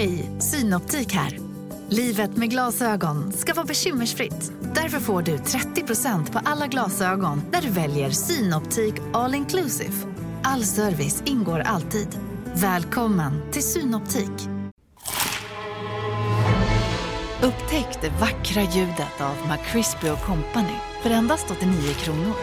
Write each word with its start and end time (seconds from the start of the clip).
Hej, 0.00 0.30
Synoptik 0.38 1.12
här. 1.12 1.38
Livet 1.88 2.36
med 2.36 2.50
glasögon 2.50 3.32
ska 3.32 3.54
vara 3.54 3.66
bekymmersfritt. 3.66 4.52
Därför 4.74 5.00
får 5.00 5.22
du 5.22 5.36
30% 5.36 6.32
på 6.32 6.38
alla 6.44 6.66
glasögon 6.66 7.42
när 7.52 7.62
du 7.62 7.70
väljer 7.70 8.10
Synoptik 8.10 8.94
All 9.12 9.34
Inclusive. 9.34 9.92
All 10.42 10.64
service 10.64 11.22
ingår 11.26 11.60
alltid. 11.60 12.08
Välkommen 12.54 13.52
till 13.52 13.62
Synoptik. 13.62 14.48
Upptäck 17.42 17.98
det 18.00 18.10
vackra 18.20 18.62
ljudet 18.62 19.20
av 19.20 19.36
McCrispy 19.48 20.08
Company 20.26 20.76
för 21.02 21.10
endast 21.10 21.50
89 21.50 21.94
kronor. 21.94 22.36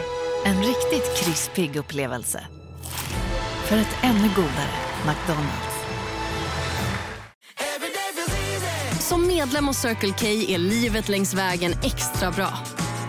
En 0.44 0.56
riktigt 0.56 1.16
krispig 1.16 1.76
upplevelse. 1.76 2.40
För 3.64 3.76
ett 3.76 3.96
ännu 4.02 4.28
godare 4.36 4.74
McDonalds. 5.06 5.67
Medlem 9.40 9.66
hos 9.66 9.76
Circle 9.76 10.14
K 10.18 10.26
är 10.26 10.58
livet 10.58 11.08
längs 11.08 11.34
vägen 11.34 11.72
extra 11.82 12.30
bra. 12.30 12.58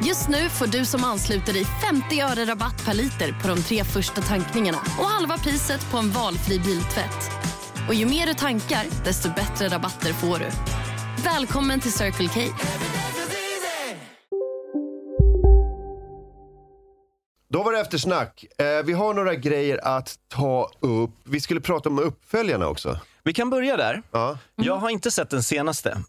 Just 0.07 0.29
nu 0.29 0.49
får 0.49 0.67
du 0.67 0.85
som 0.85 1.03
ansluter 1.03 1.53
dig 1.53 1.65
50 1.65 2.21
öre 2.21 2.45
rabatt 2.45 2.85
per 2.85 2.93
liter 2.93 3.41
på 3.41 3.47
de 3.47 3.61
tre 3.61 3.83
första 3.83 4.21
tankningarna 4.21 4.77
och 4.99 5.05
halva 5.05 5.37
priset 5.37 5.91
på 5.91 5.97
en 5.97 6.11
valfri 6.11 6.59
biltvätt. 6.59 7.31
Och 7.87 7.93
ju 7.93 8.05
mer 8.05 8.25
du 8.25 8.33
tankar, 8.33 8.85
desto 9.05 9.29
bättre 9.29 9.67
rabatter 9.67 10.13
får 10.13 10.39
du. 10.39 10.49
Välkommen 11.23 11.79
till 11.79 11.91
Circle 11.91 12.27
K. 12.27 12.39
Då 17.49 17.63
var 17.63 17.73
det 17.73 17.79
eftersnack. 17.79 18.45
Eh, 18.57 18.85
vi 18.85 18.93
har 18.93 19.13
några 19.13 19.35
grejer 19.35 19.87
att 19.87 20.15
ta 20.27 20.71
upp. 20.79 21.11
Vi 21.23 21.39
skulle 21.39 21.61
prata 21.61 21.89
om 21.89 21.99
uppföljarna 21.99 22.67
också. 22.67 22.99
Vi 23.23 23.33
kan 23.33 23.49
börja 23.49 23.77
där. 23.77 24.01
Ja. 24.11 24.37
Jag 24.55 24.75
har 24.77 24.89
inte 24.89 25.11
sett 25.11 25.29
den 25.29 25.43
senaste, 25.43 25.89
eh, 25.89 25.99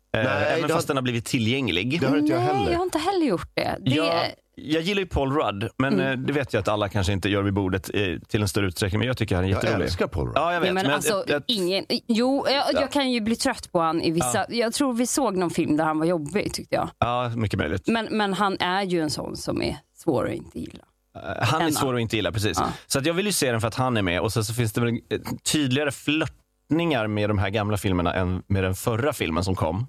även 0.53 0.63
det 0.63 0.69
fast 0.69 0.89
har- 0.89 0.95
den 0.95 0.97
har 0.97 1.03
blivit 1.03 1.25
tillgänglig. 1.25 2.01
Det 2.01 2.07
har 2.07 2.17
inte 2.17 2.33
jag 2.33 2.41
Nej, 2.43 2.55
heller. 2.55 2.71
jag 2.71 2.79
har 2.79 2.85
inte 2.85 2.99
heller 2.99 3.27
gjort 3.27 3.51
det. 3.55 3.77
det 3.81 3.91
Jag, 3.91 4.25
jag 4.55 4.83
gillar 4.83 5.01
ju 5.01 5.07
Paul 5.07 5.33
Rudd, 5.33 5.69
men 5.79 6.01
eh, 6.01 6.13
det 6.13 6.33
vet 6.33 6.53
jag 6.53 6.61
att 6.61 6.69
alla 6.69 6.89
kanske 6.89 7.13
inte 7.13 7.29
gör 7.29 7.43
vid 7.43 7.55
bordet 7.55 7.91
eh, 7.95 8.03
till 8.29 8.43
en 8.43 8.49
större 8.49 8.67
utsträckning. 8.67 8.99
Men 8.99 9.09
jag 9.09 9.17
tycker 9.17 9.35
han 9.35 9.45
är 9.45 9.49
Jag 9.49 9.57
jätterolig. 9.65 9.85
älskar 9.85 10.07
Paul 10.07 10.27
Rudd. 10.27 10.37
Ja, 10.37 10.53
jag 10.53 10.61
vet. 10.61 10.67
Ja, 10.69 10.75
men 10.75 10.87
men 10.87 10.95
alltså, 10.95 11.13
jag- 11.13 11.31
jag- 11.31 11.43
ingen, 11.47 11.85
jo, 12.07 12.47
jag, 12.49 12.65
jag 12.75 12.91
kan 12.93 13.11
ju 13.11 13.21
bli 13.21 13.37
trött 13.37 13.73
på 13.73 13.81
han 13.81 14.03
i 14.03 14.11
vissa... 14.11 14.47
Jag 14.49 14.73
tror 14.73 14.93
vi 14.93 15.07
såg 15.07 15.37
någon 15.37 15.51
film 15.51 15.77
där 15.77 15.85
han 15.85 15.99
var 15.99 16.07
jobbig 16.07 16.53
tyckte 16.55 16.75
jag. 16.75 16.91
ja, 16.99 17.29
mycket 17.37 17.59
möjligt. 17.59 17.87
Men, 17.87 18.09
men 18.11 18.33
han 18.35 18.57
är 18.61 18.83
ju 18.83 19.01
en 19.03 19.11
sån 19.11 19.37
som 19.37 19.63
är 19.63 19.77
svår 19.97 20.29
att 20.29 20.35
inte 20.35 20.59
gilla. 20.61 20.85
Han 21.43 21.63
är 21.63 21.71
svår 21.71 21.95
att 21.95 22.01
inte 22.01 22.17
gilla, 22.17 22.33
precis. 22.33 22.59
Ja. 22.61 22.69
Så 22.87 22.99
att 22.99 23.07
jag 23.07 23.15
vill 23.15 23.27
ju 23.27 23.33
se 23.33 23.51
den 23.53 23.61
för 23.61 23.69
att 23.69 23.75
han 23.75 23.97
är 23.97 24.03
med 24.03 24.21
och 24.21 24.33
sen 24.33 24.45
så 24.45 24.55
finns 24.55 24.73
det 24.73 24.81
väl 24.81 24.89
eh, 25.11 25.21
tydligare 25.53 25.91
flörtningar 26.71 27.07
med 27.07 27.31
de 27.31 27.39
här 27.39 27.51
gamla 27.51 27.77
filmerna 27.77 28.15
än 28.15 28.43
med 28.47 28.65
den 28.65 28.75
förra 28.75 29.13
filmen 29.13 29.45
som 29.45 29.55
kom. 29.55 29.87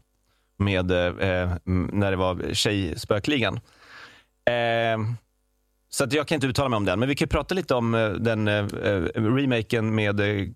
Med 0.58 0.92
eh, 0.92 1.30
eh, 1.30 1.52
när 1.66 2.12
det 2.12 2.18
var 2.18 2.54
Tjejspökligan. 2.54 3.56
Eh, 4.46 5.00
så 5.90 6.04
att 6.04 6.14
jag 6.14 6.28
kan 6.28 6.36
inte 6.36 6.48
uttala 6.48 6.70
mig 6.70 6.78
om 6.78 6.86
den, 6.86 7.00
men 7.00 7.10
vi 7.10 7.16
kan 7.16 7.28
prata 7.28 7.56
lite 7.56 7.76
om 7.76 7.96
eh, 7.96 8.10
den 8.10 8.48
eh, 8.48 8.56
eh, 8.56 9.02
remaken 9.16 9.96
med 9.96 10.20
eh, 10.20 10.48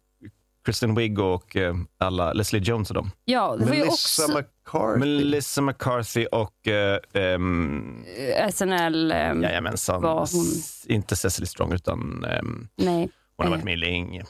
Kristen 0.66 0.96
Wiig 0.96 1.20
och 1.20 1.56
eh, 1.56 1.76
alla, 2.00 2.34
Leslie 2.34 2.62
Jones 2.62 2.90
och 2.90 2.94
dem. 2.96 3.12
Ja, 3.26 3.56
det 3.60 3.66
var 3.66 3.74
ju 3.74 3.80
Melissa 3.80 4.24
också 4.24 4.38
McCarthy. 4.38 5.00
Melissa 5.00 5.62
McCarthy 5.62 6.26
och 6.26 6.68
eh, 6.68 7.00
ehm, 7.14 8.04
SNL... 8.52 9.12
ehm, 9.12 9.44
jajamensan, 9.44 10.02
Var 10.02 10.20
hon- 10.34 10.96
inte 10.96 11.16
Cecily 11.16 11.46
Strong 11.46 11.74
utan 11.74 12.24
ehm, 12.26 12.68
Nej. 12.78 13.10
hon 13.38 13.46
har 13.48 13.52
varit 13.54 13.64
med 13.66 13.80
länge. 13.80 14.24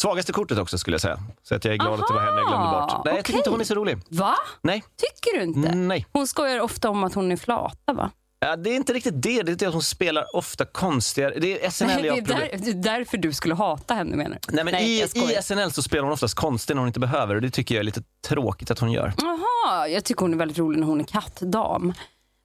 Svagaste 0.00 0.32
kortet 0.32 0.58
också 0.58 0.78
skulle 0.78 0.94
jag 0.94 1.00
säga. 1.00 1.18
Så 1.42 1.54
att 1.54 1.64
jag 1.64 1.74
är 1.74 1.78
glad 1.78 2.00
att 2.00 2.08
det 2.08 2.14
var 2.14 2.20
henne 2.20 2.36
jag 2.36 2.48
glömde 2.48 2.66
Aha, 2.66 2.86
bort. 2.96 3.04
Nej, 3.04 3.14
jag 3.16 3.24
tycker 3.24 3.38
inte 3.38 3.50
hon 3.50 3.60
är 3.60 3.64
så 3.64 3.74
rolig. 3.74 3.98
Va? 4.08 4.34
Nej. 4.62 4.84
Tycker 4.96 5.38
du 5.38 5.44
inte? 5.44 5.74
Nej. 5.74 6.06
Hon 6.12 6.26
skojar 6.26 6.60
ofta 6.60 6.90
om 6.90 7.04
att 7.04 7.14
hon 7.14 7.32
är 7.32 7.36
flata 7.36 7.92
va? 7.92 8.10
Ja, 8.40 8.56
det 8.56 8.70
är 8.70 8.76
inte 8.76 8.92
riktigt 8.92 9.22
det. 9.22 9.42
Det 9.42 9.52
är 9.52 9.56
det 9.56 9.66
att 9.66 9.72
hon 9.72 9.82
spelar 9.82 10.36
ofta 10.36 10.64
konstigare. 10.64 11.34
Det 11.40 11.64
är 11.66 11.70
SNL 11.70 11.86
Nej, 11.86 12.02
det, 12.02 12.08
jag 12.08 12.18
är 12.18 12.22
problem. 12.22 12.48
där, 12.52 12.58
det 12.58 12.70
är 12.70 12.98
därför 12.98 13.16
du 13.18 13.32
skulle 13.32 13.54
hata 13.54 13.94
henne 13.94 14.16
menar 14.16 14.38
du? 14.46 14.54
Nej, 14.54 14.64
men 14.64 14.74
jag 14.74 14.82
i. 14.82 15.02
I 15.38 15.42
SNL 15.42 15.70
så 15.72 15.82
spelar 15.82 16.02
hon 16.02 16.12
oftast 16.12 16.34
konstigt 16.34 16.76
när 16.76 16.80
hon 16.80 16.88
inte 16.88 17.00
behöver 17.00 17.34
och 17.34 17.42
det 17.42 17.50
tycker 17.50 17.74
jag 17.74 17.80
är 17.80 17.84
lite 17.84 18.02
tråkigt 18.28 18.70
att 18.70 18.78
hon 18.78 18.92
gör. 18.92 19.12
Jaha, 19.18 19.88
jag 19.88 20.04
tycker 20.04 20.20
hon 20.20 20.32
är 20.32 20.38
väldigt 20.38 20.58
rolig 20.58 20.78
när 20.80 20.86
hon 20.86 21.00
är 21.00 21.04
kattdam. 21.04 21.92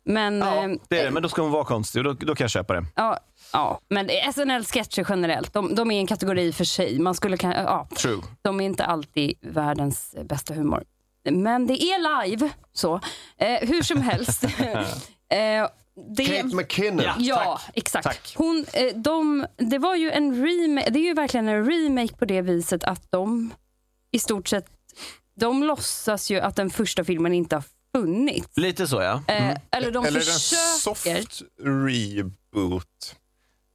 Men, 0.05 0.39
Ja, 0.39 0.63
ehm, 0.63 0.79
det 0.89 0.99
är 0.99 1.05
det. 1.05 1.11
Men 1.11 1.23
då 1.23 1.29
ska 1.29 1.41
hon 1.41 1.51
vara 1.51 1.63
konstig 1.66 2.05
och 2.05 2.16
då, 2.16 2.25
då 2.25 2.35
kan 2.35 2.43
jag 2.43 2.51
köpa 2.51 2.73
det. 2.73 2.85
Ja, 2.95 3.19
ja, 3.53 3.79
men 3.89 4.09
SNL-sketcher 4.33 5.05
generellt, 5.09 5.53
de, 5.53 5.75
de 5.75 5.91
är 5.91 5.99
en 5.99 6.07
kategori 6.07 6.53
för 6.53 6.63
sig. 6.66 6.99
Man 6.99 7.16
skulle, 7.16 7.38
ja, 7.41 7.88
True. 7.97 8.21
de 8.41 8.61
är 8.61 8.66
inte 8.66 8.85
alltid 8.85 9.38
världens 9.41 10.16
bästa 10.23 10.53
humor. 10.53 10.83
Men 11.31 11.67
det 11.67 11.83
är 11.83 12.25
live, 12.27 12.49
så. 12.73 12.99
Eh, 13.38 13.67
hur 13.67 13.81
som 13.81 14.01
helst. 14.01 14.43
eh, 15.29 15.67
det, 16.16 16.25
Kate 16.25 16.55
McKinnon. 16.55 17.01
Ja. 17.05 17.16
Ja, 17.17 17.59
Tack. 17.66 17.77
exakt. 17.77 18.03
Tack. 18.03 18.33
Hon, 18.37 18.66
eh, 18.73 18.95
de, 18.95 19.45
det 19.57 19.77
var 19.77 19.95
ju 19.95 20.11
en 20.11 20.45
remake, 20.45 20.89
det 20.89 20.99
är 20.99 21.03
ju 21.03 21.13
verkligen 21.13 21.47
en 21.47 21.66
remake 21.66 22.16
på 22.16 22.25
det 22.25 22.41
viset 22.41 22.83
att 22.83 23.11
de 23.11 23.53
i 24.11 24.19
stort 24.19 24.47
sett, 24.47 24.66
de 25.39 25.63
låtsas 25.63 26.31
ju 26.31 26.39
att 26.39 26.55
den 26.55 26.69
första 26.69 27.03
filmen 27.03 27.33
inte 27.33 27.55
har 27.55 27.63
funnits. 28.00 28.57
Lite 28.57 28.88
så 28.88 29.01
ja. 29.01 29.22
Eh, 29.28 29.56
eller 29.72 29.91
de 29.91 30.06
Eller 30.06 30.19
en 30.19 30.23
försöker. 30.25 30.79
soft 30.79 31.07
reboot. 31.63 33.16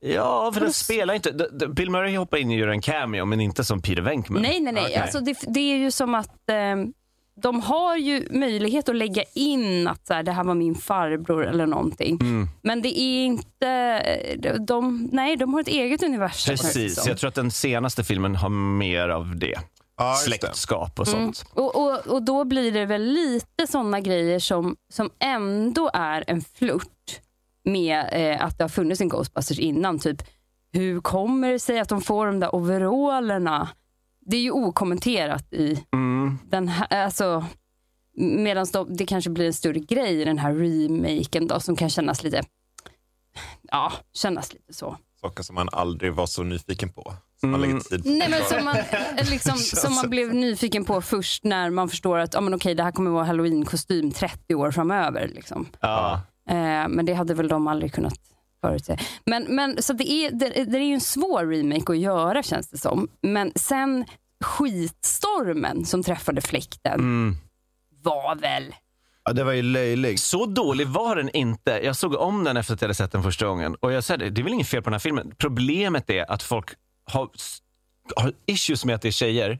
Ja, 0.01 0.51
för 0.55 0.61
den 0.61 0.73
spelar 0.73 1.15
inte... 1.15 1.49
Bill 1.69 1.91
Murray 1.91 2.17
hoppar 2.17 2.37
in 2.39 2.49
och 2.49 2.55
gör 2.57 2.69
en 2.69 2.81
cameo, 2.81 3.25
men 3.25 3.41
inte 3.41 3.65
som 3.65 3.83
Peter 3.83 4.03
Venkman. 4.03 4.43
Nej, 4.43 4.61
nej, 4.61 4.73
nej. 4.73 4.85
Okej. 4.85 4.97
Alltså, 4.97 5.21
det, 5.21 5.37
det 5.49 5.61
är 5.61 5.77
ju 5.77 5.91
som 5.91 6.15
att 6.15 6.49
eh, 6.51 6.77
de 7.43 7.61
har 7.61 7.97
ju 7.97 8.27
möjlighet 8.31 8.89
att 8.89 8.97
lägga 8.97 9.23
in 9.35 9.89
att 9.89 10.07
så 10.07 10.15
här, 10.15 10.23
det 10.23 10.33
här 10.33 10.45
var 10.45 10.55
min 10.55 10.75
farbror 10.75 11.47
eller 11.47 11.67
någonting. 11.67 12.19
Mm. 12.21 12.49
Men 12.63 12.83
det 12.83 13.01
är 13.01 13.25
inte... 13.25 13.69
eh, 14.45 14.55
De, 14.61 15.09
nej, 15.13 15.37
de 15.37 15.55
har 15.55 15.61
ett 15.61 15.69
eget 15.69 16.03
universum. 16.03 16.57
Precis, 16.57 17.07
jag 17.07 17.19
tror 17.19 17.29
att 17.29 17.35
den 17.35 17.51
senaste 17.51 18.05
filmen 18.05 18.37
har 18.37 18.49
mer 18.49 19.09
av 19.09 19.37
det. 19.37 19.59
Det. 20.05 20.17
Släktskap 20.17 21.01
och 21.01 21.09
Mm. 21.09 21.21
sånt. 21.33 21.45
Och, 21.55 21.77
och, 21.77 22.07
och 22.07 22.23
då 22.23 22.45
blir 22.45 22.73
det 22.73 22.87
väl 22.87 23.03
lite 23.03 23.67
såna 23.69 24.01
grejer 24.01 24.39
som, 24.39 24.77
som 24.93 25.11
ändå 25.19 25.91
är 25.95 26.25
en 26.27 26.41
flört 26.41 27.21
med 27.65 28.09
eh, 28.13 28.45
att 28.45 28.59
det 28.59 28.65
har 28.65 28.69
funnits 28.69 29.01
en 29.01 29.09
Ghostbusters 29.09 29.59
innan. 29.59 29.99
Typ, 29.99 30.23
hur 30.73 31.01
kommer 31.01 31.53
det 31.53 31.59
sig 31.59 31.79
att 31.81 31.89
de 31.89 32.01
får 32.01 32.27
de 32.27 32.41
där 32.41 32.55
overallerna? 32.55 33.69
Det 34.27 34.37
är 34.37 34.41
ju 34.41 34.51
okommenterat 34.51 35.53
i 35.53 35.85
Mm. 35.93 36.39
den 36.49 36.69
här, 36.69 37.05
alltså, 37.05 37.45
medan 38.17 38.67
de, 38.73 38.97
det 38.97 39.07
kanske 39.07 39.31
blir 39.31 39.47
en 39.47 39.53
större 39.55 39.79
grej 39.79 40.21
i 40.21 40.25
den 40.25 40.39
här 40.39 40.55
remaken 40.55 41.47
då, 41.47 41.61
som 41.61 41.77
kan 41.77 41.91
kännas 41.91 42.23
lite, 42.23 42.43
ja, 43.63 43.93
kännas 44.13 44.53
lite 44.55 44.73
så. 44.73 44.97
Saker 45.21 45.43
som 45.43 45.55
man 45.55 45.69
aldrig 45.73 46.13
var 46.15 46.27
så 46.27 46.43
nyfiken 46.43 46.93
på. 46.93 47.15
Som 47.41 47.51
man 47.51 47.61
Mm. 47.65 47.71
lägger 47.77 47.85
tid 47.89 48.03
på. 48.05 48.11
Nej, 48.11 48.29
men 48.31 48.45
som 48.45 48.65
man, 48.65 48.77
liksom, 49.31 49.57
som 49.59 49.95
man 49.95 50.11
blev 50.11 50.35
nyfiken 50.35 50.85
på 50.85 51.01
först 51.03 51.45
när 51.45 51.71
man 51.71 51.89
förstår 51.89 52.19
att 52.19 52.35
ja, 52.35 52.41
men 52.41 52.55
okej, 52.55 52.75
det 52.75 52.83
här 52.83 52.93
kommer 52.93 53.11
vara 53.11 53.25
halloween-kostym 53.25 54.13
30 54.13 54.55
år 54.55 54.71
framöver. 54.71 55.29
Liksom. 55.35 55.69
Ja. 55.81 56.21
Eh, 56.51 56.89
men 56.89 57.07
det 57.07 57.13
hade 57.15 57.35
väl 57.35 57.49
de 57.49 57.67
aldrig 57.67 57.93
kunnat 57.95 58.15
förutse. 58.61 58.99
Men, 59.27 59.47
men, 59.49 59.83
så 59.83 59.93
det 59.93 60.11
är, 60.11 60.31
det, 60.31 60.65
det 60.65 60.79
är 60.79 60.83
ju 60.83 60.95
en 60.95 61.01
svår 61.01 61.47
remake 61.47 61.93
att 61.93 61.99
göra 61.99 62.43
känns 62.43 62.71
det 62.71 62.79
som. 62.79 63.09
Men 63.23 63.53
sen 63.55 64.05
skitstormen 64.45 65.85
som 65.85 66.03
träffade 66.03 66.41
fläkten 66.41 67.01
Mm. 67.01 67.37
var 68.03 68.35
väl 68.37 68.75
Ja, 69.25 69.33
det 69.33 69.45
var 69.45 69.53
ju 69.53 69.63
löjligt. 69.63 70.21
Så 70.21 70.47
dålig 70.47 70.87
var 70.89 71.17
den 71.17 71.31
inte. 71.31 71.71
Jag 71.85 71.97
såg 71.97 72.15
om 72.15 72.45
den 72.45 72.57
efter 72.57 72.75
att 72.75 72.81
jag 72.83 72.87
hade 72.87 72.95
sett 72.95 73.13
den 73.13 73.23
första 73.23 73.47
gången. 73.47 73.75
Och 73.81 73.93
jag 73.93 74.05
säger 74.05 74.19
det, 74.19 74.31
det 74.31 74.41
är 74.41 74.43
väl 74.43 74.53
inget 74.53 74.67
fel 74.69 74.83
på 74.83 74.91
den 74.91 74.95
här 74.95 74.99
filmen. 74.99 75.33
Problemet 75.39 76.11
är 76.11 76.31
att 76.33 76.43
folk 76.43 76.71
har, 77.11 77.29
har 78.17 78.33
issues 78.47 78.85
med 78.85 78.95
att 78.95 79.03
det 79.03 79.09
är 79.09 79.13
tjejer. 79.13 79.59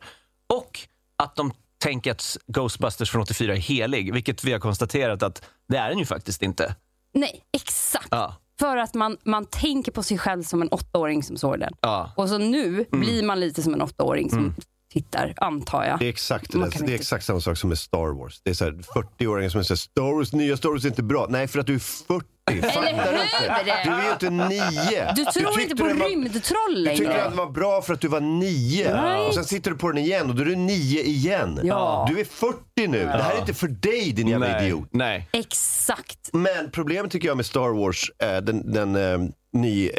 Och 0.53 0.81
att 1.23 1.37
de 1.37 1.53
tänker 1.79 2.11
att 2.11 2.37
Ghostbusters 2.47 3.11
från 3.11 3.23
84 3.23 3.53
är 3.53 3.57
helig. 3.57 4.13
Vilket 4.15 4.45
vi 4.45 4.53
har 4.53 4.59
konstaterat 4.61 5.23
att 5.23 5.43
det 5.69 5.77
är 5.77 5.89
den 5.89 5.99
ju 5.99 6.07
faktiskt 6.07 6.43
inte. 6.43 6.75
Nej, 7.15 7.43
exakt. 7.53 8.09
Ja. 8.11 8.37
För 8.61 8.77
att 8.77 8.95
man, 8.95 9.17
man 9.25 9.47
tänker 9.47 9.93
på 9.93 10.03
sig 10.03 10.19
själv 10.19 10.43
som 10.43 10.63
en 10.63 10.69
åttaåring 10.69 11.23
som 11.23 11.37
såg 11.37 11.59
den. 11.61 11.73
Ja. 11.81 12.13
Och 12.17 12.29
så 12.29 12.39
nu 12.39 12.67
Mm. 12.75 13.01
blir 13.01 13.23
man 13.23 13.41
lite 13.41 13.63
som 13.63 13.75
en 13.75 13.83
åttaåring 13.83 14.31
som 14.31 14.55
tittar, 14.93 15.35
antar 15.37 15.85
jag. 15.85 15.99
Det 15.99 16.05
är 16.05 16.09
exakt, 16.09 16.53
det, 16.53 16.59
det 16.59 16.65
är 16.65 16.81
inte- 16.81 16.95
exakt 16.95 17.25
samma 17.25 17.41
sak 17.41 17.59
som 17.59 17.69
med 17.69 17.79
Star 17.79 18.19
Wars. 18.19 18.41
Det 18.45 18.51
är 18.51 18.55
så 18.55 18.65
här 18.65 18.73
40-åringar 18.73 19.49
som 19.51 19.65
säger 19.65 19.77
Star 19.77 20.15
Wars, 20.17 20.33
nya 20.33 20.57
Star 20.57 20.69
Wars 20.69 20.85
är 20.85 20.89
inte 20.89 21.03
bra. 21.03 21.27
Nej, 21.31 21.49
för 21.49 21.59
att 21.59 21.67
du 21.67 21.75
är 21.75 21.79
40. 21.79 22.27
Fattar 22.63 22.83
du 22.83 22.89
inte? 22.91 23.83
Du 23.85 23.91
är 23.91 24.05
ju 24.07 24.13
inte 24.13 24.31
nio. 24.31 25.13
Du 25.17 25.25
tror 25.25 25.47
tyckte 25.53 25.63
inte 25.63 25.77
på 25.77 25.85
rymdtroll 25.89 26.85
Du 26.85 26.91
tyckte 26.91 27.05
längre. 27.05 27.23
att 27.23 27.29
den 27.29 27.39
var 27.39 27.51
bra 27.51 27.83
för 27.83 27.95
att 27.95 28.01
du 28.01 28.09
var 28.09 28.21
nio. 28.21 28.95
Right. 29.03 29.29
Och 29.29 29.35
sen 29.35 29.45
sitter 29.45 29.71
du 29.71 29.77
på 29.77 29.89
den 29.89 29.99
igen 29.99 30.31
och 30.31 30.35
då 30.37 30.43
är 30.43 30.47
du 30.47 30.57
nio 30.57 31.03
igen. 31.03 31.61
Ja. 31.63 32.07
Du 32.11 32.21
är 32.21 32.25
40 32.25 32.59
nu. 32.87 32.99
Det 32.99 33.23
här 33.23 33.35
är 33.35 33.41
inte 33.41 33.55
för 33.55 33.69
dig 33.69 34.13
din 34.13 34.29
jävla 34.29 34.47
Nej. 34.47 34.65
idiot. 34.67 34.89
Nej. 34.93 35.29
Exakt. 35.33 36.31
Men 36.33 36.71
problemet 36.71 37.13
tycker 37.13 37.29
jag 37.29 37.37
med 37.37 37.47
Star 37.47 37.69
Wars, 37.85 38.11
eh, 38.23 38.37
den, 38.37 38.73
den 38.73 38.97
eh, 38.97 39.19
ny 39.53 39.91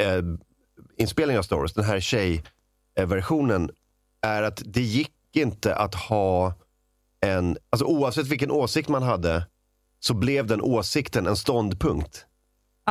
inspelningen 0.98 1.40
av 1.40 1.44
Star 1.44 1.58
Wars, 1.58 1.74
den 1.74 1.86
här 1.86 2.00
tjejversionen, 2.00 3.70
är 4.22 4.44
att 4.44 4.62
det 4.66 4.82
gick 4.82 5.12
inte 5.36 5.76
att 5.76 5.96
ha 5.96 6.54
en, 7.26 7.58
alltså 7.70 7.86
oavsett 7.86 8.28
vilken 8.28 8.52
åsikt 8.52 8.90
man 8.90 9.04
hade, 9.04 9.46
så 10.00 10.14
blev 10.14 10.48
den 10.48 10.62
åsikten 10.62 11.28
en 11.28 11.36
ståndpunkt. 11.36 12.26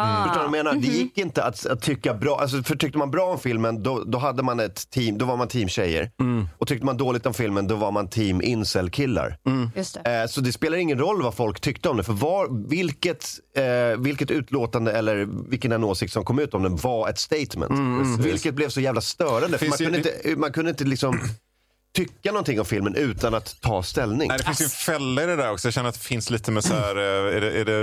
Ah. 0.00 0.24
Förstår 0.24 0.42
du 0.44 0.48
vad 0.50 0.58
jag 0.58 0.64
menar? 0.64 0.72
Det 0.72 0.88
Mhm. 0.88 0.96
gick 0.96 1.18
inte 1.18 1.44
att, 1.44 1.66
att 1.66 1.82
tycka 1.82 2.14
bra, 2.14 2.38
alltså 2.40 2.62
för 2.62 2.76
tyckte 2.76 2.98
man 2.98 3.10
bra 3.10 3.24
om 3.26 3.38
filmen 3.38 3.82
då, 3.82 4.04
då 4.04 4.18
hade 4.18 4.42
man 4.42 4.60
ett 4.60 4.90
team, 4.90 5.18
då 5.18 5.24
var 5.24 5.36
man 5.36 5.48
team 5.48 5.68
tjejer. 5.68 6.10
Och 6.58 6.68
tyckte 6.68 6.86
man 6.86 6.96
dåligt 6.96 7.26
om 7.26 7.34
filmen 7.34 7.66
då 7.66 7.76
var 7.76 7.90
man 7.92 8.08
team 8.08 8.40
incel-killar. 8.42 9.36
Just 9.76 9.98
det. 10.04 10.20
Eh, 10.22 10.26
så 10.26 10.40
det 10.40 10.52
spelar 10.52 10.78
ingen 10.78 10.98
roll 10.98 11.22
vad 11.22 11.34
folk 11.34 11.60
tyckte 11.60 11.88
om 11.88 11.96
det, 11.96 12.02
för 12.04 12.12
var, 12.12 12.68
vilket, 12.68 13.26
eh, 13.56 13.98
vilket 14.00 14.30
utlåtande 14.30 14.92
eller 14.92 15.28
vilken 15.50 15.72
en 15.72 15.84
åsikt 15.84 16.12
som 16.12 16.24
kom 16.24 16.38
ut 16.38 16.54
om 16.54 16.62
den 16.62 16.76
var 16.76 17.08
ett 17.08 17.18
statement. 17.18 17.72
Vilket 18.20 18.54
blev 18.54 18.68
så 18.68 18.80
jävla 18.80 19.00
störande, 19.00 19.58
för 19.58 19.66
man 19.66 19.76
ju- 19.78 19.84
kunde, 19.84 19.98
inte, 19.98 20.40
man 20.40 20.52
kunde 20.52 20.70
inte 20.70 20.84
liksom 20.84 21.20
tycka 21.94 22.32
någonting 22.32 22.60
om 22.60 22.66
filmen 22.66 22.94
utan 22.94 23.34
att 23.34 23.60
ta 23.60 23.82
ställning. 23.82 24.28
Nej, 24.28 24.38
det 24.38 24.44
finns 24.44 24.60
ju 24.60 24.64
en 24.64 24.70
fälla 24.70 25.22
i 25.22 25.26
det 25.26 25.36
där 25.36 25.52
också. 25.52 25.68
Jag 25.68 25.74
känner 25.74 25.88
att 25.88 25.94
det 25.94 26.00
finns 26.00 26.30
lite 26.30 26.50
med 26.50 26.64
så 26.64 26.74
här, 26.74 26.96
eh, 26.96 27.36
är 27.36 27.40
det, 27.40 27.60
är 27.60 27.64
det 27.64 27.76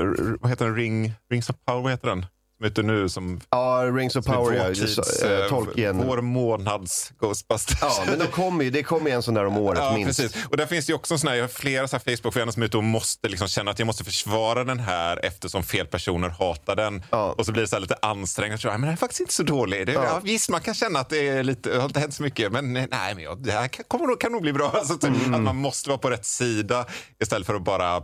eh, 0.00 0.34
vad 0.40 0.50
heter 0.50 0.64
den, 0.64 0.76
Ring, 0.76 1.12
Rings 1.30 1.50
of 1.50 1.56
Power, 1.66 1.82
vad 1.82 1.92
heter 1.92 2.08
den? 2.08 2.26
Som 2.64 2.70
heter 2.70 2.82
nu 2.82 3.08
som 3.08 3.40
Ja, 3.50 3.90
Rings 3.94 4.16
of 4.16 4.24
Power, 4.24 4.56
ja. 4.56 4.62
vår 4.64 4.72
just, 4.74 5.22
eh, 5.24 5.30
eh, 5.30 5.48
Tolkien. 5.48 5.96
Vår 6.06 6.20
månads 6.20 7.12
Ghostbusters. 7.20 7.78
Ja, 7.80 8.04
men 8.06 8.18
de 8.18 8.26
kommer 8.26 8.64
ju, 8.64 8.70
det 8.70 8.82
kommer 8.82 9.10
ju 9.10 9.16
en 9.16 9.22
sån 9.22 9.34
där 9.34 9.44
om 9.46 9.56
året 9.58 9.78
Ja, 9.82 9.94
minst. 9.96 10.20
precis. 10.20 10.44
Och 10.50 10.56
där 10.56 10.66
finns 10.66 10.86
det 10.86 10.90
ju 10.90 10.94
också 10.96 11.18
sån 11.18 11.28
här, 11.28 11.34
jag 11.36 11.42
har 11.42 11.48
flera 11.48 11.88
så 11.88 11.96
här 11.96 12.16
Facebook-vänner 12.16 12.52
som 12.52 12.62
är 12.62 12.66
ute 12.66 12.76
och 12.76 12.84
måste 12.84 13.28
liksom 13.28 13.48
känna 13.48 13.70
att 13.70 13.78
jag 13.78 13.86
måste 13.86 14.04
försvara 14.04 14.64
den 14.64 14.80
här 14.80 15.24
eftersom 15.24 15.62
fel 15.62 15.86
personer 15.86 16.28
hatar 16.28 16.76
den. 16.76 17.02
Ja. 17.10 17.32
Och 17.38 17.46
så 17.46 17.52
blir 17.52 17.62
det 17.62 17.68
så 17.68 17.76
här 17.76 17.80
lite 17.80 17.96
ansträngt. 18.02 18.50
Jag 18.50 18.60
tror, 18.60 18.72
"Ja, 18.72 18.78
Men 18.78 18.86
den 18.86 18.92
är 18.92 18.96
faktiskt 18.96 19.20
inte 19.20 19.34
så 19.34 19.42
dålig. 19.42 19.86
Det, 19.86 19.92
ja. 19.92 20.20
visst, 20.24 20.48
man 20.50 20.60
kan 20.60 20.74
känna 20.74 20.98
att 21.00 21.08
det 21.10 21.28
är 21.28 21.42
lite, 21.42 21.70
det 21.70 21.78
har 21.78 21.84
inte 21.84 22.00
hänt 22.00 22.14
så 22.14 22.22
mycket, 22.22 22.52
men 22.52 22.72
nej, 22.72 22.88
men 23.14 23.18
jag, 23.18 23.42
det 23.42 23.52
här 23.52 23.68
kan, 23.68 23.84
kommer, 23.88 24.16
kan 24.20 24.32
nog 24.32 24.42
bli 24.42 24.52
bra. 24.52 24.70
Alltså, 24.74 24.94
typ, 24.98 25.10
Mm. 25.14 25.34
Att 25.34 25.40
man 25.40 25.56
måste 25.56 25.88
vara 25.88 25.98
på 25.98 26.10
rätt 26.10 26.26
sida 26.26 26.86
istället 27.22 27.46
för 27.46 27.54
att 27.54 27.64
bara 27.64 28.02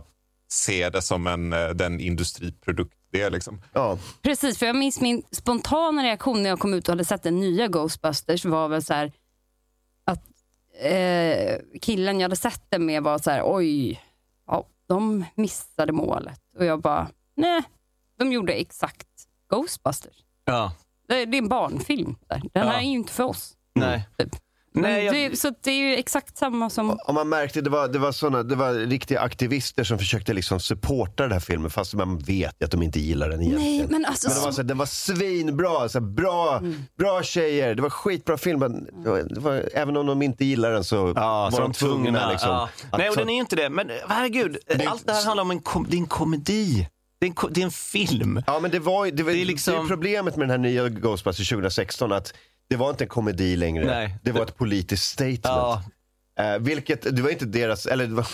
se 0.51 0.89
det 0.89 1.01
som 1.01 1.27
en, 1.27 1.53
eh, 1.53 1.69
den 1.69 1.99
industriprodukt 1.99 2.93
det. 3.11 3.29
Liksom. 3.29 3.61
Ja. 3.73 3.97
Precis, 4.21 4.57
för 4.57 4.65
jag 4.65 4.75
minns 4.75 5.01
min 5.01 5.23
spontana 5.31 6.03
reaktion 6.03 6.43
när 6.43 6.49
jag 6.49 6.59
kom 6.59 6.73
ut 6.73 6.87
och 6.87 6.91
hade 6.91 7.05
sett 7.05 7.23
den 7.23 7.39
nya 7.39 7.67
Ghostbusters 7.67 8.45
var 8.45 8.67
väl 8.67 8.83
så 8.83 8.93
här 8.93 9.11
att 10.05 10.23
eh, 10.81 11.57
killen 11.81 12.19
jag 12.19 12.23
hade 12.25 12.35
sett 12.35 12.63
den 12.69 12.85
med 12.85 13.03
var 13.03 13.17
så 13.17 13.31
här, 13.31 13.41
oj, 13.45 14.01
ja, 14.47 14.67
de 14.87 15.25
missade 15.35 15.91
målet. 15.93 16.39
Och 16.57 16.65
jag 16.65 16.81
bara, 16.81 17.07
nej, 17.35 17.63
de 18.19 18.31
gjorde 18.31 18.53
exakt 18.53 19.07
Ghostbusters. 19.49 20.15
Ja. 20.45 20.73
Det, 21.07 21.25
det 21.25 21.37
är 21.37 21.41
en 21.41 21.47
barnfilm. 21.49 22.15
Där. 22.27 22.37
Den 22.39 22.49
Ja. 22.53 22.63
här 22.63 22.77
är 22.77 22.81
ju 22.83 22.89
inte 22.89 23.13
för 23.13 23.23
oss. 23.23 23.57
Nej. 23.75 24.07
Typ. 24.17 24.35
Nej, 24.73 25.05
jag- 25.05 25.15
det, 25.31 25.39
så 25.39 25.51
det 25.63 25.71
är 25.71 25.75
ju 25.89 25.95
exakt 25.95 26.37
samma 26.37 26.69
som... 26.69 26.89
Och 27.07 27.13
man 27.13 27.29
märkte 27.29 27.61
det 27.61 27.69
var, 27.69 27.87
det, 27.87 27.99
var 27.99 28.11
såna, 28.11 28.43
det 28.43 28.55
var 28.55 28.73
riktiga 28.73 29.19
aktivister 29.21 29.83
som 29.83 29.97
försökte 29.97 30.33
liksom 30.33 30.59
supporta 30.59 31.23
den 31.23 31.31
här 31.31 31.39
filmen 31.39 31.71
fast 31.71 31.93
man 31.93 32.17
vet 32.19 32.63
att 32.63 32.71
de 32.71 32.81
inte 32.83 32.99
gillar 32.99 33.29
den 33.29 33.41
egentligen. 33.41 33.77
Nej, 33.77 33.87
men 33.89 34.05
alltså... 34.05 34.27
Men 34.29 34.35
det 34.37 34.43
var, 34.43 34.51
så, 34.51 34.61
här, 34.61 34.67
den 34.67 34.77
var 34.77 34.85
svinbra, 34.85 35.89
så 35.89 35.99
här, 35.99 36.05
bra, 36.05 36.57
Mm. 36.57 36.75
bra 36.97 37.23
tjejer, 37.23 37.75
det 37.75 37.81
var 37.81 37.89
skitbra 37.89 38.37
film. 38.37 38.59
Men 38.59 38.85
det 39.03 39.09
var, 39.09 39.17
det 39.29 39.39
var, 39.39 39.69
även 39.73 39.97
om 39.97 40.05
de 40.05 40.21
inte 40.21 40.45
gillar 40.45 40.71
den 40.71 40.83
så 40.83 41.13
Ja, 41.15 41.43
var 41.43 41.51
så 41.51 41.59
de 41.61 41.73
tvungna. 41.73 42.29
Liksom, 42.31 42.49
ja. 42.49 42.69
att 42.91 42.97
Nej, 42.97 43.09
och 43.09 43.15
den 43.15 43.29
är 43.29 43.33
ju 43.33 43.39
inte 43.39 43.55
det. 43.55 43.69
Men 43.69 43.91
herregud, 44.09 44.57
allt 44.87 45.05
det 45.07 45.13
här 45.13 45.25
handlar 45.25 45.41
om 45.43 45.51
en, 45.51 45.59
kom, 45.59 45.85
det 45.89 45.95
är 45.95 45.99
en 45.99 46.05
komedi. 46.07 46.87
Det 47.19 47.25
är 47.27 47.29
en, 47.29 47.53
det 47.53 47.61
är 47.61 47.65
en 47.65 47.71
film. 47.71 48.41
Ja 48.47 48.59
men 48.59 48.71
det 48.71 48.79
var, 48.79 49.05
ju- 49.05 49.11
det 49.11 49.23
var 49.23 49.31
Det 49.31 49.35
är 49.35 49.37
det 49.37 49.41
är 49.43 49.45
liksom- 49.45 49.87
problemet 49.87 50.35
med 50.35 50.43
den 50.49 50.49
här 50.63 50.69
nya 50.69 50.89
Ghostbusters 50.89 51.49
2016 51.49 52.11
att 52.11 52.33
det 52.71 52.77
var 52.77 52.89
inte 52.89 53.03
en 53.03 53.07
komedi 53.07 53.55
längre. 53.55 53.85
Nej. 53.85 54.15
Det 54.23 54.31
var 54.31 54.41
ett 54.43 54.57
politiskt 54.57 55.03
statement. 55.03 55.41
Ja. 55.43 55.83
Eh, 56.39 56.59
vilket, 56.59 57.15
det 57.15 57.21
var 57.21 57.29
inte 57.29 57.45
deras, 57.45 57.85
eller 57.85 58.07
det 58.07 58.13
var, 58.13 58.27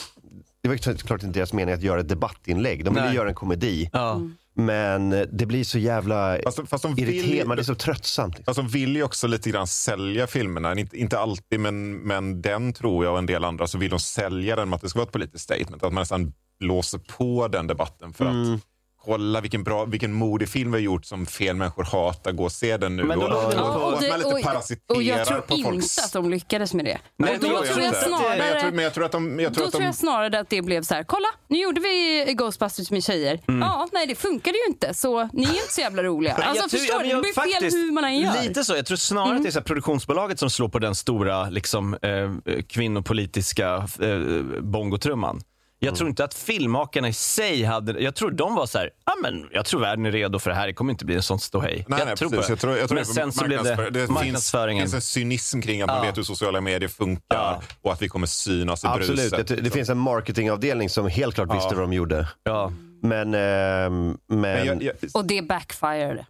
det 0.64 0.70
var 0.70 0.76
klart 0.98 1.24
inte 1.24 1.40
deras 1.40 1.54
mening 1.54 1.76
att 1.76 1.82
göra 1.82 2.00
ett 2.00 2.10
debattinlägg. 2.10 2.86
De 2.86 2.94
ville 2.94 3.06
Nej. 3.06 3.16
göra 3.16 3.30
en 3.30 3.36
komedi. 3.36 3.90
Ja. 3.94 4.22
Men 4.54 5.10
det 5.32 5.46
blir 5.46 5.64
så 5.64 5.78
jävla 5.80 6.40
Fast, 6.44 6.70
fast 6.70 6.84
de 6.84 6.96
vill, 6.96 7.10
irriterande, 7.10 7.56
det 7.56 7.62
är 7.62 7.64
så 7.64 7.76
tröttsamt. 7.76 8.38
Liksom. 8.38 8.46
Fast 8.56 8.58
de 8.72 8.80
vill 8.80 8.96
ju 8.96 9.04
också 9.04 9.28
lite 9.28 9.50
grann 9.50 9.68
sälja 9.68 10.28
filmerna. 10.28 10.76
Inte, 10.80 10.98
inte 10.98 11.20
alltid, 11.20 11.60
men, 11.60 11.98
men 11.98 12.42
den 12.42 12.74
tror 12.74 13.06
jag 13.06 13.14
och 13.14 13.20
en 13.20 13.26
del 13.26 13.44
andra 13.44 13.68
så 13.68 13.78
vill 13.78 13.90
de 13.90 14.00
sälja 14.00 14.56
den 14.56 14.70
med 14.70 14.76
att 14.76 14.82
det 14.82 14.90
ska 14.90 15.00
vara 15.00 15.08
ett 15.08 15.14
politiskt 15.14 15.44
statement. 15.44 15.84
Att 15.84 15.94
man 15.94 16.02
nästan 16.02 16.34
blåser 16.60 16.98
på 17.18 17.48
den 17.48 17.68
debatten 17.68 18.14
för 18.14 18.26
Mm. 18.26 18.54
att 18.56 18.62
kolla 19.08 19.42
vilken, 19.42 19.64
bra, 19.64 19.86
vilken 19.86 20.14
modig 20.14 20.50
film 20.50 20.72
vi 20.72 20.78
har 20.78 20.82
gjort 20.84 21.06
som 21.06 21.26
fel 21.26 21.56
människor 21.56 21.84
hatar. 21.84 22.32
Gå 22.32 22.44
och 22.44 22.52
se 22.52 22.78
den 22.78 22.96
nu. 22.96 23.04
Men 23.04 23.20
då 23.20 23.26
och, 23.26 23.34
och, 23.54 23.94
och, 23.94 24.02
det- 24.02 24.18
lite 24.18 24.30
och, 24.30 24.42
parasiterar 24.44 24.98
och 24.98 25.04
jag 25.04 25.28
tror 25.28 25.44
inte 25.50 25.64
folks... 25.70 25.98
att 25.98 26.14
de 26.14 26.30
lyckades 26.30 26.74
med 26.74 26.86
det. 26.86 26.98
Nej, 27.18 27.34
och 27.34 27.40
då 27.40 27.48
gör 27.48 27.54
jag 27.56 27.66
tror 27.66 27.86
jag 27.86 27.96
snarare... 27.96 28.38
Men 28.38 28.48
jag 28.48 28.60
tror, 28.62 28.72
men 28.72 28.84
jag 28.84 28.94
tror 28.94 29.06
att 29.06 29.12
de... 29.12 29.40
Jag 29.40 29.54
tror 29.54 29.64
Då 29.64 29.68
att 29.68 29.72
tror 29.72 29.82
de 29.82 29.86
jag 29.86 29.96
snarare 29.96 30.40
att 30.40 30.50
det 30.50 30.62
blev 30.62 30.82
så 30.84 30.94
här, 30.94 31.04
kolla, 31.04 31.28
nu 31.48 31.58
gjorde 31.62 31.82
vi 31.82 32.26
Ghostbusters 32.38 32.92
med 32.92 33.04
tjejer. 33.04 33.40
Mm. 33.48 33.62
Ja, 33.62 33.88
nej 33.94 34.08
det 34.08 34.16
funkade 34.16 34.58
ju 34.58 34.72
inte, 34.74 34.94
så 34.94 35.30
ni 35.34 35.44
är 35.44 35.48
inte 35.54 35.74
så 35.74 35.82
jävla 35.82 36.04
roliga. 36.04 36.34
Alltså 36.48 36.64
Jag 36.64 36.70
tror- 36.70 36.80
förstår 36.80 37.00
du, 37.00 37.04
det 37.10 37.16
blir 37.16 37.32
jag- 37.36 37.44
fel 37.44 37.52
faktiskt, 37.54 37.78
hur 37.78 37.92
man 37.92 38.04
än 38.04 38.20
gör. 38.20 38.42
Lite 38.44 38.64
så. 38.64 38.76
Jag 38.76 38.86
tror 38.86 38.98
snarare 38.98 39.36
att 39.36 39.44
det 39.44 39.50
är 39.50 39.52
så 39.52 39.60
här 39.60 39.64
produktionsbolaget 39.66 40.40
som 40.40 40.50
slår 40.50 40.70
på 40.70 40.80
den 40.80 40.96
stora 40.96 41.50
liksom, 41.50 41.94
eh, 41.94 42.62
kvinnopolitiska 42.70 43.76
eh, 44.02 44.20
bongotrumman. 44.62 45.42
Jag 45.80 45.96
tror 45.96 46.10
inte 46.10 46.24
att 46.24 46.34
filmmakarna 46.34 47.08
i 47.08 47.14
sig 47.14 47.64
hade, 47.64 48.00
jag 48.02 48.16
tror 48.16 48.32
de 48.32 48.56
var 48.56 48.66
så 48.66 48.78
här, 48.78 48.90
ja 49.06 49.14
men 49.24 49.50
jag 49.52 49.66
tror 49.66 49.80
världen 49.82 50.06
är 50.06 50.12
redo 50.12 50.40
för 50.40 50.50
det 50.50 50.56
här, 50.56 50.68
det 50.68 50.74
kommer 50.74 50.92
inte 50.92 51.06
bli 51.06 51.16
en 51.16 51.22
sån 51.24 51.40
ståhej. 51.40 51.86
Nej, 51.88 52.00
jag 52.00 52.06
nej, 52.08 52.16
tror 52.18 52.30
precis. 52.30 52.46
det. 52.48 52.52
Jag 52.52 52.60
tror, 52.60 52.78
jag 52.78 52.88
tror 52.90 52.96
men 52.96 53.04
det 53.06 53.12
är 53.12 53.14
sen 53.14 53.32
så 53.32 53.46
blev 53.46 53.64
det 53.64 53.90
det 53.90 54.08
marknadsföringen. 54.08 54.82
finns, 54.84 54.94
finns 54.94 54.94
en 55.18 55.22
cynism 55.22 55.62
kring 55.62 55.82
att 55.82 55.88
man 55.88 55.98
Ja. 55.98 56.04
vet 56.04 56.18
hur 56.18 56.24
sociala 56.24 56.62
medier 56.62 56.90
funkar 56.90 57.22
Ja. 57.38 57.62
och 57.82 57.94
att 57.94 58.02
vi 58.02 58.10
kommer 58.10 58.28
synas 58.28 58.84
i 58.84 58.88
Absolut, 58.88 59.30
bruset. 59.32 59.48
det, 59.48 59.56
det 59.56 59.70
finns 59.70 59.90
en 59.90 59.98
marketingavdelning 59.98 60.90
som 60.90 61.08
helt 61.08 61.36
klart 61.36 61.48
visste 61.56 61.68
Ja. 61.72 61.76
vad 61.76 61.84
de 61.84 61.94
gjorde. 61.94 62.28
ja. 62.44 62.72
Men, 63.02 63.34
ehm, 63.34 64.18
men, 64.28 64.40
Men 64.42 64.66
jag, 64.66 64.84
jag, 64.84 64.96
Och 65.14 65.26
det 65.26 65.42
backfirade, 65.42 66.26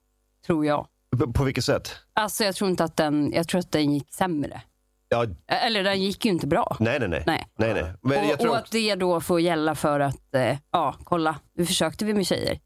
tror 0.47 0.65
jag. 0.65 0.87
på, 1.17 1.33
på 1.33 1.43
vilket 1.43 1.65
sätt? 1.65 1.95
Alltså 2.13 2.43
jag 2.43 2.55
tror 2.55 2.69
inte 2.69 2.83
att 2.83 2.95
den, 2.97 3.31
jag 3.33 3.47
tror 3.47 3.59
att 3.59 3.71
den 3.71 3.93
gick 3.93 4.13
sämre. 4.13 4.61
Ja, 5.09 5.25
Eller 5.47 5.83
den 5.83 6.01
gick 6.01 6.25
ju 6.25 6.31
inte 6.31 6.47
bra. 6.47 6.77
nej, 6.79 6.99
nej, 6.99 7.09
nej. 7.09 7.23
Nej. 7.25 7.45
nej, 7.57 7.73
nej. 7.73 7.93
Men 8.01 8.23
jag 8.27 8.33
Och, 8.33 8.39
tror 8.39 8.51
och 8.51 8.57
att 8.57 8.71
det 8.71 8.95
då 8.95 9.21
får 9.21 9.41
gälla 9.41 9.75
för 9.75 9.99
att, 9.99 10.35
eh, 10.35 10.57
ja, 10.71 10.95
kolla, 11.03 11.35
nu 11.57 11.65
försökte 11.65 12.05
vi 12.05 12.13
med 12.13 12.27
tjejer. 12.27 12.59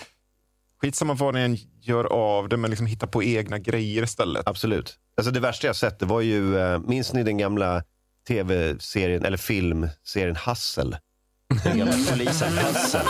Skitsamma 0.81 1.13
vad 1.13 1.33
ni 1.33 1.41
än 1.41 1.57
gör 1.81 2.05
av 2.05 2.49
det, 2.49 2.57
men 2.57 2.69
liksom 2.69 2.87
hitta 2.87 3.07
på 3.07 3.23
egna 3.23 3.59
grejer 3.59 4.03
istället. 4.03 4.47
Absolut. 4.47 4.95
Alltså, 5.17 5.31
det 5.31 5.39
värsta 5.39 5.67
jag 5.67 5.75
sett 5.75 5.99
det 5.99 6.05
var 6.05 6.21
ju, 6.21 6.57
eh, 6.59 6.79
minns 6.79 7.13
ni 7.13 7.23
den 7.23 7.37
gamla 7.37 7.83
tv-serien, 8.27 9.25
eller 9.25 9.37
filmserien 9.37 10.35
Hassel? 10.35 10.97
Den 11.63 11.77
gamla 11.77 11.93
polisen 12.11 12.57
Hassel. 12.57 13.01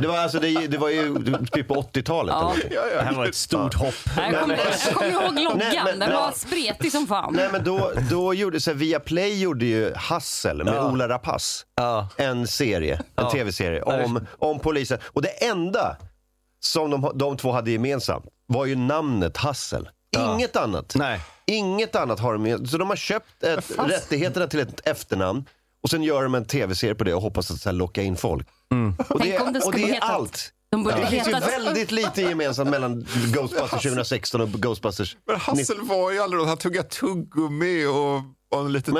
det, 0.00 0.06
var 0.06 0.18
alltså, 0.18 0.38
det, 0.38 0.66
det 0.66 0.78
var 0.78 0.88
ju 0.88 1.14
typ 1.52 1.68
på 1.68 1.74
80-talet. 1.74 2.34
eller 2.34 2.74
Ja. 2.74 2.96
Det 2.96 3.02
här 3.02 3.12
var 3.12 3.26
ett 3.26 3.34
stort 3.34 3.74
hopp. 3.74 3.94
Jag 4.16 4.40
kommer 4.40 4.56
jag 4.86 4.94
kommer 4.94 5.10
ihåg 5.10 5.34
loggan, 5.34 5.58
Nej, 5.58 5.80
men- 5.84 5.98
den 5.98 6.10
ja. 6.10 6.20
var 6.20 6.32
spretig 6.32 6.92
som 6.92 7.06
fan. 7.06 7.32
Nej 7.36 7.48
men 7.52 7.64
då, 7.64 7.92
då 8.10 8.34
gjorde 8.34 8.60
så 8.60 8.70
här, 8.70 8.76
Viaplay 8.78 9.40
gjorde 9.40 9.64
ju 9.64 9.94
Hassel 9.94 10.64
med 10.64 10.74
Ja. 10.74 10.90
Ola 10.90 11.08
Rapace. 11.08 11.64
Ja. 11.76 12.08
En 12.16 12.46
serie, 12.46 12.94
en 12.96 13.02
Ja. 13.16 13.30
tv-serie 13.30 13.82
om, 13.82 14.26
om 14.38 14.58
polisen. 14.58 14.98
Och 15.04 15.22
det 15.22 15.44
enda 15.46 15.96
som 16.60 16.90
de, 16.90 17.12
de 17.14 17.36
två 17.36 17.52
hade 17.52 17.70
gemensamt 17.70 18.24
var 18.46 18.66
ju 18.66 18.76
namnet 18.76 19.36
Hassel. 19.36 19.88
Inget 20.18 20.56
annat. 20.56 20.92
Nej. 20.96 21.20
Inget 21.46 21.96
annat 21.96 22.20
har 22.20 22.32
de. 22.38 22.66
Så 22.66 22.78
de 22.78 22.88
har 22.88 22.96
köpt 22.96 23.42
ett, 23.42 23.70
rättigheterna 23.78 24.46
till 24.46 24.60
ett 24.60 24.86
efternamn 24.88 25.44
och 25.82 25.90
sen 25.90 26.02
gör 26.02 26.22
de 26.22 26.34
en 26.34 26.44
tv-serie 26.44 26.94
på 26.94 27.04
det 27.04 27.14
och 27.14 27.22
hoppas 27.22 27.50
att 27.50 27.60
så 27.60 27.68
här, 27.68 27.74
locka 27.76 28.02
in 28.02 28.16
folk. 28.16 28.48
Och 29.08 29.18
det, 29.20 29.24
Tänk 29.24 29.40
om 29.46 29.52
det 29.52 29.60
och 29.60 29.72
det 29.72 29.82
är 29.82 29.86
heta- 29.86 30.06
allt. 30.06 30.52
De 30.70 30.82
borde 30.84 30.96
Det 30.96 31.06
finns 31.06 31.28
ju 31.28 31.32
väldigt 31.32 31.90
lite 31.90 32.22
gemensamt 32.22 32.70
mellan 32.70 33.06
Ghostbusters 33.34 33.82
2016 33.82 34.40
och 34.40 34.48
Ghostbusters 34.48 35.16
Men 35.26 35.36
Hassel 35.40 35.80
var 35.82 36.10
ju 36.10 36.18
aldrig 36.20 36.42
Han 36.44 36.56
tuggade 36.56 36.88
tuggummi 36.88 37.86
och 37.86 38.22
var 38.48 38.60
en 38.60 38.72
liten 38.72 38.94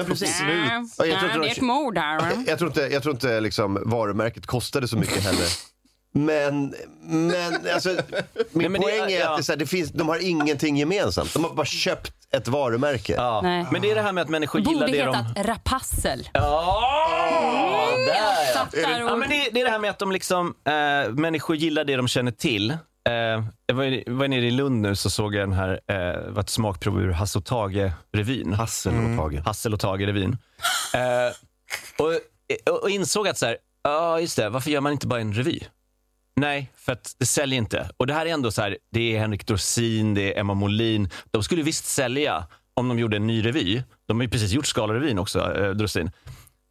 Ja, 0.98 1.06
jag 1.06 1.18
tror 1.18 1.30
inte 1.30 1.38
det 1.38 1.44
de- 1.44 1.46
är 1.48 1.50
ett 1.52 1.60
mord 1.60 1.98
här. 1.98 2.44
Jag 2.46 2.58
tror 2.58 2.70
inte, 2.70 2.80
jag 2.80 3.02
tror 3.02 3.14
inte 3.14 3.40
liksom 3.40 3.82
varumärket 3.86 4.46
kostade 4.46 4.88
så 4.88 4.96
mycket 4.96 5.22
heller. 5.22 5.46
Men, 6.12 6.74
men 7.00 7.54
alltså, 7.74 7.88
min 8.52 8.72
men 8.72 8.80
det- 8.80 8.86
poäng 8.86 9.12
är 9.12 9.20
ja. 9.20 9.30
att 9.30 9.36
det, 9.36 9.40
är 9.40 9.42
så 9.42 9.52
här, 9.52 9.56
det 9.56 9.66
finns, 9.66 9.90
de 9.90 10.08
har 10.08 10.18
ingenting 10.28 10.76
gemensamt. 10.76 11.32
De 11.34 11.44
har 11.44 11.54
bara 11.54 11.66
köpt 11.66 12.12
ett 12.30 12.48
varumärke. 12.48 13.12
Ja. 13.12 13.40
Nej. 13.42 13.66
Men 13.72 13.82
det 13.82 13.90
är 13.90 13.94
det 13.94 14.02
här 14.02 14.12
med 14.12 14.22
att 14.22 14.28
människor 14.28 14.60
gillar 14.60 14.72
Borde 14.86 14.92
det 14.92 15.04
de... 15.04 15.16
hetat 15.16 15.46
Rapassel. 15.46 16.28
Ja, 16.32 17.88
där 18.06 18.52
Satt 18.52 18.70
där 18.72 19.00
Ja, 19.00 19.16
men 19.16 19.28
det, 19.28 19.48
det 19.52 19.60
är 19.60 19.64
det 19.64 19.70
här 19.70 19.78
med 19.78 19.90
att 19.90 19.98
de 19.98 20.12
liksom, 20.12 20.54
eh, 20.64 21.12
människor 21.12 21.56
gillar 21.56 21.84
det 21.84 21.96
de 21.96 22.08
känner 22.08 22.32
till. 22.32 22.70
Eh, 22.70 23.14
jag 23.66 23.74
var, 23.74 24.10
var 24.10 24.28
nere 24.28 24.46
i 24.46 24.50
Lund 24.50 24.80
nu 24.80 24.96
så 24.96 25.10
såg 25.10 25.34
jag 25.34 25.42
den 25.42 25.52
här, 25.52 25.80
eh, 25.86 26.32
var 26.32 26.40
ett 26.40 26.50
smakprov 26.50 27.00
ur 27.00 27.10
Hasse 27.10 27.38
och 27.38 27.44
Tage-revyn. 27.44 28.52
Hassel 28.54 28.92
och 28.94 29.18
Tage. 29.18 29.42
Hassel 29.44 29.74
och 29.74 29.80
Tage-revyn. 29.80 30.36
Eh, 30.94 31.32
och 31.98 32.20
och 32.82 32.90
insåg 32.90 33.28
att 33.28 33.38
så 33.38 33.46
här, 33.46 33.56
ja 33.84 34.20
just 34.20 34.36
det, 34.36 34.48
varför 34.48 34.70
gör 34.70 34.80
man 34.80 34.92
inte 34.92 35.06
bara 35.06 35.20
en 35.20 35.32
revy? 35.34 35.60
Nej, 36.36 36.72
för 36.76 36.92
att 36.92 37.14
det 37.18 37.26
säljer 37.26 37.58
inte. 37.58 37.90
Och 37.96 38.06
det 38.06 38.14
här 38.14 38.26
är 38.26 38.30
ändå 38.30 38.50
så 38.50 38.62
här, 38.62 38.78
det 38.92 39.16
är 39.16 39.20
Henrik 39.20 39.46
Dorsin, 39.46 40.14
det 40.14 40.34
är 40.34 40.40
Emma 40.40 40.54
Molin. 40.54 41.10
De 41.30 41.42
skulle 41.42 41.62
visst 41.62 41.84
sälja 41.86 42.46
om 42.74 42.88
de 42.88 42.98
gjorde 42.98 43.16
en 43.16 43.26
ny 43.26 43.46
revy. 43.46 43.82
De 44.06 44.16
har 44.16 44.24
ju 44.24 44.30
precis 44.30 44.52
gjort 44.52 44.66
Skalarevyn 44.66 45.18
också, 45.18 45.56
eh, 45.56 45.70
Dorsin. 45.70 46.10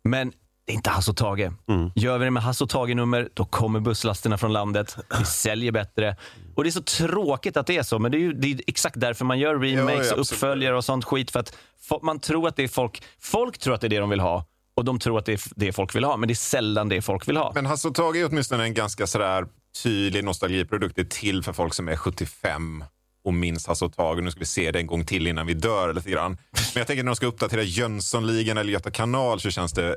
Men 0.03 0.32
det 0.65 0.72
är 0.72 0.75
inte 0.75 0.89
Hasse 0.89 1.12
och 1.12 1.18
Tage. 1.18 1.51
Gör 1.96 2.18
vi 2.18 2.25
det 2.25 2.32
med 2.32 2.44
Hasse 2.44 2.63
och 2.63 2.70
Tage-nummer, 2.70 3.30
då 3.34 3.46
kommer 3.46 3.80
busslasterna 3.80 4.38
från 4.38 4.53
landet. 4.53 4.98
Vi 5.20 5.25
säljer 5.25 5.72
bättre. 5.72 6.15
Och 6.56 6.63
det 6.63 6.70
är 6.70 6.72
så 6.72 6.82
tråkigt 6.82 7.58
att 7.58 7.68
det 7.68 7.77
är 7.77 7.84
så, 7.84 8.00
men 8.00 8.12
det 8.12 8.18
är 8.18 8.20
ju 8.20 8.34
det 8.34 8.48
är 8.48 8.62
exakt 8.68 9.00
därför 9.00 9.25
man 9.25 9.39
gör 9.39 9.60
remakes 9.60 10.08
Ja, 10.10 10.15
ja, 10.15 10.22
uppföljare 10.22 10.77
och 10.77 10.86
sånt 10.86 11.06
skit. 11.06 11.32
För 11.32 11.39
att 11.39 11.53
man 12.01 12.20
tror 12.20 12.48
att 12.48 12.56
det 12.56 12.63
är 12.63 12.68
folk, 12.68 13.03
folk 13.20 13.58
tror 13.58 13.74
att 13.74 13.82
det 13.82 13.88
är 13.88 13.89
det 13.89 14.00
de 14.00 14.10
vill 14.10 14.20
ha 14.20 14.46
och 14.82 14.86
de 14.86 15.00
tror 15.00 15.20
att 15.20 15.26
det 15.26 15.34
är 15.34 15.42
det 15.56 15.74
folk 15.74 15.96
vill 15.96 16.04
ha, 16.04 16.18
men 16.18 16.28
det 16.28 16.34
är 16.34 16.36
sällan 16.36 16.90
det 16.90 17.02
folk 17.02 17.28
vill 17.28 17.38
ha. 17.38 17.52
Men 17.56 17.66
Hasse 17.66 17.88
och 17.88 17.96
Tage 17.96 18.16
är 18.16 18.30
åtminstone 18.30 18.64
en 18.64 18.74
ganska 18.74 19.08
sådär 19.08 19.46
tydlig 19.84 20.24
nostalgiprodukt. 20.24 20.96
Det 20.96 21.02
är 21.02 21.06
till 21.06 21.44
för 21.44 21.54
folk 21.54 21.74
som 21.74 21.88
är 21.90 21.96
75 21.96 22.84
och 23.24 23.34
minns 23.34 23.68
Hasse 23.68 23.86
och 23.86 23.94
Tage. 23.94 24.24
Nu 24.24 24.32
ska 24.32 24.40
vi 24.40 24.46
se 24.46 24.72
det 24.72 24.80
en 24.80 24.88
gång 24.88 25.06
till 25.06 25.28
innan 25.28 25.48
vi 25.48 25.54
dör 25.54 25.94
lite 25.94 26.10
grann. 26.10 26.32
Men 26.52 26.80
jag 26.80 26.88
tänker 26.88 27.04
när 27.04 27.12
de 27.12 27.16
ska 27.16 27.26
uppdatera 27.26 27.64
Jönssonligan 27.64 28.58
eller 28.58 28.72
Göta 28.72 28.92
kanal 28.92 29.40
så 29.40 29.52
känns 29.52 29.72
det 29.74 29.96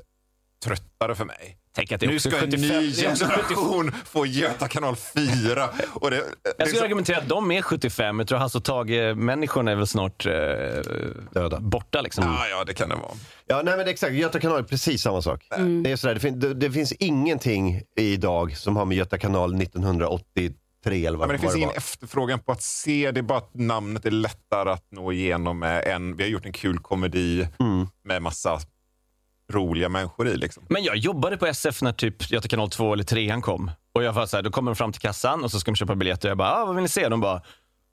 tröttare 0.64 1.14
för 1.14 1.24
mig. 1.24 1.58
Tänk 1.76 1.92
att 1.92 2.00
det 2.00 2.06
Nu 2.06 2.18
ska 2.18 2.28
en 2.28 2.40
75 2.40 2.60
ny 2.60 2.90
det 2.90 3.04
är 3.06 3.10
också 3.10 3.24
75 3.24 3.46
generation 3.46 3.92
få 4.04 4.26
Göta 4.26 4.68
kanal 4.68 4.96
4. 4.96 5.68
Och 5.92 6.10
det, 6.10 6.16
det 6.16 6.22
Jag 6.58 6.68
skulle 6.68 6.78
så- 6.78 6.84
argumentera 6.84 7.18
att 7.18 7.28
de 7.28 7.50
är 7.50 7.62
75. 7.62 8.18
Jag 8.18 8.28
tror 8.28 8.38
Hasse 8.38 8.58
och 8.58 8.64
Tage-människorna 8.64 9.70
är 9.70 9.74
väl 9.76 9.86
snart 9.86 10.26
eh, 10.26 10.32
Döda. 11.32 11.60
borta. 11.60 12.00
Liksom. 12.00 12.24
Ja, 12.24 12.46
ja, 12.48 12.64
det 12.64 12.74
kan 12.74 12.88
det 12.88 12.94
vara. 12.94 13.12
Ja, 13.46 13.56
nej 13.64 13.76
men 13.76 13.78
det 13.78 13.90
är 13.90 13.92
exakt. 13.92 14.12
Göta 14.12 14.40
kanal 14.40 14.58
är 14.58 14.62
precis 14.62 15.02
samma 15.02 15.22
sak. 15.22 15.46
Det, 15.84 15.90
är 15.92 15.96
sådär, 15.96 16.14
det, 16.14 16.20
fin- 16.20 16.40
det, 16.40 16.54
det 16.54 16.70
finns 16.70 16.92
ingenting 16.92 17.82
idag 17.96 18.56
som 18.56 18.76
har 18.76 18.84
med 18.84 18.96
Göta 18.96 19.18
kanal 19.18 19.62
1983 19.62 20.54
eller 20.86 21.10
Ja, 21.12 21.16
vad, 21.18 21.28
men 21.28 21.36
det 21.36 21.40
finns 21.42 21.56
ingen 21.56 21.70
efterfrågan 21.70 22.38
på 22.40 22.52
att 22.52 22.62
se. 22.62 23.10
Det 23.10 23.20
är 23.20 23.22
bara 23.22 23.38
att 23.38 23.54
namnet 23.54 24.06
är 24.06 24.10
lättare 24.10 24.70
att 24.70 24.84
nå 24.90 25.12
igenom 25.12 25.58
med 25.58 25.84
en. 25.84 26.16
Vi 26.16 26.22
har 26.22 26.30
gjort 26.30 26.46
en 26.46 26.52
kul 26.52 26.78
komedi 26.78 27.48
med 28.04 28.22
massa 28.22 28.50
roliga 29.52 29.88
människor 29.88 30.28
i. 30.28 30.36
Liksom. 30.36 30.66
Men 30.68 30.84
jag 30.84 30.96
jobbade 30.96 31.36
på 31.36 31.46
SF 31.46 31.82
när 31.82 31.92
typ 31.92 32.30
Göta 32.30 32.48
kanal 32.48 32.70
2 32.70 32.92
eller 32.92 33.04
3 33.04 33.40
kom. 33.40 33.70
Och 33.94 34.04
jag 34.04 34.12
var 34.12 34.26
så 34.26 34.36
här, 34.36 34.42
då 34.42 34.50
kommer 34.50 34.70
de 34.70 34.76
fram 34.76 34.92
till 34.92 35.00
kassan 35.00 35.44
och 35.44 35.50
så 35.50 35.60
ska 35.60 35.70
de 35.70 35.76
köpa 35.76 35.94
biljetter. 35.94 36.28
Jag 36.28 36.38
bara, 36.38 36.52
ah, 36.54 36.64
vad 36.64 36.74
vill 36.74 36.82
ni 36.82 36.88
se? 36.88 37.08
De 37.08 37.20
bara, 37.20 37.42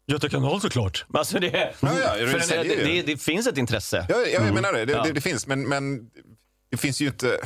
Göta 0.08 0.30
kanal 0.30 0.62
såklart. 0.62 1.06
Men 1.08 1.20
Alltså 1.20 1.40
det, 1.40 1.74
Ja, 1.80 1.90
ja, 2.00 2.16
det 2.16 2.48
det, 2.50 2.64
det, 2.64 3.02
det 3.02 3.18
finns 3.18 3.48
ett 3.48 3.58
intresse. 3.58 4.06
Ja, 4.10 4.16
ja, 4.16 4.28
jag 4.46 4.54
menar 4.54 4.74
det. 4.74 4.86
Det, 4.86 4.94
Ja. 4.94 5.04
det, 5.04 5.12
det 5.12 5.22
finns, 5.22 5.48
men, 5.48 5.70
men 5.70 6.10
det 6.72 6.78
finns 6.78 7.02
ju 7.02 7.08
inte... 7.08 7.38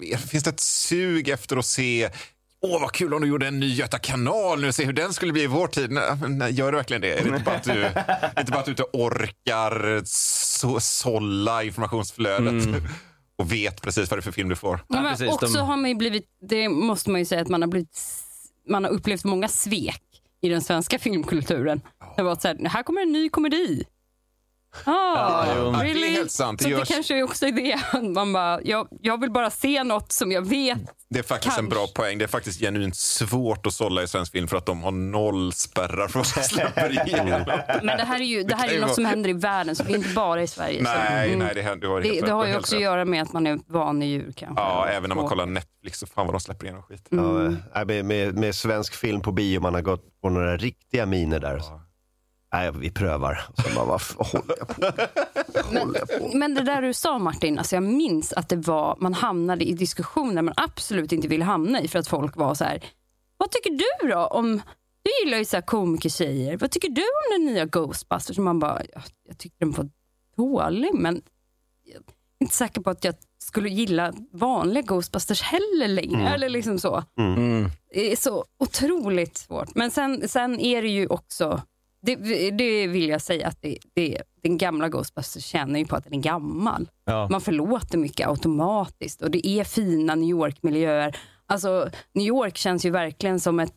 Vet, 0.00 0.30
finns 0.30 0.44
det 0.44 0.50
ett 0.50 0.60
sug 0.60 1.28
efter 1.28 1.56
att 1.56 1.66
se 1.66 2.10
Åh, 2.66 2.80
vad 2.80 2.92
kul 2.92 3.14
om 3.14 3.20
du 3.22 3.28
gjorde 3.28 3.46
en 3.48 3.60
ny 3.60 3.66
Göta 3.74 3.98
kanal 3.98 4.60
nu, 4.60 4.72
se 4.72 4.84
hur 4.84 4.92
den 4.92 5.12
skulle 5.12 5.32
bli 5.32 5.42
i 5.42 5.46
vår 5.46 5.66
tid. 5.68 5.90
Nej, 5.90 6.02
nej, 6.28 6.52
gör 6.52 6.72
du 6.72 6.76
verkligen 6.76 7.00
det? 7.02 7.12
Är 7.18 7.22
det 7.24 7.28
inte 7.28 7.42
bara 7.44 7.56
att 7.56 7.64
du, 7.64 7.86
inte 8.40 8.52
bara 8.52 8.58
att 8.60 8.64
du 8.64 8.70
inte 8.70 8.84
orkar 8.92 10.02
så, 10.04 10.80
sålla 10.80 11.62
informationsflödet 11.64 12.68
och 13.38 13.52
vet 13.52 13.82
precis 13.82 14.10
vad 14.10 14.18
det 14.18 14.20
är 14.20 14.22
för 14.22 14.32
film 14.32 14.48
du 14.48 14.56
får? 14.56 14.84
Ja, 14.88 15.00
men 15.02 15.10
precis, 15.10 15.28
också 15.32 15.46
de- 15.46 15.58
har 15.58 15.76
man 15.76 15.90
ju 15.90 15.96
blivit, 15.96 16.24
det 16.48 16.68
måste 16.68 17.10
man 17.10 17.20
ju 17.20 17.24
säga 17.24 17.42
att 17.42 17.48
man 17.48 17.62
har 17.62 17.68
blivit, 17.68 17.98
man 18.68 18.84
har 18.84 18.90
upplevt 18.90 19.24
många 19.24 19.48
svek 19.48 20.02
i 20.42 20.48
den 20.48 20.60
svenska 20.62 20.98
filmkulturen. 20.98 21.80
Det 22.16 22.22
var 22.22 22.36
så 22.36 22.48
här, 22.48 22.68
här 22.68 22.82
kommer 22.82 23.02
en 23.02 23.12
ny 23.12 23.28
komedi. 23.28 23.84
Jo. 24.86 24.92
Ja, 24.92 25.44
det 25.72 25.78
är 25.78 25.84
really? 25.84 26.12
helt 26.12 26.30
sant. 26.30 26.58
Det 26.58 26.62
Så 26.64 26.68
det 26.70 26.76
görs- 26.76 26.88
kanske 26.88 27.18
är 27.18 27.22
också 27.22 27.46
det. 27.50 27.80
Man 28.14 28.32
bara, 28.32 28.60
jag, 28.62 28.88
jag 29.00 29.20
vill 29.20 29.30
bara 29.30 29.50
se 29.50 29.84
något 29.84 30.12
som 30.12 30.32
jag 30.32 30.42
vet. 30.48 30.78
Det 31.10 31.18
är 31.18 31.22
faktiskt 31.22 31.58
en 31.58 31.64
Kanske. 31.64 31.74
bra 31.76 31.86
poäng. 31.94 32.18
Det 32.18 32.24
är 32.24 32.28
faktiskt 32.28 32.60
genuint 32.60 32.96
svårt 32.96 33.66
att 33.66 33.74
sålla 33.74 34.02
i 34.02 34.08
svensk 34.08 34.32
film 34.32 34.48
för 34.48 34.56
att 34.56 34.66
de 34.66 34.82
har 34.82 34.90
noll 34.90 35.52
spärrar 35.52 36.08
för 36.08 36.18
vad 36.18 36.26
som 36.26 36.42
släpper 36.42 37.06
igenom. 37.08 37.44
Men 37.82 37.96
det 37.98 38.04
här 38.04 38.20
är 38.20 38.24
ju, 38.24 38.42
det 38.42 38.54
här 38.54 38.62
kan 38.62 38.70
är 38.70 38.74
ju 38.74 38.80
något 38.80 38.88
vara- 38.88 38.94
som 38.94 39.04
händer 39.04 39.30
i 39.30 39.32
världen, 39.32 39.76
så 39.76 39.82
det 39.82 39.92
är 39.92 39.96
inte 39.96 40.14
bara 40.14 40.42
i 40.42 40.46
Sverige. 40.46 40.82
Nej, 40.82 41.28
så, 41.28 41.34
mm. 41.34 41.46
nej, 41.46 41.54
det, 41.54 41.62
händer- 41.62 41.80
du 41.86 41.88
har 41.92 42.00
det, 42.00 42.08
helt 42.08 42.20
det 42.20 42.26
rätt. 42.26 42.32
har 42.32 42.46
ju 42.46 42.56
också 42.56 42.76
att 42.76 42.82
göra 42.82 43.04
med 43.04 43.22
att 43.22 43.32
man 43.32 43.46
är 43.46 43.58
vanedjur 43.66 44.32
kanske. 44.36 44.62
Ja, 44.62 44.86
även 44.88 45.08
när 45.08 45.16
man 45.16 45.28
kollar 45.28 45.46
Netflix 45.46 45.98
så 45.98 46.06
fan 46.06 46.26
vad 46.26 46.34
de 46.34 46.40
släpper 46.40 46.64
igenom 46.66 46.82
skit. 46.82 47.06
Ja, 47.10 47.18
nej, 47.74 47.84
med, 47.86 48.04
med, 48.04 48.34
med 48.38 48.54
svensk 48.54 48.94
film 48.94 49.20
på 49.20 49.32
bio, 49.32 49.60
man 49.60 49.74
har 49.74 49.82
gått 49.82 50.20
på 50.22 50.28
några 50.30 50.56
riktiga 50.56 51.06
miner 51.06 51.40
där. 51.40 51.62
Nej, 52.54 52.72
vi 52.72 52.90
prövar. 52.90 53.40
Så 53.54 53.78
man, 53.78 53.88
vad 53.88 54.00
håller 54.26 54.54
jag 54.58 54.68
på 54.68 54.74
på 56.18 56.36
Men 56.36 56.54
det 56.54 56.62
där 56.62 56.82
du 56.82 56.94
sa 56.94 57.18
Martin, 57.18 57.58
alltså 57.58 57.76
jag 57.76 57.82
minns 57.82 58.32
att 58.32 58.48
det 58.48 58.56
var, 58.56 58.96
man 59.00 59.14
hamnade 59.14 59.64
i 59.64 59.72
diskussioner 59.72 60.42
man 60.42 60.54
absolut 60.56 61.12
inte 61.12 61.28
ville 61.28 61.44
hamna 61.44 61.80
i 61.80 61.88
för 61.88 61.98
att 61.98 62.08
folk 62.08 62.36
var 62.36 62.54
så 62.54 62.64
här. 62.64 62.84
Vad 63.36 63.50
tycker 63.50 63.70
du 63.70 64.08
då 64.08 64.26
om, 64.26 64.62
du 65.02 65.10
gillar 65.24 65.38
ju 65.38 65.44
så 65.44 65.56
här 65.56 65.62
komikertjejer, 65.62 66.56
vad 66.56 66.70
tycker 66.70 66.88
du 66.88 67.02
om 67.02 67.44
den 67.44 67.54
nya 67.54 67.64
Ghostbusters? 67.64 68.38
Man 68.38 68.58
bara, 68.58 68.82
jag, 68.92 69.02
jag 69.28 69.38
tycker 69.38 69.56
den 69.58 69.72
var 69.72 69.88
dålig 70.36 70.94
men 70.94 71.22
jag 71.84 71.96
är 71.96 72.02
inte 72.40 72.54
säker 72.54 72.80
på 72.80 72.90
att 72.90 73.04
jag 73.04 73.14
skulle 73.38 73.68
gilla 73.68 74.12
vanliga 74.32 74.82
Ghostbusters 74.82 75.42
heller 75.42 75.88
längre. 75.88 76.28
Eller 76.28 76.48
liksom 76.48 76.78
så. 76.78 77.04
Mm. 77.18 77.68
Det 77.94 78.12
är 78.12 78.16
så 78.16 78.44
otroligt 78.58 79.36
svårt. 79.36 79.74
Men 79.74 79.90
sen, 79.90 80.28
sen 80.28 80.60
är 80.60 80.82
det 80.82 80.88
ju 80.88 81.06
också, 81.06 81.62
det, 82.04 82.50
det 82.50 82.86
vill 82.86 83.08
jag 83.08 83.22
säga 83.22 83.48
att 83.48 83.62
det, 83.62 83.78
det, 83.94 84.22
den 84.42 84.58
gamla 84.58 84.88
Ghostbusters 84.88 85.44
känner 85.44 85.78
ju 85.78 85.86
på 85.86 85.96
att 85.96 86.04
den 86.04 86.14
är 86.14 86.22
gammal. 86.22 86.88
Ja. 87.04 87.28
Man 87.30 87.40
förlåter 87.40 87.98
mycket 87.98 88.28
automatiskt 88.28 89.22
och 89.22 89.30
det 89.30 89.46
är 89.46 89.64
fina 89.64 90.14
New 90.14 90.28
York-miljöer. 90.28 91.16
Alltså, 91.46 91.90
New 92.12 92.26
York 92.26 92.56
känns 92.56 92.86
ju 92.86 92.90
verkligen 92.90 93.40
som 93.40 93.60
ett, 93.60 93.74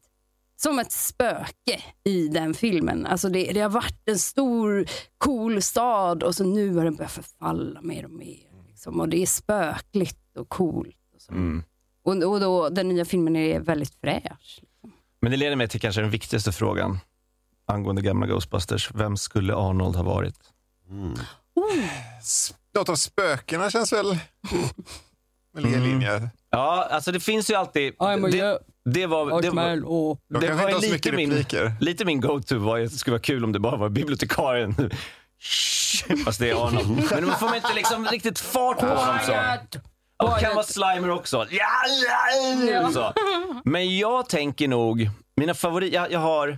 som 0.56 0.80
ett 0.80 0.92
spöke 0.92 1.84
i 2.04 2.28
den 2.28 2.54
filmen. 2.54 3.06
Alltså 3.06 3.30
det, 3.30 3.52
det 3.54 3.60
har 3.60 3.70
varit 3.70 4.10
en 4.10 4.20
stor, 4.20 4.86
cool 5.18 5.62
stad 5.62 6.24
och 6.24 6.36
så 6.36 6.44
nu 6.44 6.76
har 6.76 6.84
den 6.84 6.96
börjat 6.96 7.12
förfalla 7.12 7.82
mer 7.82 8.06
och 8.06 8.12
mer. 8.12 8.68
Liksom. 8.68 9.00
Och 9.00 9.10
det 9.10 9.22
är 9.22 9.26
spökligt 9.26 10.38
och 10.38 10.50
coolt. 10.50 10.96
Och. 11.14 11.36
Mm. 11.36 11.64
och, 12.04 12.24
och 12.24 12.40
då, 12.40 12.70
den 12.70 12.90
nya 12.90 13.06
filmen 13.06 13.36
är 13.36 13.60
väldigt 13.60 13.96
fräsch. 14.02 14.62
Men 15.20 15.32
det 15.32 15.38
leder 15.38 15.56
mig 15.56 15.68
till 15.68 15.82
kanske 15.82 16.02
den 16.02 16.10
viktigaste 16.10 16.52
frågan 16.52 17.00
angående 17.68 18.02
gamla 18.02 18.28
Ghostbusters. 18.28 18.92
Vem 18.94 19.18
skulle 19.18 19.56
Arnold 19.56 19.96
ha 19.96 20.04
varit? 20.04 20.36
S- 22.20 22.54
Något 22.76 22.90
av 22.90 22.96
spökena 22.96 23.72
känns 23.72 23.94
väl 23.94 24.06
med 25.54 25.66
mm. 25.66 25.84
linje. 25.84 26.30
Ja, 26.50 26.88
alltså 26.92 27.12
det 27.12 27.20
finns 27.20 27.50
ju 27.50 27.56
alltid... 27.56 27.94
Det, 28.32 28.60
det 28.86 29.06
var, 29.06 29.42
det 29.42 29.50
var, 29.50 29.86
och... 29.86 30.20
De 30.30 30.40
det 30.40 30.54
var 30.54 30.82
lite 30.82 31.12
min, 31.12 31.46
lite 31.80 32.06
min 32.06 32.22
go-to 32.22 32.58
var 32.58 32.80
att 32.80 32.92
det 32.92 32.98
skulle 32.98 33.12
vara 33.12 33.22
kul 33.22 33.44
om 33.44 33.52
det 33.52 33.60
bara 33.60 33.78
var 33.78 33.90
bibliotekarien. 33.90 34.76
Shh, 35.40 36.16
Fast 36.26 36.40
det 36.40 36.50
är 36.50 36.68
Arnold. 36.68 37.08
Men 37.12 37.26
man 37.26 37.40
får 37.40 37.46
man 37.46 37.56
inte 37.56 37.74
liksom 37.74 38.06
riktigt 38.06 38.40
fart 38.40 38.80
på 38.80 38.86
honom 38.86 39.20
så. 39.26 39.34
Och 40.24 40.40
kan 40.40 40.56
vara 40.56 40.66
Slimer 40.66 41.10
också. 41.10 41.46
Ja, 41.50 41.66
ja, 42.08 42.72
ja. 42.72 42.92
Så. 42.92 43.14
Men 43.66 43.98
jag 43.98 44.30
tänker 44.30 44.68
nog, 44.68 45.10
mina 45.36 45.54
favoriter, 45.54 45.96
jag, 45.96 46.12
jag 46.12 46.20
har... 46.20 46.58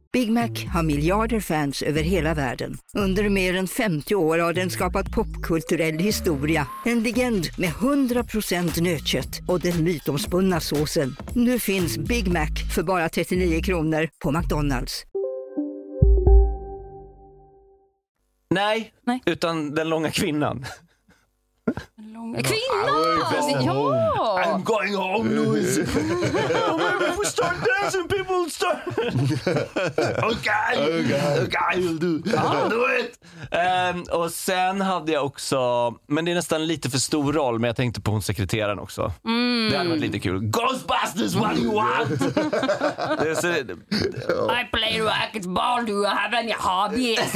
Big 0.13 0.31
Mac 0.31 0.49
har 0.73 0.83
miljarder 0.83 1.39
fans 1.39 1.81
över 1.81 2.01
hela 2.03 2.33
världen. 2.33 2.77
Under 2.93 3.29
mer 3.29 3.55
än 3.55 3.67
50 3.67 4.15
år 4.15 4.37
har 4.39 4.53
den 4.53 4.69
skapat 4.69 5.11
popkulturell 5.11 5.99
historia. 5.99 6.67
En 6.85 7.03
legend 7.03 7.47
med 7.57 7.69
100% 7.69 8.81
nötkött 8.81 9.39
och 9.47 9.59
den 9.59 9.83
mytomspunna 9.83 10.59
såsen. 10.59 11.15
Nu 11.35 11.59
finns 11.59 11.97
Big 11.97 12.27
Mac 12.27 12.47
för 12.75 12.83
bara 12.83 13.09
39 13.09 13.61
kronor 13.61 14.09
på 14.23 14.31
McDonalds. 14.31 15.03
nej, 18.53 18.93
Nej. 19.07 19.21
utan 19.25 19.75
den 19.75 19.89
långa 19.89 20.11
kvinnan. 20.11 20.65
Långa- 22.13 22.41
Kvinnan! 22.41 23.65
Ja! 23.65 24.61
going 24.65 24.95
home 24.95 25.29
Louis. 25.35 25.77
maybe 25.77 27.05
if 27.11 27.19
we 27.19 27.25
start 27.25 27.55
dancing 27.81 28.07
people 28.07 28.49
start... 28.49 28.77
okay, 30.23 30.75
okay, 31.43 31.79
you'll 31.79 31.97
do, 31.97 32.21
I'll 32.37 32.69
do 32.69 32.85
it. 32.99 33.19
Ehm, 33.51 34.03
och 34.03 34.31
sen 34.31 34.81
hade 34.81 35.11
jag 35.11 35.25
också, 35.25 35.93
men 36.07 36.25
det 36.25 36.31
är 36.31 36.35
nästan 36.35 36.67
lite 36.67 36.89
för 36.89 36.97
stor 36.97 37.33
roll, 37.33 37.59
men 37.59 37.67
jag 37.67 37.75
tänkte 37.75 38.01
på 38.01 38.11
hon 38.11 38.21
sekreteraren 38.21 38.79
också. 38.79 39.13
Det 39.71 39.77
hade 39.77 39.89
varit 39.89 40.01
lite 40.01 40.19
kul. 40.19 40.39
Ghostbusters, 40.41 41.35
what 41.35 41.55
do 41.55 41.61
you 41.61 41.75
want? 41.75 42.09
det 43.19 43.29
är 43.29 43.35
så, 43.35 43.47
I 43.47 44.65
play 44.71 45.01
racquetball, 45.01 45.85
do 45.85 45.91
you 45.91 46.05
have 46.05 46.37
any 46.37 46.53
hobbies? 46.59 47.35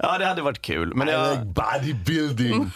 ja, 0.00 0.18
det 0.18 0.26
hade 0.26 0.42
varit 0.42 0.62
kul. 0.62 0.94
Men 0.94 1.08
jag, 1.08 1.46
bodybuilding. 1.46 2.70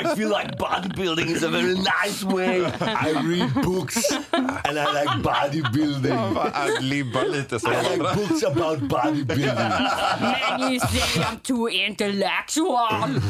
I 0.00 0.16
feel 0.16 0.28
like 0.28 0.58
bodybuilding 0.58 1.28
is 1.28 1.42
a 1.44 1.48
very 1.48 1.74
nice 1.74 2.24
way. 2.24 2.37
I 2.80 3.10
read 3.22 3.54
books 3.64 4.12
and 4.64 4.78
I 4.78 4.84
like 4.92 5.22
bodybuilding. 5.22 6.34
Bara 6.34 6.50
adlibbar 6.50 7.24
lite 7.24 7.58
så. 7.60 7.68
I 7.68 7.82
like 7.96 8.14
books 8.14 8.42
about 8.42 8.78
bodybuilding. 8.88 9.72
You 10.58 10.80
say 10.80 11.22
I'm 11.22 11.38
too 11.40 11.68
intellectual. 11.68 13.20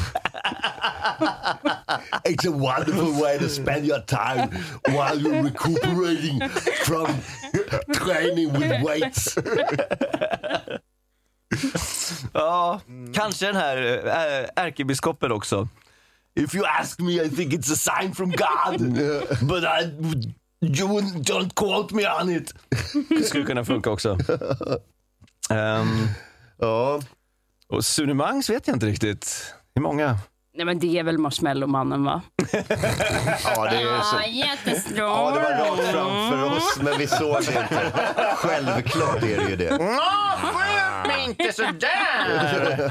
It's 2.24 2.44
a 2.46 2.52
wonderful 2.52 3.12
way 3.22 3.38
to 3.38 3.48
spend 3.48 3.86
your 3.86 4.00
time 4.06 4.50
while 4.88 5.18
you're 5.18 5.42
recuperating 5.42 6.40
from 6.84 7.06
training 7.92 8.52
with 8.52 8.82
weights. 8.86 9.38
Ja, 12.34 12.80
kanske 13.14 13.46
den 13.46 13.56
här 13.56 13.76
äh, 14.06 14.64
ärkebiskopen 14.64 15.32
också. 15.32 15.68
If 16.38 16.54
you 16.54 16.64
ask 16.80 17.00
me 17.00 17.12
I 17.24 17.28
think 17.28 17.52
it's 17.52 17.72
a 17.72 17.76
sign 17.76 18.14
from 18.14 18.30
God. 18.30 18.80
But 19.42 19.64
I, 19.64 19.90
you 20.60 20.86
wouldn't- 20.88 21.24
don't 21.24 21.54
quote 21.54 21.94
me 21.94 22.02
on 22.20 22.28
it. 22.30 22.54
Det 23.08 23.22
skulle 23.24 23.44
kunna 23.44 23.64
funka 23.64 23.90
också. 23.90 24.18
Um, 25.50 26.08
Ja, 26.60 27.00
och 27.68 27.84
Sune 27.84 28.14
Mangs 28.14 28.50
vet 28.50 28.66
jag 28.66 28.76
inte 28.76 28.86
riktigt. 28.86 29.54
Hur 29.74 29.82
många? 29.82 30.18
Nej 30.58 30.64
men 30.64 30.78
det 30.78 30.98
är 30.98 31.02
väl 31.02 31.18
Marshmallow-mannen 31.18 32.04
va? 32.04 32.22
ja, 33.44 33.64
det 33.70 33.76
är 33.76 34.00
så. 34.02 34.16
Ja, 34.16 34.26
jättestor. 34.26 34.98
Ja, 34.98 35.30
det 35.34 35.40
var 35.40 35.50
rakt 35.50 35.90
framför 35.90 36.56
oss, 36.56 36.78
men 36.82 36.98
vi 36.98 37.06
såg 37.06 37.36
det 37.44 37.60
inte. 37.60 37.92
Självklart 38.36 39.22
är 39.22 39.36
det 39.36 39.50
ju 39.50 39.56
det. 39.56 39.68
Skjut 39.70 41.06
mig 41.06 41.24
inte 41.24 41.52
sådär! 41.52 42.90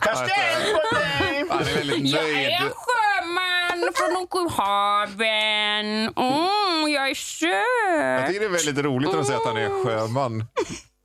Kasta 0.00 0.24
eld 0.24 0.64
på 0.74 0.96
dig! 0.96 1.44
Han 1.50 1.60
är 1.60 1.74
väldigt 1.74 2.10
Jag 2.10 2.30
är 2.30 2.58
sjöman 2.60 3.92
från 3.94 4.16
Okhaven. 4.22 5.86
Mm, 6.16 6.92
jag 6.92 7.04
är 7.04 7.08
Jag 7.08 7.16
söt. 7.16 8.26
tycker 8.26 8.40
det 8.40 8.46
är 8.46 8.50
väldigt 8.66 8.78
roligt 8.84 9.12
de 9.12 9.24
säger 9.24 9.38
att 9.38 9.46
han 9.46 9.56
är 9.56 9.84
sjöman. 9.84 10.44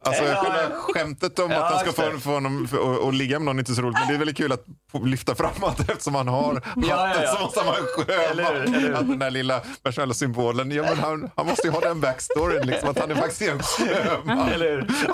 Alltså 0.03 0.23
själva 0.23 0.75
skämtet 0.75 1.39
om 1.39 1.51
att 1.51 1.71
han 1.71 1.79
ska 1.79 1.91
få, 1.91 2.19
få 2.19 2.29
honom 2.29 2.67
och 3.01 3.13
ligga 3.13 3.39
med 3.39 3.45
någon 3.45 3.55
är 3.55 3.59
inte 3.59 3.75
så 3.75 3.81
roligt, 3.81 3.97
men 3.99 4.07
det 4.07 4.13
är 4.13 4.17
väldigt 4.17 4.37
kul 4.37 4.51
att 4.51 4.65
lyfta 5.03 5.35
fram 5.35 5.63
att 5.63 5.79
eftersom 5.89 6.15
han 6.15 6.27
har 6.27 6.53
hatten 6.53 6.83
ja, 6.87 7.15
ja. 7.23 7.35
så 7.35 7.43
måste 7.43 7.59
han 7.59 7.67
vara 7.67 7.77
en? 7.77 8.95
Att 8.95 9.07
den 9.07 9.19
där 9.19 9.31
lilla 9.31 9.61
marshmallow-symbolen, 9.83 10.71
ja, 10.71 10.83
men 10.83 10.97
han, 10.97 11.31
han 11.35 11.45
måste 11.45 11.67
ju 11.67 11.73
ha 11.73 11.79
den 11.79 12.01
backstoryn, 12.01 12.67
liksom, 12.67 12.89
att 12.89 12.99
han 12.99 13.11
är 13.11 13.15
faktiskt 13.15 13.41
en 13.41 13.63
sjöman. 13.63 14.37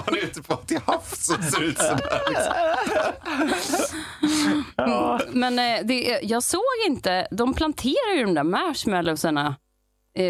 Han 0.06 0.15
är 0.15 0.24
ute 0.24 0.41
på 0.41 0.56
till 0.56 0.79
havs 0.86 1.29
och 1.29 1.44
ser 1.44 1.63
ut 1.63 1.77
sådär. 1.77 2.22
Liksom. 2.29 2.53
Men 5.39 5.60
eh, 5.60 5.79
det, 5.84 6.20
jag 6.24 6.44
såg 6.44 6.62
inte, 6.88 7.27
de 7.32 7.53
planterar 7.53 8.15
ju 8.15 8.25
de 8.25 8.34
där 8.34 8.44
marshmallowsarna 8.44 9.56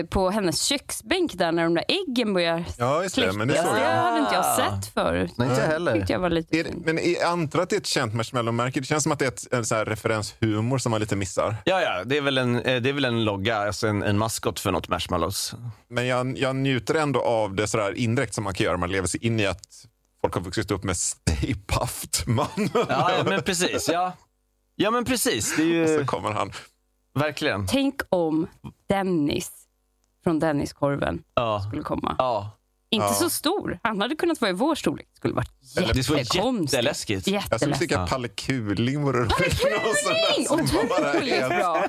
på 0.10 0.30
hennes 0.30 0.62
köksbänk 0.62 1.34
där 1.34 1.52
när 1.52 1.64
de 1.64 1.74
där 1.74 1.86
äggen 1.88 2.34
börjar 2.34 2.66
Ja, 2.78 3.04
just 3.04 3.16
det, 3.16 3.34
men 3.34 3.48
det 3.48 3.56
såg 3.64 3.76
Det 3.76 3.82
jag. 3.82 3.90
hade 3.98 4.20
inte 4.20 4.34
jag 4.36 4.56
sett 4.56 4.94
förut. 4.94 5.32
Nej, 5.36 5.50
inte 5.50 5.62
heller. 5.62 6.06
jag 6.10 6.20
var 6.20 6.30
lite 6.30 6.60
Är 6.60 6.64
det, 6.64 6.94
men 6.94 7.12
jag 7.14 7.24
antar 7.24 7.60
att 7.62 7.70
det 7.70 7.76
är 7.76 7.80
ett 7.80 7.86
känt 7.88 8.14
marshmallow-märke. 8.14 8.80
Det 8.80 8.86
känns 8.86 9.04
som 9.04 9.12
att 9.12 9.20
det 9.20 9.26
är 9.26 9.30
ett, 9.32 9.54
en 9.54 9.66
så 9.66 9.76
här 9.76 9.86
referenshumor 9.86 10.78
som 10.78 10.90
man 10.92 11.00
lite 11.02 11.16
missar. 11.16 11.56
Ja, 11.66 11.82
ja, 11.82 12.04
det 12.06 12.18
är 12.18 12.22
väl 12.22 12.38
en, 12.38 12.56
eh, 12.62 12.82
det 12.82 12.90
är 12.90 12.94
väl 12.94 13.06
en 13.06 13.24
logga, 13.26 13.58
alltså 13.58 13.88
en, 13.88 14.04
en 14.04 14.18
maskot 14.18 14.60
för 14.60 14.72
något 14.72 14.88
marshmallows. 14.90 15.54
Men 15.90 16.08
jag, 16.08 16.38
jag 16.38 16.56
njuter 16.56 16.96
ändå 16.96 17.22
av 17.22 17.56
det 17.56 17.68
sådär 17.68 17.94
indirekt 17.98 18.34
som 18.34 18.44
man 18.44 18.54
kan 18.54 18.64
göra. 18.66 18.78
Man 18.78 18.92
lever 18.92 19.08
sig 19.08 19.26
in 19.26 19.40
i 19.40 19.46
att 19.46 19.86
folk 20.22 20.34
har 20.34 20.42
vuxit 20.42 20.72
upp 20.72 20.84
med 20.84 20.98
Stay 20.98 21.56
Puft-man. 21.68 22.48
Ja, 22.74 22.86
ja, 23.18 23.24
men 23.26 23.44
precis. 23.44 23.90
Ja. 23.90 24.14
ja, 24.76 24.92
men 24.92 25.06
precis. 25.06 25.56
Det 25.58 25.64
är 25.64 25.82
Och 25.84 25.88
så 25.90 25.94
ju 26.00 26.06
kommer 26.06 26.32
han. 26.32 26.52
verkligen. 27.20 27.68
Tänk 27.68 28.02
om 28.10 28.48
Dennis 28.90 29.52
från 30.24 30.40
Denniskorven 30.40 31.24
Ja. 31.36 31.60
skulle 31.68 31.82
komma. 31.84 32.16
Ja. 32.18 32.52
Inte 32.90 33.06
Ja. 33.06 33.14
så 33.14 33.30
stor. 33.30 33.80
Han 33.84 34.02
hade 34.02 34.16
kunnat 34.16 34.42
vara 34.42 34.52
i 34.52 34.54
vår 34.54 34.76
storlek. 34.76 35.08
Det 35.18 35.20
skulle 35.20 35.34
varit 35.34 35.50
Det 35.94 36.04
skulle 36.04 36.16
vara 36.16 36.20
jättekonstigt. 36.24 36.74
jätteläskigt. 36.74 37.28
Jag 37.28 37.60
skulle 37.62 37.78
tycka 37.78 38.00
att 38.00 38.10
Palle 38.10 38.28
Kuling 38.28 39.04
vore 39.04 39.20
roligt. 39.20 39.60
Sån 39.60 39.70
där 39.70 40.44
som 40.68 40.88
bara 40.90 41.10
Otroligt 41.12 41.34
är, 41.34 41.50
bra. 41.50 41.84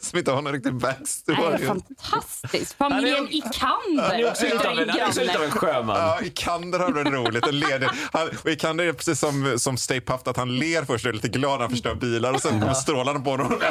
som 0.00 0.18
inte 0.18 0.30
har 0.32 0.42
någon 0.42 0.52
riktig 0.52 0.74
backstory. 0.74 1.66
fantastiskt. 1.66 2.72
Familjen 2.78 3.16
Han 3.16 3.26
är- 3.26 3.32
Ikander. 3.36 4.02
Han 4.02 4.12
är 4.20 4.28
också 4.28 5.20
lite 5.20 5.38
av 5.38 5.44
en, 5.44 5.50
sjöman. 5.50 5.96
Ja, 5.96 6.20
Ikander 6.26 6.78
har 6.78 6.90
varit 6.92 7.12
roligt. 7.12 7.46
En 7.46 7.58
leder. 7.60 7.90
Han, 8.12 8.28
och 8.44 8.50
Ikander 8.50 8.84
är 8.86 8.92
precis 8.92 9.20
som, 9.20 9.54
som 9.58 9.76
Stay 9.76 10.00
Puft, 10.00 10.28
att 10.28 10.36
han 10.36 10.58
ler 10.58 10.84
först 10.84 11.04
och 11.04 11.08
är 11.08 11.12
lite 11.12 11.28
glad 11.28 11.52
när 11.52 11.60
han 11.60 11.70
förstör 11.70 11.94
bilar 11.94 12.32
och 12.32 12.42
sen 12.42 12.60
kommer 12.60 12.74
strålarna 12.74 13.20
på 13.20 13.30
honom. 13.30 13.46
Och 13.46 13.62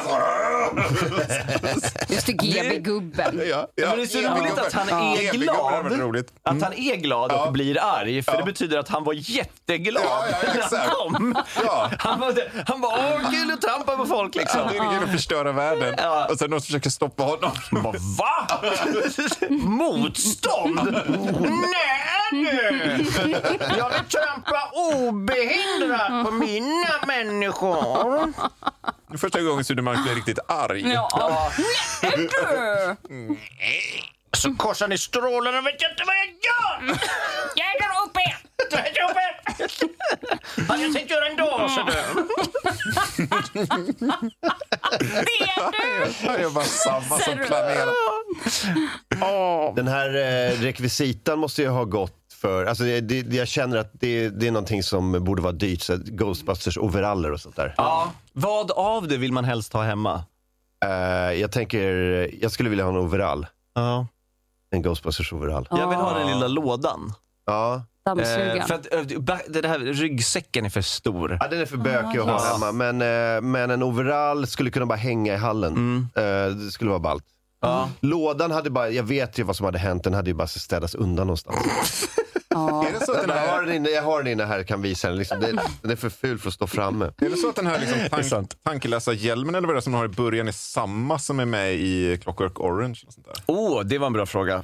Just 2.10 2.26
det, 2.26 2.34
GB-gubben. 2.34 3.42
ja, 3.50 3.68
Ja, 3.76 3.88
men 3.90 3.98
det 3.98 4.04
är 4.04 4.08
så 4.08 4.18
roligt 4.20 4.58
att 4.58 4.74
han 4.74 4.90
är 4.90 5.32
glad. 5.34 6.26
Att 6.44 6.62
han 6.62 6.74
är 6.74 6.96
glad 6.96 7.32
och 7.32 7.38
Ja. 7.38 7.52
blir 7.52 7.78
arg, 7.82 8.24
för 8.24 8.32
Ja. 8.32 8.38
det 8.38 8.44
betyder 8.58 8.80
att 8.80 8.90
han 8.90 9.04
var 9.04 9.14
jätteglad 9.14 10.04
Ja, 10.06 10.26
ja, 10.32 10.68
när 10.72 10.78
han 10.78 10.90
kom. 10.90 11.36
Ja. 11.66 11.92
Han 12.00 12.20
var, 12.20 12.34
han 12.68 12.82
var 12.82 12.90
åh 12.90 13.32
kul 13.32 13.52
att 13.52 13.62
trampa 13.62 13.98
på 13.98 14.06
folk 14.06 14.36
liksom. 14.36 14.60
Ja, 14.60 14.70
det 14.72 14.78
är 14.78 15.00
kul 15.00 15.04
att 15.04 15.12
förstöra 15.12 15.52
världen. 15.52 15.96
Ja. 15.98 16.28
Och 16.32 16.38
sen 16.38 16.50
någon 16.50 16.62
som 16.62 16.66
försöker 16.66 16.90
stoppa 16.90 17.24
honom. 17.24 17.52
Bara, 17.72 17.94
Va? 18.18 18.48
Motstånd? 19.50 20.80
Nej 21.50 22.32
du! 22.32 23.06
Jag 23.78 23.90
vill 23.90 24.06
trampa 24.10 24.70
obehindrat 24.74 26.26
på 26.26 26.32
mina 26.32 27.06
människor. 27.08 28.34
Första 29.18 29.42
gången 29.42 29.66
Sudermark 29.66 30.04
blir 30.04 30.16
riktigt 30.16 30.40
arg. 30.48 30.92
Ja. 30.94 31.52
Nej, 32.04 32.30
du! 32.30 33.38
Så 34.38 34.56
korsar 34.56 34.88
ni 34.88 34.98
strålarna 34.98 35.58
och 35.58 35.66
vet 35.66 35.82
jag 35.82 35.92
inte 35.92 36.04
vad 36.06 36.16
jag 36.16 36.28
gör. 36.28 37.00
Jag 37.56 37.68
är 37.68 38.06
uppe! 38.06 38.36
Det 38.70 38.78
är 38.78 38.94
jobbigt. 39.02 39.38
Hade 40.70 40.84
jag 40.84 40.94
tänkt 40.94 41.12
göra 41.12 41.28
ändå, 41.28 41.70
så 41.70 41.84
du. 41.84 41.92
Det 45.10 45.44
är 45.44 46.36
du! 46.36 46.42
Jag 46.42 46.54
bara 46.54 46.64
samma 46.64 47.20
som 47.20 47.38
planerat. 47.48 47.96
Den 49.76 49.88
här 49.88 50.16
eh, 50.16 50.52
rekvisitan 50.62 51.40
måste 51.40 51.62
ju 51.62 51.68
ha 51.68 51.84
gått 51.84 52.14
för, 52.42 52.66
alltså 52.66 52.84
det, 52.84 53.02
det, 53.02 53.36
jag 53.36 53.48
känner 53.48 53.78
att 53.78 53.92
det, 53.94 54.30
det 54.30 54.48
är 54.48 54.52
någonting 54.52 54.84
som 54.84 55.24
borde 55.24 55.42
vara 55.42 55.54
dyrt, 55.54 55.82
så 55.82 55.94
att 55.94 56.02
Ghostbusters 56.02 56.78
overaller 56.78 57.32
och 57.32 57.40
sånt 57.40 57.56
där. 57.56 57.74
Ja. 57.78 58.12
Vad 58.34 58.72
av 58.72 59.08
det 59.08 59.18
vill 59.18 59.32
man 59.34 59.46
helst 59.46 59.74
ha 59.74 59.84
hemma? 59.84 60.24
Eh, 60.86 60.92
jag 61.40 61.52
tänker, 61.52 61.90
jag 62.42 62.52
skulle 62.52 62.70
vilja 62.70 62.86
ha 62.86 62.92
en 62.92 62.98
overall. 62.98 63.48
Ja. 63.76 64.08
En 64.72 64.82
Ghostbusters 64.82 65.34
overall. 65.34 65.68
Jag 65.72 65.88
vill 65.88 65.98
ha 65.98 66.18
den 66.18 66.28
lilla 66.28 66.48
lådan. 66.48 67.14
Ja. 67.46 67.82
Dammsugaren. 68.06 68.58
Eh, 68.58 68.66
för 68.66 68.74
att, 68.76 68.94
eh, 68.94 69.20
ba- 69.20 69.38
det 69.50 69.68
här, 69.68 69.80
ryggsäcken 69.80 70.66
är 70.66 70.70
för 70.70 70.82
stor. 70.82 71.38
ja, 71.42 71.48
den 71.48 71.62
är 71.62 71.66
för 71.66 71.78
bökig 71.78 72.20
att 72.20 72.26
ha 72.26 72.54
hemma. 72.54 72.72
Men, 72.72 73.02
eh, 73.36 73.42
men 73.42 73.72
en 73.72 73.84
overall 73.84 74.48
skulle 74.48 74.70
kunna 74.72 74.86
bara 74.86 74.96
hänga 74.96 75.34
i 75.34 75.38
hallen. 75.38 76.08
Eh, 76.16 76.22
det 76.56 76.72
skulle 76.72 76.90
vara 76.90 77.00
ballt. 77.00 77.24
Ja. 77.62 77.90
Lådan 78.00 78.52
hade 78.52 78.70
bara, 78.70 78.90
jag 78.90 79.04
vet 79.04 79.40
ju 79.40 79.44
vad 79.44 79.56
som 79.56 79.66
hade 79.66 79.80
hänt, 79.80 80.04
den 80.04 80.14
hade 80.14 80.30
ju 80.30 80.34
bara 80.34 80.48
städats 80.48 80.96
undan 80.96 81.28
någonstans. 81.28 81.58
Är 82.88 83.00
det 83.00 83.06
så 83.06 83.12
att 83.14 83.22
den 83.22 83.30
jag, 83.30 83.36
har 83.42 83.48
här, 83.48 83.62
den 83.66 83.76
inne, 83.76 83.90
jag 83.90 84.04
har 84.04 84.24
den 84.24 84.32
inne 84.32 84.46
här, 84.46 84.64
kan 84.64 84.82
visa 84.82 85.08
den. 85.10 85.18
Liksom, 85.18 85.40
den, 85.40 85.60
den 85.82 85.92
är 85.92 85.96
för 85.96 86.10
ful 86.10 86.40
för 86.40 86.48
att 86.48 86.54
stå 86.54 86.68
framme. 86.68 87.06
är 87.18 87.30
det 87.30 87.38
så 87.38 87.50
att 87.50 87.56
den 87.56 87.68
här 87.68 87.80
liksom 87.80 88.00
tank, 88.12 88.26
sant. 88.26 88.58
tankeläsarhjälmen 88.64 89.56
eller 89.56 89.68
vad 89.68 89.76
det 89.76 89.80
är 89.80 89.82
som 89.82 89.92
de 89.94 89.98
har 89.98 90.06
i 90.06 90.10
början 90.10 90.48
är 90.48 90.52
samma 90.52 91.20
som 91.20 91.40
är 91.40 91.46
med 91.46 91.74
i 91.76 92.20
Clockwork 92.24 92.60
Orange? 92.60 93.00
Och 93.08 93.14
sånt 93.14 93.26
där? 93.26 93.36
Åh, 93.46 93.82
det 93.84 93.98
var 93.98 94.08
en 94.08 94.14
bra 94.14 94.26
fråga. 94.26 94.64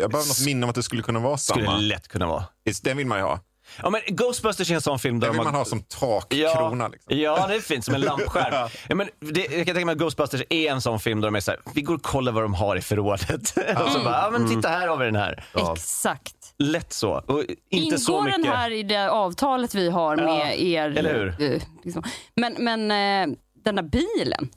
Jag 0.00 0.10
behöver 0.10 0.28
något 0.28 0.44
minne 0.44 0.64
om 0.66 0.70
att 0.70 0.74
det 0.76 0.82
skulle 0.82 1.02
kunna 1.02 1.20
vara 1.20 1.36
Skulle 1.36 1.64
samma. 1.64 1.76
det 1.76 1.82
lätt 1.82 2.08
kunna 2.08 2.26
vara. 2.26 2.44
Den 2.82 2.96
vill 2.96 3.06
man 3.06 3.18
ju 3.18 3.24
ha. 3.24 3.40
Ja, 3.82 3.90
men 3.90 4.00
Ghostbusters 4.06 4.70
är 4.70 4.74
en 4.74 4.80
sån 4.80 4.98
film 4.98 5.20
där 5.20 5.26
Det 5.26 5.32
vill 5.32 5.38
de 5.38 5.44
man 5.44 5.54
ha 5.54 5.64
som 5.64 5.80
takkrona. 5.82 6.84
Ja, 6.84 6.88
Liksom. 6.88 7.18
ja, 7.18 7.46
det 7.46 7.54
är 7.54 7.60
fint 7.60 7.84
som 7.84 7.94
en 7.94 8.00
lampskärm. 8.10 8.68
ja, 8.88 8.94
men 8.94 9.08
det, 9.20 9.40
jag 9.40 9.66
kan 9.66 9.74
tänka 9.74 9.86
mig 9.86 9.92
att 9.92 9.98
Ghostbusters 9.98 10.42
är 10.50 10.70
en 10.72 10.80
sån 10.82 11.00
film 11.00 11.20
där 11.20 11.28
de 11.28 11.34
är 11.34 11.40
så 11.40 11.50
här, 11.50 11.60
vi 11.74 11.82
går 11.82 11.94
och 11.94 12.02
kollar 12.02 12.32
vad 12.32 12.42
de 12.44 12.54
har 12.54 12.76
i 12.76 12.80
förrådet. 12.80 13.54
och 13.84 13.90
så 13.92 13.98
bara, 14.04 14.22
ja 14.22 14.28
men 14.32 14.48
titta 14.48 14.68
här 14.68 14.88
har 14.88 14.96
vi 14.96 15.04
den 15.04 15.16
här. 15.16 15.44
Exakt. 15.72 16.34
Lätt 16.62 16.92
så. 16.92 17.10
Och 17.26 17.40
inte 17.40 17.54
Ingår 17.70 17.96
så 17.96 18.22
mycket. 18.22 18.42
den 18.42 18.52
här 18.52 18.70
i 18.70 18.82
det 18.82 19.10
avtalet 19.10 19.74
vi 19.74 19.90
har 19.90 20.16
Ja, 20.16 20.24
med 20.24 20.60
er? 20.62 20.98
eller 20.98 21.14
hur? 21.38 21.52
eh, 21.54 21.62
Liksom. 21.84 22.02
Men, 22.36 22.56
men 22.58 22.80
eh, 23.30 23.36
den 23.64 23.76
där 23.76 23.82
bilen 23.82 24.48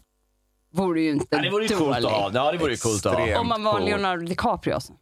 vore 0.73 1.01
ju 1.01 1.11
inte 1.11 1.25
Ja, 1.29 1.37
det 1.41 1.49
vore 1.49 1.65
ju 1.65 1.75
coolt 1.75 1.95
att 1.95 2.01
dålig. 2.03 2.15
ha. 2.15 2.31
Ja, 2.33 2.51
det 2.51 2.57
vore 2.57 2.71
ju 2.71 2.77
coolt 2.77 3.05
att 3.05 3.13
ha. 3.13 3.19
Extremt. 3.19 3.41
Om 3.41 3.47
man 3.47 3.63
var. 3.63 3.79
Leonardo 3.79 4.25
DiCaprio. 4.25 4.73
Alltså. 4.73 4.93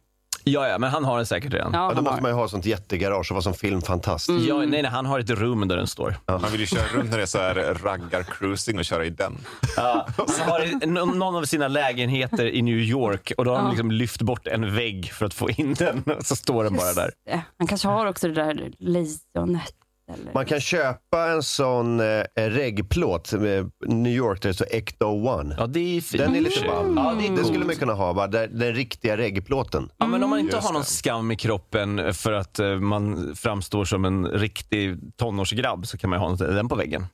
Ja, 0.46 0.68
ja, 0.68 0.78
men 0.78 0.90
han 0.90 1.04
har 1.04 1.16
den 1.16 1.26
säkert 1.26 1.52
redan. 1.52 1.70
Ja, 1.72 1.78
Ja, 1.78 1.88
då 1.88 1.94
han 1.94 2.04
måste 2.04 2.14
har. 2.16 2.20
man 2.22 2.30
ju 2.30 2.34
ha 2.34 2.48
sånt 2.48 2.66
jättegarage 2.66 3.30
och 3.30 3.34
vara 3.34 3.42
som 3.42 3.54
filmfantast. 3.54 4.28
Ja, 4.48 4.56
nej, 4.58 4.66
nej, 4.66 4.84
han 4.84 5.06
har 5.06 5.20
ett 5.20 5.30
rum 5.30 5.68
där 5.68 5.76
den 5.76 5.86
står. 5.86 6.14
Man 6.26 6.50
vill 6.52 6.60
ju 6.60 6.66
köra 6.66 6.86
runt 6.94 7.10
när 7.10 7.16
det 7.16 7.22
är 7.22 7.26
så 7.26 7.38
här 7.38 7.54
raggar-cruising 7.82 8.78
och 8.78 8.84
köra 8.84 9.04
i 9.04 9.10
den. 9.10 9.38
Ja, 9.76 10.06
han 10.16 10.50
har 10.50 10.60
i- 10.60 10.86
någon 10.86 11.36
av 11.36 11.44
sina 11.44 11.68
lägenheter 11.68 12.46
i 12.46 12.62
New 12.62 12.78
York 12.78 13.32
och 13.36 13.44
då 13.44 13.54
har 13.54 13.62
Ja. 13.62 13.68
liksom 13.70 13.90
lyft 13.90 14.22
bort 14.22 14.46
en 14.46 14.74
vägg 14.74 15.12
för 15.12 15.26
att 15.26 15.34
få 15.34 15.50
in 15.50 15.74
den. 15.74 16.04
Så 16.20 16.36
står 16.36 16.64
den 16.64 16.76
bara 16.76 16.92
där. 16.92 17.10
Eh, 17.30 17.40
Han 17.58 17.66
kanske 17.68 17.88
har 17.88 18.06
också 18.06 18.28
det 18.28 18.34
där 18.34 18.70
lejonet. 18.78 19.74
Eller... 20.12 20.32
Man 20.34 20.46
kan 20.46 20.60
köpa 20.60 21.26
en 21.30 21.42
sån 21.42 22.00
eh, 22.00 22.24
reggplåt 22.36 23.32
med 23.32 23.70
New 23.86 24.12
York 24.12 24.42
där 24.42 24.48
det 24.48 24.54
står 24.54 24.66
Ecto 24.70 25.06
One. 25.06 25.54
Ja, 25.58 25.66
det 25.66 25.96
är 25.96 26.00
fint. 26.00 26.22
Den 26.22 26.36
är 26.36 26.40
lite 26.40 26.66
ball. 26.66 26.92
Ja, 26.96 27.16
det 27.20 27.26
är 27.26 27.36
Det 27.36 27.44
skulle 27.44 27.64
man 27.64 27.76
kunna 27.76 27.92
ha, 27.92 28.14
bara 28.14 28.26
den, 28.26 28.58
den 28.58 28.74
riktiga 28.74 29.16
reggplåten. 29.16 29.88
Ja, 29.98 30.06
men 30.06 30.22
om 30.24 30.30
man 30.30 30.38
inte 30.38 30.56
Just 30.56 30.66
har 30.66 30.72
någon 30.72 30.82
det. 30.82 30.88
skam 30.88 31.30
i 31.30 31.36
kroppen 31.36 32.14
för 32.14 32.32
att 32.32 32.58
eh, 32.58 32.76
man 32.76 33.34
framstår 33.36 33.84
som 33.84 34.04
en 34.04 34.26
riktig 34.26 34.98
tonårsgrabb 35.16 35.86
så 35.86 35.98
kan 35.98 36.10
man 36.10 36.18
ju 36.18 36.26
ha 36.26 36.36
den 36.36 36.68
på 36.68 36.74
väggen. 36.74 37.06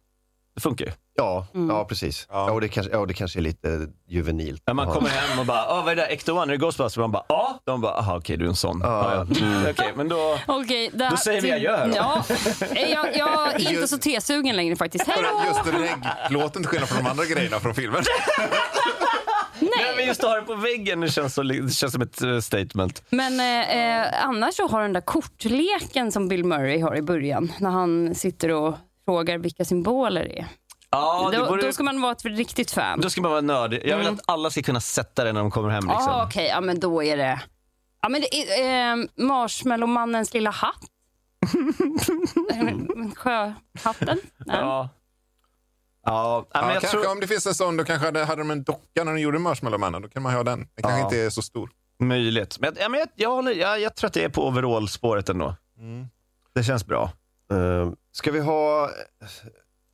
Det 0.54 0.60
funkar 0.60 0.84
ju. 0.86 0.92
Ja, 1.14 1.46
ja 1.68 1.84
precis. 1.84 2.26
Ja. 2.30 2.46
Ja. 2.46 2.52
och 2.52 2.60
det, 2.60 2.68
kanske, 2.68 2.92
ja, 2.92 3.06
det 3.06 3.14
kanske 3.14 3.38
är 3.38 3.42
lite 3.42 3.86
juvenilt. 4.08 4.62
När 4.66 4.74
man 4.74 4.88
Ja. 4.88 4.94
kommer 4.94 5.08
hem 5.08 5.38
och 5.38 5.46
bara, 5.46 5.64
ah, 5.68 5.82
vad 5.82 5.92
är 5.92 5.96
det 5.96 6.02
där, 6.02 6.08
Ecto 6.10 6.32
One, 6.32 6.42
är 6.42 6.46
det 6.46 6.56
Ghostbusters? 6.56 6.96
Man 6.98 7.12
bara, 7.12 7.24
ja. 7.28 7.58
De 7.64 7.80
bara, 7.80 7.92
aha 7.92 8.16
okej 8.16 8.36
du 8.36 8.44
är 8.44 8.48
en 8.48 8.56
sån. 8.56 8.80
Ja. 8.84 9.14
Ja, 9.14 9.20
Mm, 9.46 9.66
okej, 9.70 9.92
men 9.96 10.08
då... 10.08 10.16
Det 10.92 11.04
här- 11.04 11.10
Då 11.10 11.16
säger 11.16 11.40
vi 11.40 11.52
adjö. 11.52 11.92
Ja, 11.96 12.24
Eh, 12.76 12.90
jag, 12.90 13.16
jag 13.16 13.54
är 13.54 13.72
inte 13.72 13.88
så 13.88 13.98
tesugen 13.98 14.56
längre 14.56 14.76
faktiskt. 14.76 15.06
Hej 15.06 15.22
då! 15.22 15.42
Just 15.48 15.80
reggplåten 15.80 16.62
till 16.62 16.68
skillnad 16.68 16.88
från 16.88 17.04
de 17.04 17.10
andra 17.10 17.24
grejerna 17.24 17.60
från 17.60 17.74
filmen. 17.74 18.02
Nej, 19.60 19.96
men 19.96 20.06
just 20.06 20.24
att 20.24 20.30
ha 20.30 20.36
den 20.36 20.44
på 20.46 20.54
väggen, 20.54 21.00
det 21.00 21.08
känns, 21.08 21.34
så, 21.34 21.42
det 21.42 21.74
känns 21.74 21.92
som 21.92 22.02
ett 22.02 22.22
eh, 22.22 22.38
statement. 22.40 23.02
Men 23.10 23.40
eh, 23.40 24.00
eh, 24.00 24.24
annars 24.24 24.54
så 24.54 24.68
har 24.68 24.82
den 24.82 24.92
där 24.92 25.00
kortleken 25.00 26.12
som 26.12 26.28
Bill 26.28 26.44
Murray 26.44 26.80
har 26.80 26.96
i 26.96 27.02
början, 27.02 27.52
när 27.58 27.70
han 27.70 28.14
sitter 28.14 28.50
och 28.50 28.74
frågar 29.10 29.38
vilka 29.38 29.64
symboler 29.64 30.24
det 30.24 30.38
är. 30.38 30.46
Ja, 30.90 31.28
det 31.32 31.36
då, 31.38 31.44
vore, 31.46 31.62
då 31.62 31.72
ska 31.72 31.82
man 31.82 32.00
vara 32.00 32.12
ett 32.12 32.24
riktigt 32.24 32.70
fan. 32.70 33.00
då 33.00 33.10
ska 33.10 33.20
man 33.20 33.30
vara 33.30 33.40
nördig. 33.40 33.82
Jag 33.84 33.96
vill 33.96 34.06
Mm. 34.06 34.14
att 34.14 34.34
alla 34.34 34.50
ska 34.50 34.62
kunna 34.62 34.80
sätta 34.80 35.24
det 35.24 35.32
när 35.32 35.40
de 35.40 35.50
kommer 35.50 35.68
hem. 35.68 35.84
Ja, 35.88 35.94
Liksom. 35.94 36.20
okej, 36.26 36.46
ja, 36.46 36.60
men 36.60 36.80
då 36.80 37.02
är 37.02 37.16
det... 37.16 37.40
Ja, 38.02 38.08
men 38.08 38.20
det 38.20 38.34
är 38.60 38.92
eh, 38.98 39.04
Marshmallowmannens 39.16 40.34
lilla 40.34 40.50
hatt. 40.50 40.82
Sjöhatten. 43.16 44.18
Ja. 44.46 44.54
Ja. 44.56 44.88
Ja, 46.04 46.46
men 46.52 46.62
Ja, 46.62 46.72
jag 46.72 46.80
kanske 46.82 46.98
tror... 47.00 47.10
om 47.12 47.20
det 47.20 47.26
finns 47.26 47.46
en 47.46 47.54
sån, 47.54 47.76
då 47.76 47.84
kanske 47.84 48.06
hade, 48.06 48.24
hade 48.24 48.40
de 48.40 48.50
en 48.50 48.62
docka 48.62 49.04
när 49.04 49.12
de 49.12 49.20
gjorde 49.20 49.38
Marshmallowmannen. 49.38 50.02
Då 50.02 50.08
kan 50.08 50.22
man 50.22 50.34
ha 50.34 50.42
den. 50.42 50.58
Den 50.58 50.82
kanske 50.82 50.98
Ja. 51.00 51.04
inte 51.04 51.18
är 51.20 51.30
så 51.30 51.42
stor. 51.42 51.70
Möjligt. 52.02 52.56
Men, 52.60 52.74
ja, 52.80 52.88
men 52.88 53.00
jag, 53.00 53.08
jag, 53.14 53.30
håller, 53.30 53.52
jag, 53.52 53.80
jag 53.80 53.96
tror 53.96 54.08
att 54.08 54.14
det 54.14 54.24
är 54.24 54.28
på 54.28 54.46
overall-spåret 54.48 55.28
ändå. 55.28 55.54
Det 56.54 56.64
känns 56.64 56.86
bra. 56.86 57.10
Eh, 57.50 57.92
ska 58.12 58.30
vi 58.30 58.40
ha... 58.40 58.90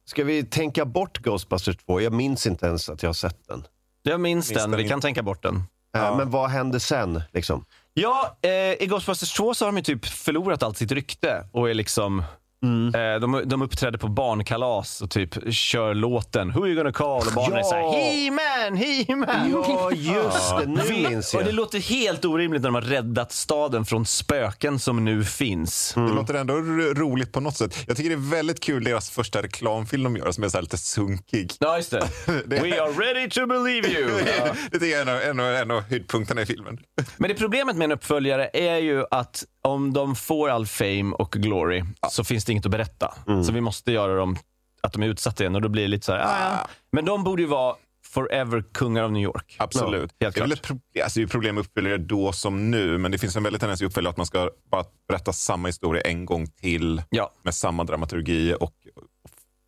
Ska 0.05 0.25
vi 0.25 0.45
tänka 0.45 0.85
bort 0.85 1.19
Ghostbusters 1.19 1.77
2? 1.77 2.01
Jag 2.01 2.13
minns 2.13 2.47
inte 2.47 2.67
ens 2.67 2.89
att 2.89 3.03
jag 3.03 3.09
har 3.09 3.15
sett 3.15 3.49
den. 3.49 3.65
Jag 4.03 4.21
minns 4.21 4.51
Minns 4.51 4.63
den, 4.63 4.71
den 4.71 4.79
vi 4.83 4.89
kan 4.89 5.01
tänka 5.01 5.23
bort 5.23 5.43
den. 5.43 5.57
Eh, 5.57 5.63
Ja. 5.93 6.17
Men 6.17 6.31
vad 6.31 6.51
hände 6.51 6.81
sen? 6.81 7.23
Liksom? 7.33 7.65
Ja, 7.95 8.37
eh, 8.43 8.51
i 8.51 8.87
Ghostbusters 8.89 9.33
2 9.33 9.55
så 9.55 9.65
har 9.65 9.73
de 9.73 9.77
ju 9.77 9.83
typ 9.83 10.07
förlorat 10.07 10.63
allt 10.63 10.77
sitt 10.77 10.93
rykte 10.93 11.49
och 11.53 11.71
är 11.71 11.75
liksom 11.75 12.23
eh, 12.65 13.21
de, 13.21 13.43
de 13.47 13.63
uppträder 13.63 13.99
på 13.99 14.09
barnkalas 14.09 15.01
och 15.03 15.11
typ 15.11 15.55
kör 15.55 15.95
låten 15.95 16.53
Who 16.53 16.67
you 16.67 16.75
gonna 16.77 16.93
call? 16.93 17.21
Och 17.27 17.33
barnen 17.35 17.59
är 17.59 17.63
såhär 17.63 17.81
Ja. 17.83 17.93
He-Man, 17.93 18.77
He-Man! 18.77 19.51
Ja, 19.67 19.91
just 19.93 20.51
det. 20.61 20.67
Nu 20.67 21.09
minns 21.09 21.35
Och 21.35 21.41
det 21.41 21.47
jag. 21.47 21.55
låter 21.55 21.79
helt 21.79 22.25
orimligt 22.25 22.63
när 22.63 22.69
de 22.69 22.75
har 22.75 22.83
räddat 22.83 23.33
staden 23.33 23.85
från 23.85 24.07
spöken 24.07 24.79
som 24.79 25.05
nu 25.05 25.25
finns. 25.25 25.93
Det 25.95 26.01
låter 26.01 26.35
ändå 26.35 26.55
ro- 26.55 26.95
roligt 26.95 27.33
på 27.33 27.41
något 27.41 27.57
sätt. 27.57 27.85
Jag 27.87 27.97
tycker 27.97 28.11
det 28.11 28.17
är 28.17 28.31
väldigt 28.31 28.61
kul 28.61 28.85
deras 28.85 29.11
första 29.11 29.43
reklamfilm 29.43 30.03
de 30.05 30.17
gör 30.17 30.33
som 30.33 30.45
är 30.45 30.49
så 30.49 30.57
här 30.57 30.63
lite 30.63 30.79
sunkig. 30.79 31.53
Ja, 31.61 31.77
just 31.77 31.91
det. 31.91 32.03
Det- 32.47 32.61
We 32.63 32.83
are 32.83 32.91
ready 32.93 33.31
to 33.31 33.47
believe 33.47 33.89
you. 33.89 34.11
Ja. 34.39 34.53
Det 34.71 34.79
tycker 34.79 34.99
jag 34.99 35.09
är 35.09 35.31
en 35.31 35.39
av, 35.39 35.41
en 35.41 35.41
av, 35.41 35.47
en 35.55 35.71
av 35.71 35.81
höjdpunkterna 35.91 36.43
i 36.43 36.47
filmen. 36.47 36.79
Men 37.17 37.29
det 37.29 37.35
problemet 37.35 37.77
med 37.77 37.85
en 37.85 37.93
uppföljare 37.93 38.51
är 38.53 38.77
ju 38.77 39.05
att 39.11 39.45
om 39.67 39.93
de 39.93 40.15
får 40.17 40.49
all 40.49 40.67
fame 40.67 41.15
och 41.19 41.33
glory 41.33 41.85
så 42.11 42.25
finns 42.25 42.45
det 42.45 42.53
inget 42.53 42.65
att 42.67 42.73
berätta. 42.73 43.15
Så 43.47 43.53
vi 43.53 43.61
måste 43.61 43.93
göra 43.93 44.17
dem 44.17 44.37
att 44.83 44.93
de 44.93 45.03
är 45.03 45.07
utsatta 45.07 45.43
igen 45.43 45.55
och 45.55 45.63
då 45.63 45.69
blir 45.69 45.83
det 45.83 45.89
lite 45.89 46.07
så 46.07 46.13
här, 46.13 46.21
ah, 46.21 46.51
ja. 46.63 46.69
Men 46.93 47.05
de 47.05 47.25
borde 47.25 47.43
ju 47.43 47.49
vara 47.49 47.77
forever 48.07 48.65
kungar 48.75 49.03
av 49.03 49.13
New 49.13 49.23
York. 49.23 49.57
Absolut. 49.59 50.15
Ja, 50.19 50.27
helt 50.27 50.35
det 50.35 50.41
är 50.41 50.43
väl 50.43 50.53
klart. 50.57 50.63
problem, 50.67 51.05
alltså 51.05 51.27
problem 51.27 51.55
med 51.55 51.63
uppföljare 51.65 51.99
då 51.99 52.33
som 52.33 52.71
nu, 52.71 52.99
men 52.99 53.11
det 53.11 53.19
finns 53.19 53.37
en 53.37 53.43
väldigt 53.43 53.61
tendens 53.61 53.83
i 53.83 53.85
uppföljare 53.85 54.11
att 54.11 54.17
man 54.17 54.27
ska 54.27 54.51
bara 54.71 54.85
berätta 55.09 55.33
samma 55.33 55.69
historia 55.69 56.03
en 56.03 56.25
gång 56.25 56.47
till 56.47 57.03
Ja. 57.11 57.33
med 57.43 57.55
samma 57.55 57.85
dramaturgi 57.85 58.55
och, 58.55 58.63
och 58.63 58.73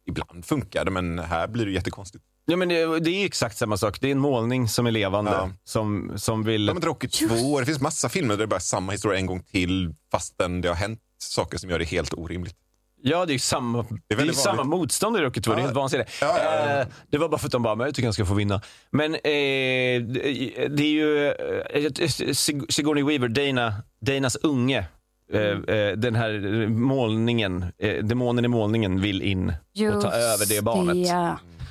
ibland 0.07 0.45
funkar 0.45 0.85
det, 0.85 0.91
men 0.91 1.19
här 1.19 1.49
blir 1.49 1.67
det 1.67 1.73
jättekonstigt. 1.73 2.25
Ja, 2.51 2.57
men 2.57 2.69
det, 2.69 3.01
det 3.01 3.11
är 3.11 3.19
ju 3.21 3.25
exakt 3.27 3.57
samma 3.57 3.77
sak. 3.77 4.01
Det 4.01 4.07
är 4.09 4.13
en 4.13 4.19
målning 4.19 4.69
som 4.69 4.87
är 4.87 4.91
levande. 4.91 5.31
Ja. 5.31 5.51
Som, 5.65 6.13
som 6.17 6.45
vill... 6.45 6.67
Ja, 6.67 6.75
men 6.75 6.83
Rocky 6.83 7.09
2, 7.09 7.61
det 7.61 7.67
finns 7.67 7.81
massa 7.81 8.09
filmer 8.09 8.29
där 8.35 8.39
det 8.39 8.47
bara 8.47 8.57
är 8.57 8.61
samma 8.61 8.93
historia 8.93 9.19
en 9.19 9.27
gång 9.27 9.43
till 9.43 9.95
fastän 10.13 10.61
det 10.61 10.69
har 10.69 10.75
hänt 10.77 11.01
saker 11.19 11.59
som 11.59 11.71
gör 11.71 11.79
det 11.79 11.85
helt 11.85 12.15
orimligt. 12.15 12.55
Ja, 13.03 13.27
det 13.27 13.31
är 13.31 13.35
ju 13.35 13.39
samma, 13.39 13.83
det 14.09 14.15
är 14.15 14.17
väldigt 14.17 14.37
ju 14.37 14.41
samma 14.41 14.65
motstånd 14.65 15.17
i 15.17 15.21
Rocky 15.21 15.41
2. 15.41 15.51
Det 15.51 15.57
är 15.57 15.59
Ja. 15.59 15.65
helt 15.65 15.77
vansinnigt. 15.77 16.11
Ja, 16.21 16.39
ja, 16.45 16.55
ja. 16.69 16.81
Eh, 16.81 16.87
det 17.11 17.19
var 17.19 17.29
bara 17.29 17.39
för 17.39 17.47
att 17.47 17.53
de 17.53 17.63
bara, 17.63 17.75
men 17.75 17.85
jag 17.87 17.95
tycker 17.95 18.07
han 18.07 18.13
ska 18.15 18.25
få 18.27 18.35
vinna. 18.35 18.63
Men 18.91 19.15
eh, 19.15 19.21
det 19.21 20.69
det 20.69 20.83
är 20.83 20.91
ju 20.93 21.27
eh, 21.29 21.91
Sig- 22.33 22.67
Sigourney 22.73 23.05
Weaver, 23.05 23.29
Dana, 23.29 23.75
Danas 24.01 24.37
unge. 24.37 24.87
eh, 25.33 25.41
eh, 25.41 25.93
den 25.97 26.15
här 26.17 26.67
målningen, 26.69 27.65
eh, 27.79 28.05
demonen 28.05 28.45
i 28.45 28.49
målningen 28.49 29.01
vill 29.01 29.23
in 29.23 29.53
och 29.95 30.03
ta 30.03 30.11
över 30.13 30.47
det 30.49 30.63
barnet. 30.65 31.09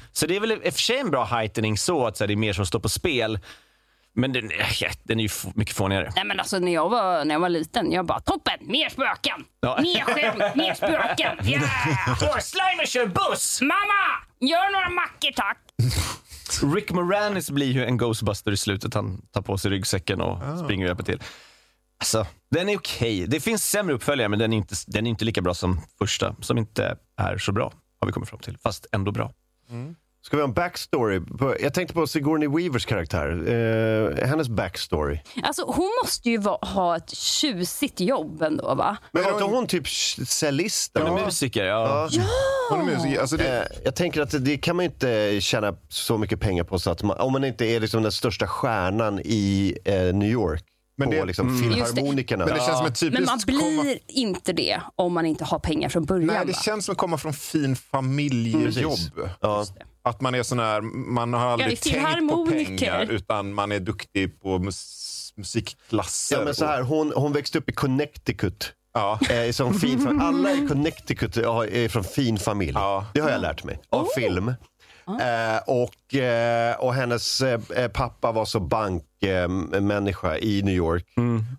Ja. 0.07 0.11
Så 0.11 0.27
det 0.27 0.35
är 0.35 0.39
väl 0.39 0.51
i 0.51 0.55
och 0.55 0.73
för 0.73 0.81
sig 0.81 0.97
en 0.97 1.11
bra 1.11 1.23
heightening 1.25 1.77
så 1.77 2.07
att 2.07 2.17
så 2.17 2.23
här, 2.23 2.27
det 2.27 2.33
är 2.33 2.35
mer 2.35 2.53
som 2.53 2.65
står 2.65 2.79
på 2.79 2.89
spel. 2.89 3.39
Men 4.13 4.33
den, 4.33 4.51
eh, 4.51 4.91
den 5.03 5.19
är 5.19 5.23
ju 5.23 5.29
mycket 5.55 5.75
fånigare. 5.75 6.11
Nej, 6.15 6.25
men 6.25 6.39
alltså, 6.39 6.59
när, 6.59 6.73
jag 6.73 6.89
var, 6.89 7.25
när 7.25 7.35
jag 7.35 7.39
var 7.39 7.49
liten, 7.49 7.91
jag 7.91 8.05
bara 8.05 8.19
toppen, 8.19 8.53
mer 8.61 8.89
spöken! 8.89 9.45
Ja. 9.59 9.79
Mer 9.81 10.01
skämt, 10.01 10.55
mer 10.55 10.73
spöken! 10.73 11.37
Yeah! 11.47 12.39
Slimer 12.39 12.85
kör 12.85 13.05
buss! 13.05 13.61
Mamma, 13.61 14.03
gör 14.39 14.71
några 14.71 14.89
mackor 14.89 15.31
tack! 15.35 15.57
Rick 16.75 16.91
Moranis 16.91 17.51
blir 17.51 17.71
ju 17.71 17.85
en 17.85 17.97
Ghostbuster 17.97 18.51
i 18.51 18.57
slutet. 18.57 18.93
Han 18.93 19.21
tar 19.31 19.41
på 19.41 19.57
sig 19.57 19.71
ryggsäcken 19.71 20.21
och 20.21 20.59
springer 20.59 20.85
och 20.85 20.89
hjälper 20.89 21.03
till. 21.03 21.21
Alltså, 21.99 22.25
den 22.51 22.69
är 22.69 22.77
okej. 22.77 23.27
Det 23.27 23.39
finns 23.39 23.69
sämre 23.69 23.95
uppföljare, 23.95 24.29
men 24.29 24.39
den 24.39 24.53
är, 24.53 24.57
inte, 24.57 24.75
den 24.87 25.05
är 25.07 25.09
inte 25.09 25.25
lika 25.25 25.41
bra 25.41 25.53
som 25.53 25.81
första, 25.99 26.35
som 26.41 26.57
inte 26.57 26.97
är 27.17 27.37
så 27.37 27.51
bra, 27.51 27.73
har 27.99 28.07
vi 28.07 28.11
kommit 28.13 28.29
fram 28.29 28.39
till. 28.39 28.57
Fast 28.63 28.85
ändå 28.91 29.11
bra. 29.11 29.31
Ska 30.21 30.37
vi 30.37 30.41
ha 30.41 30.47
en 30.47 30.53
backstory? 30.53 31.21
Jag 31.59 31.73
tänkte 31.73 31.93
på 31.93 32.07
Sigourney 32.07 32.47
Weavers 32.49 32.85
karaktär. 32.85 33.29
Eh, 33.47 34.27
hennes 34.27 34.49
backstory. 34.49 35.19
Alltså, 35.43 35.63
hon 35.67 35.89
måste 36.03 36.29
ju 36.29 36.37
va, 36.37 36.59
ha 36.61 36.95
ett 36.97 37.09
tjusigt 37.15 37.99
jobb 37.99 38.41
ändå, 38.41 38.75
va? 38.75 38.97
Men 39.11 39.23
var 39.23 39.31
hon- 39.31 39.41
inte 39.41 39.55
hon 39.55 39.67
typ 39.67 39.87
cellist? 40.27 40.91
Hon 40.97 41.17
är 41.19 41.25
musiker, 41.25 41.63
ja. 41.65 42.09
Hon 42.69 42.81
är 42.81 42.85
musiker. 42.95 43.21
Alltså 43.21 43.37
det, 43.37 43.57
Eh, 43.61 43.63
Jag 43.85 43.95
tänker 43.95 44.21
att 44.21 44.29
det, 44.31 44.39
det 44.39 44.57
kan 44.57 44.75
man 44.75 44.85
ju 44.85 44.91
inte 44.91 45.41
tjäna 45.41 45.75
så 45.89 46.17
mycket 46.17 46.39
pengar 46.39 46.63
på 46.63 46.79
så 46.79 46.91
att 46.91 47.03
man, 47.03 47.17
om 47.19 47.33
man 47.33 47.43
inte 47.43 47.65
är 47.65 47.79
liksom 47.79 48.03
den 48.03 48.11
största 48.11 48.47
stjärnan 48.47 49.19
i 49.25 49.77
eh, 49.85 49.93
New 50.15 50.29
York. 50.31 50.63
Men 50.97 51.07
på 51.07 51.13
det- 51.13 51.25
liksom 51.25 51.49
Just 51.49 51.63
det. 51.63 51.69
filharmonikerna. 51.75 52.45
men 52.45 52.53
det 52.53 52.59
känns 52.61 52.77
som 52.77 52.85
ett 52.87 52.99
typiskt 52.99 53.19
Men 53.19 53.25
man 53.25 53.39
blir 53.45 53.77
komma, 53.77 53.95
inte 54.07 54.53
det 54.53 54.81
om 54.95 55.13
man 55.13 55.25
inte 55.25 55.45
har 55.45 55.59
pengar 55.59 55.89
från 55.89 56.05
början. 56.05 56.27
Nej, 56.27 56.45
det 56.45 56.51
va? 56.51 56.59
känns 56.59 56.85
som 56.85 56.91
att 56.91 56.97
komma 56.97 57.17
från 57.17 57.33
fin 57.33 57.75
familjejobb. 57.75 58.99
Ja. 59.41 59.65
Att 60.03 60.21
man 60.21 60.35
är 60.35 60.43
sån 60.43 60.59
här, 60.59 60.81
man 61.11 61.33
har 61.33 61.47
aldrig 61.51 61.71
är 61.71 61.75
tänkt 61.75 62.29
på 62.31 62.45
pengar 62.45 63.11
utan 63.11 63.53
man 63.53 63.71
är 63.71 63.79
duktig 63.79 64.41
på 64.41 64.59
mus, 64.59 65.33
musikklasser. 65.37 66.37
Ja, 66.37 66.43
men 66.45 66.55
så 66.55 66.65
här, 66.65 66.81
hon, 66.81 67.13
hon 67.15 67.33
växte 67.33 67.57
upp 67.57 67.69
i 67.69 67.73
Connecticut. 67.73 68.73
Ja. 68.93 69.19
Eh, 69.29 69.51
som 69.51 69.73
fin 69.73 70.19
Alla 70.21 70.51
i 70.51 70.67
Connecticut 70.67 71.35
ja, 71.35 71.65
är 71.65 71.89
från 71.89 72.03
fin 72.03 72.37
familj. 72.39 72.71
Ja. 72.75 73.05
Det 73.13 73.19
har 73.19 73.29
jag 73.29 73.41
lärt 73.41 73.63
mig 73.63 73.79
av 73.89 74.07
film. 74.17 74.53
Eh, 75.07 75.57
och, 75.65 76.15
eh, 76.15 76.75
och 76.75 76.93
hennes 76.93 77.41
eh, 77.41 77.87
pappa 77.87 78.31
var 78.31 78.45
så 78.45 78.59
bankmänniska 78.59 79.77
eh, 79.77 79.81
människa 79.81 80.37
i 80.37 80.61
New 80.61 80.75
York. 80.75 81.05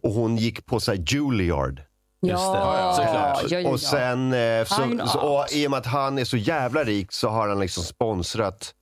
Och 0.02 0.12
hon 0.12 0.36
gick 0.36 0.66
på 0.66 0.80
så 0.80 0.90
här 0.90 1.04
Juilliard. 1.06 1.82
Just 2.22 2.52
det. 2.52 2.58
Ja, 2.58 2.92
Såklart. 2.96 3.42
ja, 3.42 3.48
ja, 3.50 3.60
ja. 3.60 3.70
Och 3.70 3.80
sen, 3.80 4.32
eh, 4.32 4.64
så, 4.64 5.06
så, 5.08 5.18
och 5.18 5.52
i 5.52 5.66
och 5.66 5.70
med 5.70 5.78
att 5.78 5.86
han 5.86 6.18
är 6.18 6.24
så 6.24 6.36
jävla 6.36 6.84
rik 6.84 7.12
så 7.12 7.28
har 7.28 7.48
han 7.48 7.60
liksom 7.60 7.82
sponsrat 7.84 8.74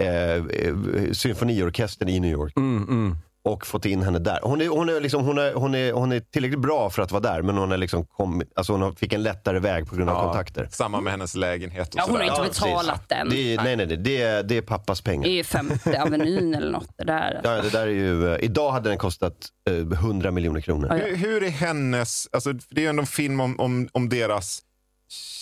eh, 0.00 0.34
eh, 0.34 0.74
symfoniorkestern 1.12 2.08
i 2.08 2.20
New 2.20 2.30
York. 2.32 2.56
Mm, 2.56 2.82
mm. 2.88 3.16
Och 3.44 3.66
fått 3.66 3.84
in 3.84 4.02
henne 4.02 4.18
där. 4.18 4.38
Hon 4.42 4.60
är, 4.60 4.68
hon 4.68 4.88
är, 4.88 5.00
liksom, 5.00 5.24
hon 5.24 5.38
är, 5.38 5.52
hon 5.54 5.74
är, 5.74 5.92
hon 5.92 6.12
är 6.12 6.20
tillräckligt 6.20 6.60
bra 6.60 6.90
för 6.90 7.02
att 7.02 7.12
vara 7.12 7.22
där, 7.22 7.42
men 7.42 7.56
hon, 7.56 7.72
är 7.72 7.76
liksom 7.76 8.06
kommit, 8.06 8.52
alltså 8.54 8.72
hon 8.72 8.96
fick 8.96 9.12
en 9.12 9.22
lättare 9.22 9.58
väg 9.58 9.88
på 9.88 9.96
grund 9.96 10.10
av 10.10 10.24
kontakter. 10.24 10.68
Samma 10.70 11.00
med 11.00 11.12
hennes 11.12 11.34
lägenhet 11.34 11.88
och 11.88 12.00
Ja, 12.00 12.04
hon 12.08 12.16
har 12.16 12.22
inte 12.22 12.42
betalat 12.42 13.08
den. 13.08 13.28
Det 13.28 13.54
är, 13.54 13.56
nej, 13.56 13.76
nej, 13.76 13.86
nej. 13.86 13.96
Det 13.96 14.22
är, 14.22 14.42
det 14.42 14.56
är 14.56 14.62
pappas 14.62 15.00
pengar. 15.00 15.24
Det 15.24 15.40
är 15.40 15.44
femte 15.44 16.02
avenyn 16.02 16.54
eller 16.54 16.72
något. 16.72 16.88
Det 16.98 17.04
där. 17.04 17.40
Ja, 17.44 17.50
det 17.50 17.70
där 17.70 17.86
är 17.86 17.86
ju, 17.86 18.32
eh, 18.34 18.44
idag 18.44 18.72
hade 18.72 18.88
den 18.88 18.98
kostat 18.98 19.34
eh, 19.70 19.74
100 19.74 20.30
miljoner 20.30 20.60
kronor. 20.60 20.88
Ja, 20.90 20.98
ja. 20.98 21.06
Hur, 21.06 21.16
hur 21.16 21.42
är 21.42 21.50
hennes, 21.50 22.28
alltså, 22.32 22.52
det 22.52 22.80
är 22.80 22.82
ju 22.82 22.88
ändå 22.88 23.00
en 23.02 23.06
film 23.06 23.40
om, 23.40 23.60
om, 23.60 23.88
om 23.92 24.08
deras 24.08 24.62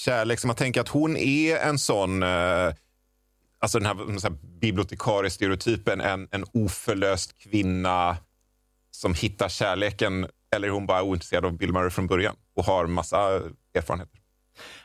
kärlek. 0.05 0.41
Så 0.41 0.47
man 0.47 0.57
tänker 0.57 0.81
att 0.81 0.89
hon 0.89 1.17
är 1.17 1.57
en 1.57 1.79
sån, 1.79 2.23
eh, 2.23 2.29
alltså 3.59 3.79
den 3.79 3.87
här, 3.87 4.19
så 4.19 4.29
här 4.29 4.37
bibliotekarie-stereotypen, 4.61 6.01
en, 6.01 6.29
en 6.31 6.45
oförlöst 6.53 7.39
kvinna 7.39 8.17
som 8.91 9.15
hittar 9.15 9.49
kärleken. 9.49 10.27
Eller 10.57 10.69
är 10.69 10.73
hon 10.73 10.87
bara 10.87 11.03
ointresserad 11.03 11.45
av 11.45 11.57
Bill 11.57 11.73
Murray 11.73 11.91
från 11.91 12.07
början 12.07 12.37
och 12.57 12.65
har 12.65 12.87
massa 12.87 13.43
erfarenheter? 13.75 14.21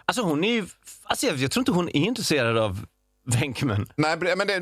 Alltså 0.05 0.21
hon 0.21 0.43
är 0.43 0.51
ju, 0.51 0.65
alltså 1.03 1.25
jag, 1.25 1.35
jag 1.37 1.51
tror 1.51 1.61
inte 1.61 1.71
hon 1.71 1.89
är 1.89 2.05
intresserad 2.05 2.57
av 2.57 2.85
Venkman. 3.25 3.89
Nej, 3.95 4.17
men 4.35 4.47
det, 4.47 4.59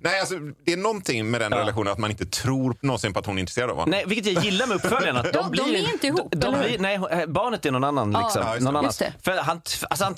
nej 0.00 0.20
alltså, 0.20 0.34
det 0.64 0.72
är 0.72 0.76
någonting 0.76 1.30
med 1.30 1.40
den 1.40 1.52
relationen 1.52 1.92
att 1.92 1.98
man 1.98 2.10
inte 2.10 2.26
tror 2.26 2.76
någonsin 2.82 3.12
på 3.12 3.18
att 3.18 3.26
hon 3.26 3.36
är 3.36 3.40
intresserad 3.40 3.70
av 3.70 3.76
honom. 3.76 3.90
Nej, 3.90 4.04
vilket 4.06 4.32
jag 4.32 4.44
gillar 4.44 4.66
med 4.66 4.76
uppföljarna. 4.76 5.20
Att 5.20 5.32
de, 5.32 5.38
De- 5.50 5.56
de 5.56 5.70
blir, 5.70 5.88
är 5.88 5.92
inte 5.92 6.06
ihop, 6.06 6.28
de, 6.32 6.38
de 6.38 6.58
blir, 6.60 6.78
Nej, 6.78 6.94
eh, 7.10 7.26
barnet 7.26 7.66
är 7.66 7.70
någon 7.70 7.84
annan. 7.84 8.12
Ja, 8.12 8.20
Liksom, 8.22 8.42
ja, 8.46 8.54
någon 8.60 8.76
annan. 8.76 8.92
För 9.22 9.36
han, 9.36 9.60
alltså, 9.90 10.04
han, 10.04 10.10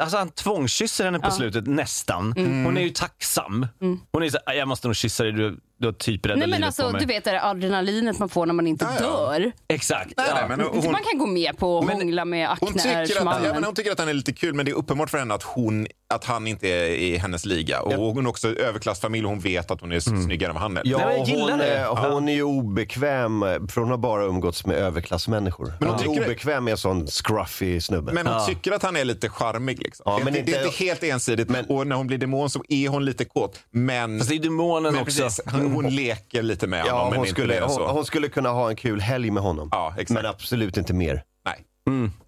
alltså, 0.00 0.16
han 0.18 0.30
tvångskysser 0.30 1.04
henne 1.04 1.18
på 1.20 1.30
slutet, 1.30 1.66
nästan. 1.66 2.34
Mm. 2.36 2.64
Hon 2.64 2.76
är 2.76 2.80
ju 2.82 2.90
tacksam. 2.90 3.66
Hon 4.12 4.22
är 4.22 4.30
så 4.30 4.38
jag 4.46 4.68
måste 4.68 4.88
nog 4.88 4.96
kyssa 4.96 5.22
dig, 5.22 5.32
du, 5.32 5.58
du 5.78 5.86
har 5.88 5.92
typ 5.92 6.26
räddat 6.26 6.38
Nej 6.38 6.48
men 6.48 6.56
livet 6.56 6.66
alltså 6.66 6.82
på 6.82 6.90
mig. 6.92 7.00
du 7.00 7.06
vet 7.06 7.24
det 7.24 7.30
där 7.30 7.50
adrenalinet 7.50 8.18
man 8.18 8.28
får 8.28 8.46
när 8.46 8.54
man 8.54 8.66
inte 8.66 8.84
Ja, 8.84 8.90
ja. 9.00 9.38
dör. 9.38 9.52
Exakt. 9.68 10.12
Nej, 10.16 10.26
ja. 10.28 10.34
nej, 10.48 10.56
men 10.56 10.60
hon, 10.66 10.92
Man 10.92 11.00
kan 11.10 11.18
gå 11.18 11.26
med 11.26 11.58
på 11.58 11.78
att 11.78 11.84
Men 11.86 11.96
hångla 11.96 12.24
med 12.24 12.48
hon, 12.60 12.72
tycker 12.72 13.00
att, 13.28 13.44
ja, 13.44 13.54
hon 13.64 13.74
tycker 13.74 13.92
att 13.92 13.98
han 13.98 14.08
är 14.08 14.14
lite 14.14 14.32
kul, 14.32 14.54
men 14.54 14.66
det 14.66 14.72
är 14.72 14.76
uppenbart 14.76 15.10
för 15.10 15.18
henne 15.18 15.34
att, 15.34 15.42
hon, 15.42 15.86
att 16.14 16.24
han 16.24 16.46
inte 16.46 16.68
är 16.68 16.86
i 16.88 17.16
hennes 17.16 17.44
liga. 17.46 17.80
Och 17.80 17.92
hon 18.14 18.26
är 18.26 18.30
också 18.30 18.48
överklassfamilj 18.48 19.24
och 19.24 19.30
hon 19.30 19.40
vet 19.40 19.70
att 19.70 19.80
hon 19.80 19.92
är 19.92 20.00
snyggare 20.00 20.48
än 20.50 20.54
vad 20.54 20.62
han 20.62 20.76
är. 20.76 20.82
Ja, 20.84 20.98
Nej, 20.98 21.18
jag 21.18 21.28
gillar 21.28 21.50
hon, 21.50 21.58
det. 21.58 21.76
är, 21.76 22.10
hon 22.10 22.28
är 22.28 22.32
ju 22.34 22.42
obekväm, 22.42 23.42
eh, 23.42 23.48
för 23.68 23.80
hon 23.80 23.90
har 23.90 23.98
bara 23.98 24.24
umgåtts 24.24 24.66
med 24.66 24.76
överklassmänniskor. 24.76 25.72
Men 25.80 25.88
hon 25.88 25.98
tycker 25.98 26.24
obekväm 26.24 26.64
med 26.64 26.70
en 26.72 26.78
sån 26.78 27.06
scruffy 27.06 27.80
snubbe. 27.80 28.12
Men 28.12 28.26
hon 28.26 28.46
tycker 28.46 28.72
att 28.72 28.82
han 28.82 28.96
är 28.96 29.04
lite 29.04 29.28
charmig. 29.28 29.82
Liksom. 29.82 30.02
Ja, 30.06 30.18
det, 30.18 30.24
men 30.24 30.32
det, 30.32 30.42
det 30.42 30.52
är 30.52 30.56
inte- 30.56 30.66
inte 30.68 30.84
helt 30.84 31.02
ensidigt. 31.02 31.48
Men- 31.48 31.64
och 31.66 31.86
när 31.86 31.96
hon 31.96 32.06
blir 32.06 32.18
demon 32.18 32.50
så 32.50 32.62
är 32.68 32.88
hon 32.88 33.04
lite 33.04 33.24
kåt. 33.24 33.60
Men, 33.70 34.18
Fast 34.18 34.30
det 34.30 34.36
är 34.36 34.40
demonen 34.40 34.92
men 34.92 35.02
också. 35.02 35.22
precis, 35.22 35.40
han, 35.46 35.65
hon 35.74 35.88
leker 35.94 36.42
lite 36.42 36.66
med 36.66 36.86
ja, 36.86 36.92
honom. 36.92 37.10
men 37.10 37.18
hon, 37.18 37.26
inte 37.26 37.40
skulle, 37.40 37.58
än 37.58 37.70
så. 37.70 37.86
hon, 37.86 37.96
hon 37.96 38.04
skulle 38.06 38.28
kunna 38.28 38.48
ha 38.48 38.70
en 38.70 38.76
kul 38.76 39.00
helg 39.00 39.30
med 39.30 39.42
honom. 39.42 39.68
Ja, 39.72 39.94
exakt. 39.98 40.10
Men 40.10 40.26
absolut 40.26 40.76
inte 40.76 40.94
mer. 40.94 41.22
Nej. 41.44 41.64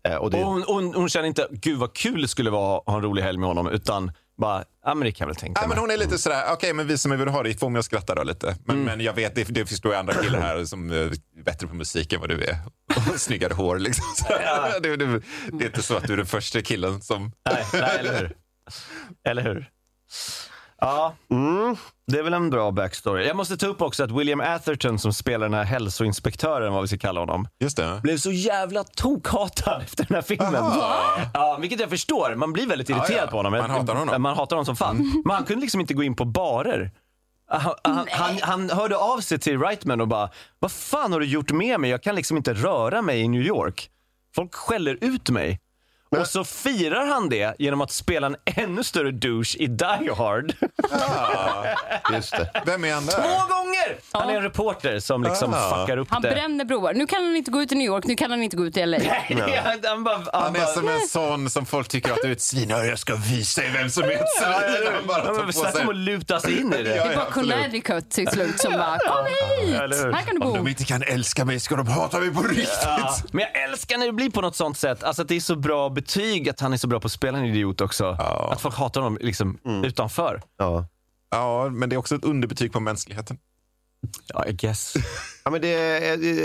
Eh, 0.08 0.14
och 0.16 0.30
det, 0.30 0.36
Och 0.38 0.44
hon, 0.52 0.62
hon, 0.66 0.94
hon 0.94 1.08
känner 1.08 1.28
inte, 1.28 1.48
gud 1.50 1.78
vad 1.78 1.94
kul 1.94 2.22
det 2.22 2.28
skulle 2.28 2.50
vara 2.50 2.78
att 2.78 2.86
ha 2.86 2.94
en 2.96 3.02
rolig 3.02 3.22
helg 3.22 3.38
med 3.38 3.48
honom, 3.48 3.68
utan 3.68 4.12
bara, 4.40 4.64
ja 4.84 4.94
men 4.94 5.04
det 5.06 5.12
kan 5.12 5.24
jag 5.24 5.26
väl 5.26 5.36
tänka 5.36 5.60
mig. 5.60 5.68
men 5.68 5.78
hon 5.78 5.90
är 5.90 5.96
lite 5.96 6.18
sådär, 6.18 6.42
okej 6.52 6.72
men 6.72 6.86
vi 6.86 6.98
som 6.98 7.18
vill 7.18 7.28
ha 7.28 7.42
det, 7.42 7.60
får 7.60 7.70
mig 7.70 7.78
att 7.78 7.84
skratta 7.84 8.14
då 8.14 8.22
lite. 8.22 8.56
Men, 8.64 8.76
Mm. 8.76 8.86
men 8.86 9.00
jag 9.00 9.12
vet, 9.12 9.34
det, 9.34 9.44
det 9.44 9.66
förstår 9.66 9.92
jag 9.92 9.98
andra 10.00 10.14
killar 10.14 10.40
här 10.40 10.64
som 10.64 10.90
är 10.90 11.12
bättre 11.44 11.66
på 11.66 11.74
musik 11.74 12.12
än 12.12 12.20
vad 12.20 12.28
du 12.28 12.44
är. 12.44 12.56
Och 12.96 13.20
snyggare 13.20 13.54
hår 13.54 13.78
liksom. 13.78 14.04
Så, 14.16 14.24
det, 14.82 14.96
det, 14.96 15.20
det 15.52 15.64
är 15.64 15.66
inte 15.66 15.82
så 15.82 15.96
att 15.96 16.06
du 16.06 16.12
är 16.12 16.16
den 16.16 16.26
första 16.26 16.62
killen 16.62 17.00
som... 17.00 17.32
Nej, 17.50 17.64
nej, 17.72 17.96
eller 17.98 18.18
hur? 18.18 18.36
Eller 19.24 19.42
hur? 19.42 19.70
Ja, 20.80 21.14
mm, 21.30 21.76
det 22.06 22.18
är 22.18 22.22
väl 22.22 22.34
en 22.34 22.50
bra 22.50 22.70
backstory. 22.70 23.26
Jag 23.26 23.36
måste 23.36 23.56
ta 23.56 23.66
upp 23.66 23.82
också 23.82 24.04
att 24.04 24.10
William 24.10 24.40
Atherton 24.40 24.98
som 24.98 25.12
spelar 25.12 25.46
den 25.46 25.54
här 25.54 25.64
hälsoinspektören, 25.64 26.72
vad 26.72 26.82
vi 26.82 26.88
ska 26.88 26.98
kalla 26.98 27.20
honom, 27.20 27.48
Just 27.60 27.76
det. 27.76 28.00
blev 28.02 28.16
så 28.16 28.32
jävla 28.32 28.84
tokhatad 28.84 29.82
efter 29.82 30.04
den 30.08 30.14
här 30.14 30.22
filmen. 30.22 30.64
Ja, 31.34 31.58
vilket 31.60 31.80
jag 31.80 31.90
förstår. 31.90 32.34
Man 32.34 32.52
blir 32.52 32.66
väldigt 32.66 32.90
irriterad 32.90 33.24
ja. 33.26 33.30
på 33.30 33.36
honom. 33.36 33.52
Man 33.52 33.70
hatar 33.70 33.94
honom. 33.94 34.22
Man 34.22 34.36
hatar 34.36 34.56
honom 34.56 34.66
som 34.66 34.76
fan. 34.76 35.22
Men 35.24 35.34
han 35.34 35.44
kunde 35.44 35.60
liksom 35.60 35.80
inte 35.80 35.94
gå 35.94 36.02
in 36.02 36.16
på 36.16 36.24
barer. 36.24 36.90
Han, 37.50 37.74
han, 37.82 38.06
han, 38.10 38.38
han 38.42 38.70
hörde 38.70 38.96
av 38.96 39.20
sig 39.20 39.38
till 39.38 39.60
Reitman 39.60 40.00
och 40.00 40.08
bara, 40.08 40.30
vad 40.58 40.72
fan 40.72 41.12
har 41.12 41.20
du 41.20 41.26
gjort 41.26 41.50
med 41.52 41.80
mig? 41.80 41.90
Jag 41.90 42.02
kan 42.02 42.14
liksom 42.14 42.36
inte 42.36 42.54
röra 42.54 43.02
mig 43.02 43.20
i 43.20 43.28
New 43.28 43.42
York. 43.42 43.90
Folk 44.34 44.54
skäller 44.54 44.98
ut 45.00 45.30
mig. 45.30 45.60
Och 46.10 46.26
så 46.26 46.44
firar 46.44 47.06
han 47.06 47.28
det 47.28 47.54
genom 47.58 47.80
att 47.80 47.90
spela 47.92 48.26
en 48.26 48.36
ännu 48.44 48.84
större 48.84 49.10
douche 49.10 49.56
i 49.58 49.66
Die 49.66 50.10
Hard. 50.18 50.52
just 52.12 52.30
det. 52.30 52.50
Vem 52.66 52.84
är 52.84 52.94
han 52.94 53.06
där? 53.06 53.12
Två 53.14 53.54
gånger! 53.54 53.98
Han 54.12 54.30
är 54.30 54.34
en 54.36 54.42
reporter 54.42 54.98
som 55.00 55.22
liksom 55.22 55.54
Ah. 55.54 55.80
fuckar 55.80 55.96
upp 55.96 56.08
Han 56.10 56.22
det. 56.22 56.30
bränner 56.30 56.64
broar. 56.64 56.94
Nu 56.94 57.06
kan 57.06 57.24
han 57.24 57.36
inte 57.36 57.50
gå 57.50 57.62
ut 57.62 57.72
i 57.72 57.74
New 57.74 57.86
York, 57.86 58.04
nu 58.06 58.14
kan 58.14 58.30
han 58.30 58.42
inte 58.42 58.56
gå 58.56 58.66
ut 58.66 58.76
i 58.76 58.86
LA. 58.86 58.98
han, 59.84 60.04
bara, 60.04 60.14
han, 60.16 60.24
Han 60.32 60.56
är 60.56 60.60
bara, 60.60 60.66
som 60.66 60.88
en 60.88 61.00
sån 61.08 61.50
som 61.50 61.66
folk 61.66 61.88
tycker 61.88 62.12
att 62.12 62.18
du 62.22 62.28
är 62.28 62.32
ett 62.32 62.40
svin. 62.42 62.70
Ja, 62.70 62.84
Jag 62.84 62.98
ska 62.98 63.14
visa 63.14 63.60
dig 63.60 63.70
vem 63.70 63.90
som 63.90 64.02
är 64.04 64.10
ett 64.10 64.24
svin. 64.38 64.52
Han 64.94 65.06
bara 65.06 65.22
han 65.24 65.36
tar 65.36 65.46
på 65.46 65.52
snacka 65.52 65.72
sig- 65.72 65.82
om 65.82 65.88
att 65.88 65.96
luta 65.96 66.40
sig 66.40 66.60
in 66.60 66.72
i 66.74 66.76
det. 66.76 66.82
Det 66.82 66.96
är 66.98 67.16
bara. 67.16 67.24
Connecticut 67.30 68.10
till 68.10 68.28
slut 68.28 68.60
som 68.60 68.72
bara, 68.72 68.98
kom 68.98 69.26
hit! 69.66 69.76
Här 70.14 70.22
kan 70.26 70.34
du 70.40 70.46
Om 70.46 70.50
bo. 70.50 70.56
de 70.56 70.68
inte 70.68 70.84
kan 70.84 71.02
älska 71.02 71.44
mig 71.44 71.60
ska 71.60 71.76
de 71.76 71.86
hata 71.88 72.18
mig 72.20 72.30
på 72.34 72.42
riktigt. 72.42 72.68
Ja, 72.84 73.16
men 73.32 73.44
jag 73.52 73.62
älskar 73.64 73.98
när 73.98 74.06
det 74.06 74.12
blir 74.12 74.30
på 74.30 74.40
något 74.40 74.56
sånt 74.56 74.78
sätt. 74.78 75.04
Alltså 75.04 75.22
att 75.22 75.28
det 75.28 75.36
är 75.36 75.40
så 75.40 75.56
bra 75.56 75.90
betyg 76.00 76.48
att 76.48 76.60
han 76.60 76.72
är 76.72 76.76
så 76.76 76.86
bra 76.86 77.00
på 77.00 77.06
att 77.06 77.12
spela 77.12 77.38
en 77.38 77.44
idiot 77.44 77.80
också. 77.80 78.06
Att 78.50 78.60
folk 78.60 78.74
hatar 78.74 79.00
honom 79.00 79.18
liksom 79.20 79.58
utanför. 79.84 80.42
Ja. 80.58 80.86
Ja, 81.30 81.68
men 81.68 81.88
det 81.88 81.96
är 81.96 81.98
också 81.98 82.14
ett 82.14 82.24
underbetyg 82.24 82.72
på 82.72 82.80
mänskligheten. 82.80 83.38
Ja, 84.26 84.46
I 84.46 84.52
guess. 84.52 84.94
Ja, 85.44 85.50
men 85.50 85.60
det, 85.60 85.70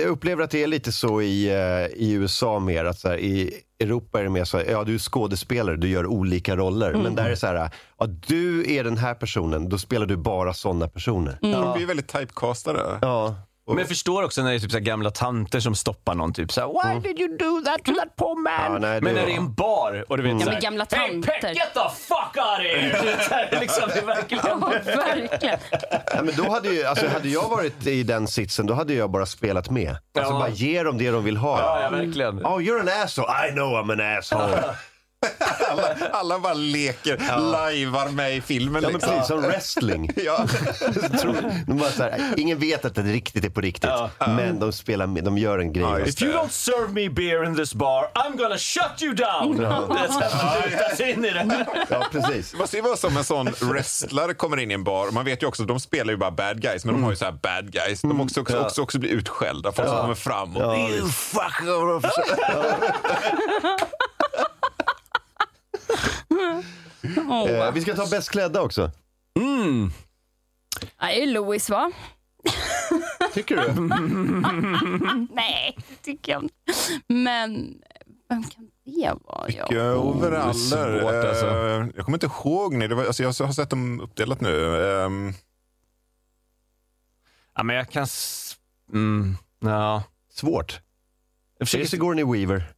jag 0.02 0.10
upplever 0.10 0.44
att 0.44 0.52
det 0.52 0.64
är 0.64 0.68
lite 0.68 0.92
så 0.92 1.22
i, 1.22 1.50
eh, 1.50 2.04
i 2.04 2.12
USA 2.12 2.60
mer. 2.60 2.86
Att 2.86 3.00
så 3.00 3.08
här, 3.08 3.18
I 3.18 3.54
Europa 3.80 4.20
är 4.20 4.24
det 4.24 4.30
mer 4.30 4.46
så 4.46 4.58
här, 4.58 4.66
ja 4.66 4.84
du 4.84 4.94
är 4.94 5.00
skådespelare, 5.00 5.76
du 5.76 5.90
gör 5.90 6.06
olika 6.06 6.56
roller. 6.56 6.94
Men 6.94 7.16
där 7.16 7.26
är 7.26 7.30
det 7.30 7.38
så 7.38 7.48
här, 7.48 7.70
ja, 8.00 8.06
du 8.06 8.74
är 8.74 8.84
den 8.84 8.98
här 8.98 9.14
personen, 9.14 9.70
då 9.70 9.78
spelar 9.78 10.06
du 10.06 10.18
bara 10.18 10.54
sådana 10.54 10.88
personer. 10.88 11.38
De 11.42 11.74
blir 11.78 11.86
väldigt 11.88 12.08
typecastade. 12.08 13.00
Ja. 13.02 13.36
Men 13.68 13.78
jag 13.78 13.88
förstår 13.88 14.24
också 14.24 14.42
när 14.44 14.50
det 14.50 14.56
är 14.58 14.60
typ 14.60 14.72
så 14.72 14.78
här 14.78 14.84
gamla 14.86 15.12
tanter 15.12 15.60
som 15.60 15.76
stoppar 15.76 16.16
någon. 16.16 16.34
Typ 16.34 16.52
så 16.52 16.62
här, 16.62 16.68
Why 16.94 17.00
did 17.08 17.20
you 17.20 17.38
do 17.38 17.62
that 17.66 17.84
to 17.86 17.92
that 17.94 18.16
poor 18.16 18.42
man? 18.44 18.74
Ja, 18.74 18.80
nej, 18.80 19.02
men 19.02 19.16
när 19.16 19.26
det 19.26 19.32
är 19.32 19.38
en 19.38 19.54
bar 19.54 20.06
och 20.10 20.18
du 20.18 20.24
vet 20.24 20.34
Ja, 20.34 20.40
så 20.46 20.50
här, 20.52 20.62
gamla 20.62 20.86
Hey 20.92 21.10
tanter." 21.12 21.32
Peck, 21.42 21.56
get 21.56 21.74
the 21.74 21.80
fuck 22.08 22.38
out 22.38 22.60
of 22.60 22.66
here! 22.66 23.60
Liksom, 23.60 23.90
det 23.94 24.00
är 24.00 24.06
verkligen... 24.06 24.44
Ja, 24.48 24.56
verkligen. 24.86 25.60
Ja, 26.14 26.22
men 26.24 26.34
då 26.38 26.50
hade, 26.50 26.70
ju, 26.70 26.84
alltså, 26.84 27.08
hade 27.08 27.30
jag 27.30 27.50
varit 27.50 27.88
i 27.88 28.04
den 28.04 28.28
sitsen, 28.28 28.66
då 28.68 28.74
hade 28.74 28.94
jag 28.94 29.12
bara 29.12 29.26
spelat 29.26 29.70
med. 29.70 29.90
Alltså 30.18 30.34
Ja. 30.34 30.40
bara 30.40 30.50
ge 30.50 30.84
dem 30.84 30.98
det 30.98 31.12
de 31.12 31.24
vill 31.24 31.38
ha. 31.38 31.60
Ja, 31.60 31.82
ja, 31.82 31.90
verkligen. 31.90 32.40
Oh, 32.46 32.60
you're 32.60 32.80
an 32.80 33.04
asshole. 33.04 33.28
I 33.48 33.52
know 33.52 33.68
I'm 33.74 33.92
an 33.94 34.18
asshole. 34.18 34.64
Alla, 35.70 35.96
alla 36.12 36.40
bara 36.40 36.54
leker, 36.54 37.40
lajvar 37.52 38.10
med 38.10 38.38
i 38.38 38.42
filmen. 38.42 38.84
Ja, 38.84 38.90
men 38.90 38.94
liksom. 38.94 39.12
precis 39.12 39.28
som 39.28 39.42
wrestling. 39.42 40.10
Ja. 40.26 40.46
De 41.68 41.78
bara 41.78 41.90
så 41.90 42.04
här, 42.04 42.34
ingen 42.38 42.60
vet 42.60 42.86
att 42.86 42.96
det 42.96 43.02
riktigt 43.02 43.46
är 43.46 43.50
på 43.50 43.62
riktigt, 43.62 43.90
men 44.28 44.60
de 44.60 44.74
spelar 44.74 45.08
med, 45.08 45.24
de 45.24 45.38
gör 45.38 45.60
en 45.60 45.74
grej. 45.74 46.10
If 46.10 46.22
you 46.22 46.34
don't 46.34 46.50
serve 46.50 46.94
me 46.94 47.10
beer 47.10 47.46
in 47.46 47.56
this 47.56 47.74
bar, 47.74 48.08
I'm 48.16 48.38
gonna 48.38 48.58
shut 48.58 49.02
you 49.02 49.14
down! 49.14 49.54
In 51.10 51.26
i 51.26 51.30
det. 51.30 51.66
Ja, 51.90 52.08
precis. 52.12 52.56
Ju 52.74 52.82
vara 52.82 52.98
som 52.98 53.18
en 53.18 53.24
sån 53.24 53.50
wrestler 53.62 54.34
kommer 54.34 54.60
in 54.60 54.72
i 54.72 54.74
en 54.74 54.84
bar. 54.84 55.12
Man 55.12 55.26
vet 55.26 55.44
ju 55.44 55.48
också, 55.48 55.64
de 55.64 55.80
spelar 55.80 56.14
ju 56.14 56.18
bara 56.18 56.32
bad 56.32 56.62
guys, 56.62 56.86
men 56.86 56.96
de 56.96 57.04
har 57.04 57.12
ju 57.12 57.16
så 57.16 57.26
här 57.26 57.32
bad 57.32 57.72
guys. 57.72 58.02
De 58.02 58.22
också, 58.22 58.42
också, 58.42 58.60
också, 58.60 58.82
också 58.82 59.00
blir 59.00 59.10
utskällda. 59.10 59.72
Folk 59.72 59.88
som 59.88 59.98
kommer 59.98 60.16
fram 60.16 60.58
och 60.58 60.78
you 60.78 61.10
fuck. 65.88 67.50
Eh, 67.50 67.72
vi 67.74 67.82
ska 67.82 67.96
ta 67.96 68.08
bäst 68.08 68.30
klädda 68.32 68.62
också. 68.62 68.92
Nej, 71.02 71.26
Louis 71.26 71.70
va? 71.70 71.92
Tycker 73.34 73.56
du? 73.56 73.74
Nej, 75.34 75.78
det 75.90 75.96
tycker 76.02 76.32
jag 76.32 76.44
inte. 76.44 76.56
Men 77.08 77.76
vem 78.30 78.44
kan 78.44 78.68
det 78.86 79.14
vara? 79.26 79.46
Mycket 79.48 79.72
overaller. 79.98 80.48
alltså. 80.48 81.48
Eh, 81.48 81.88
Jag 81.96 82.06
kommer 82.06 82.16
inte 82.16 82.26
ihåg 82.26 82.74
nu. 82.74 82.88
Det 82.88 82.96
var, 82.96 83.06
alltså, 83.06 83.24
jag 83.24 83.34
har 83.34 83.52
sett 83.54 83.70
dem 83.70 84.02
uppdelat 84.02 84.42
nu. 84.42 84.86
Ehm, 85.06 85.34
Ja, 87.56 87.64
men 87.64 87.76
jag 87.76 87.90
kan... 87.90 88.08
Mm, 88.94 89.38
ja. 89.60 90.04
Svårt. 90.34 90.82
Jag 91.58 91.68
försöker 91.68 91.86
Sigourney 91.86 92.24
Weaver. 92.26 92.74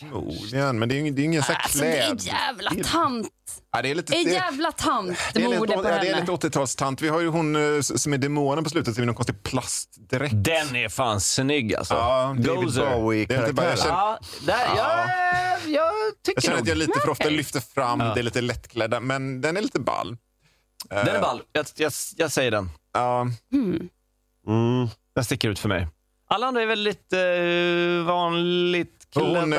Förmodligen, 0.00 0.78
men 0.78 0.88
det 0.88 0.94
är 0.98 1.04
ju 1.04 1.10
det 1.10 1.22
är 1.22 1.24
ingen 1.24 1.42
så 1.42 1.52
här 1.52 1.60
Alltså 1.62 1.78
det 1.78 1.96
är 1.98 2.06
kläd... 2.06 2.20
jävla 2.22 2.70
tant. 2.84 3.28
Ja, 3.72 3.82
det 3.82 3.90
är 3.90 3.94
lite, 3.94 4.14
En 4.16 4.24
det- 4.24 4.30
jävla 4.30 4.72
tant 4.72 5.18
det 5.34 5.42
är 5.44 5.48
lite, 5.48 5.58
på 5.58 5.72
ja, 5.72 5.82
det 5.82 6.08
är 6.08 6.20
lite 6.20 6.32
80-talstant. 6.32 7.02
Vi 7.02 7.08
har 7.08 7.20
ju 7.20 7.28
hon 7.28 7.56
eh, 7.76 7.80
som 7.80 8.12
är 8.12 8.18
demonen 8.18 8.64
på 8.64 8.70
slutet, 8.70 8.94
som 8.94 9.02
är 9.02 9.06
någon 9.06 9.14
konstig 9.14 9.42
plastdräkt. 9.42 10.34
Den 10.44 10.76
är 10.76 10.88
fan 10.88 11.20
snygg 11.20 11.74
alltså. 11.74 11.94
Ja, 11.94 12.36
David 12.38 12.64
Gozer. 12.64 12.96
Bowie 13.00 13.26
Det 13.26 13.34
är 13.34 13.40
lite 13.40 13.52
bara- 13.52 13.66
jag 13.68 13.78
känner- 13.78 13.92
Ja, 13.94 14.18
där, 14.46 14.66
ja. 14.76 15.06
jag 15.66 15.92
tycker 16.24 16.36
Jag 16.36 16.42
känner 16.42 16.58
att 16.58 16.68
jag 16.68 16.78
lite 16.78 17.00
för 17.00 17.10
ofta 17.10 17.28
lyfter 17.28 17.60
fram 17.60 17.98
det 17.98 18.22
lite 18.22 18.40
lättklädda, 18.40 19.00
men 19.00 19.40
den 19.40 19.56
är 19.56 19.60
lite 19.62 19.80
ball. 19.80 20.16
Den 20.88 21.08
är 21.08 21.20
ball. 21.20 21.42
Jag, 21.52 21.66
jag, 21.76 21.92
jag 22.16 22.32
säger 22.32 22.50
den. 22.50 22.70
Ja, 22.94 23.26
Mm. 23.52 24.88
Den 25.14 25.24
sticker 25.24 25.48
ut 25.48 25.58
för 25.58 25.68
mig. 25.68 25.88
Alla 26.28 26.46
andra 26.46 26.62
är 26.62 26.66
väldigt 26.66 27.12
eh, 27.12 28.06
vanligt. 28.06 29.03
Hon 29.14 29.52
eh, 29.52 29.58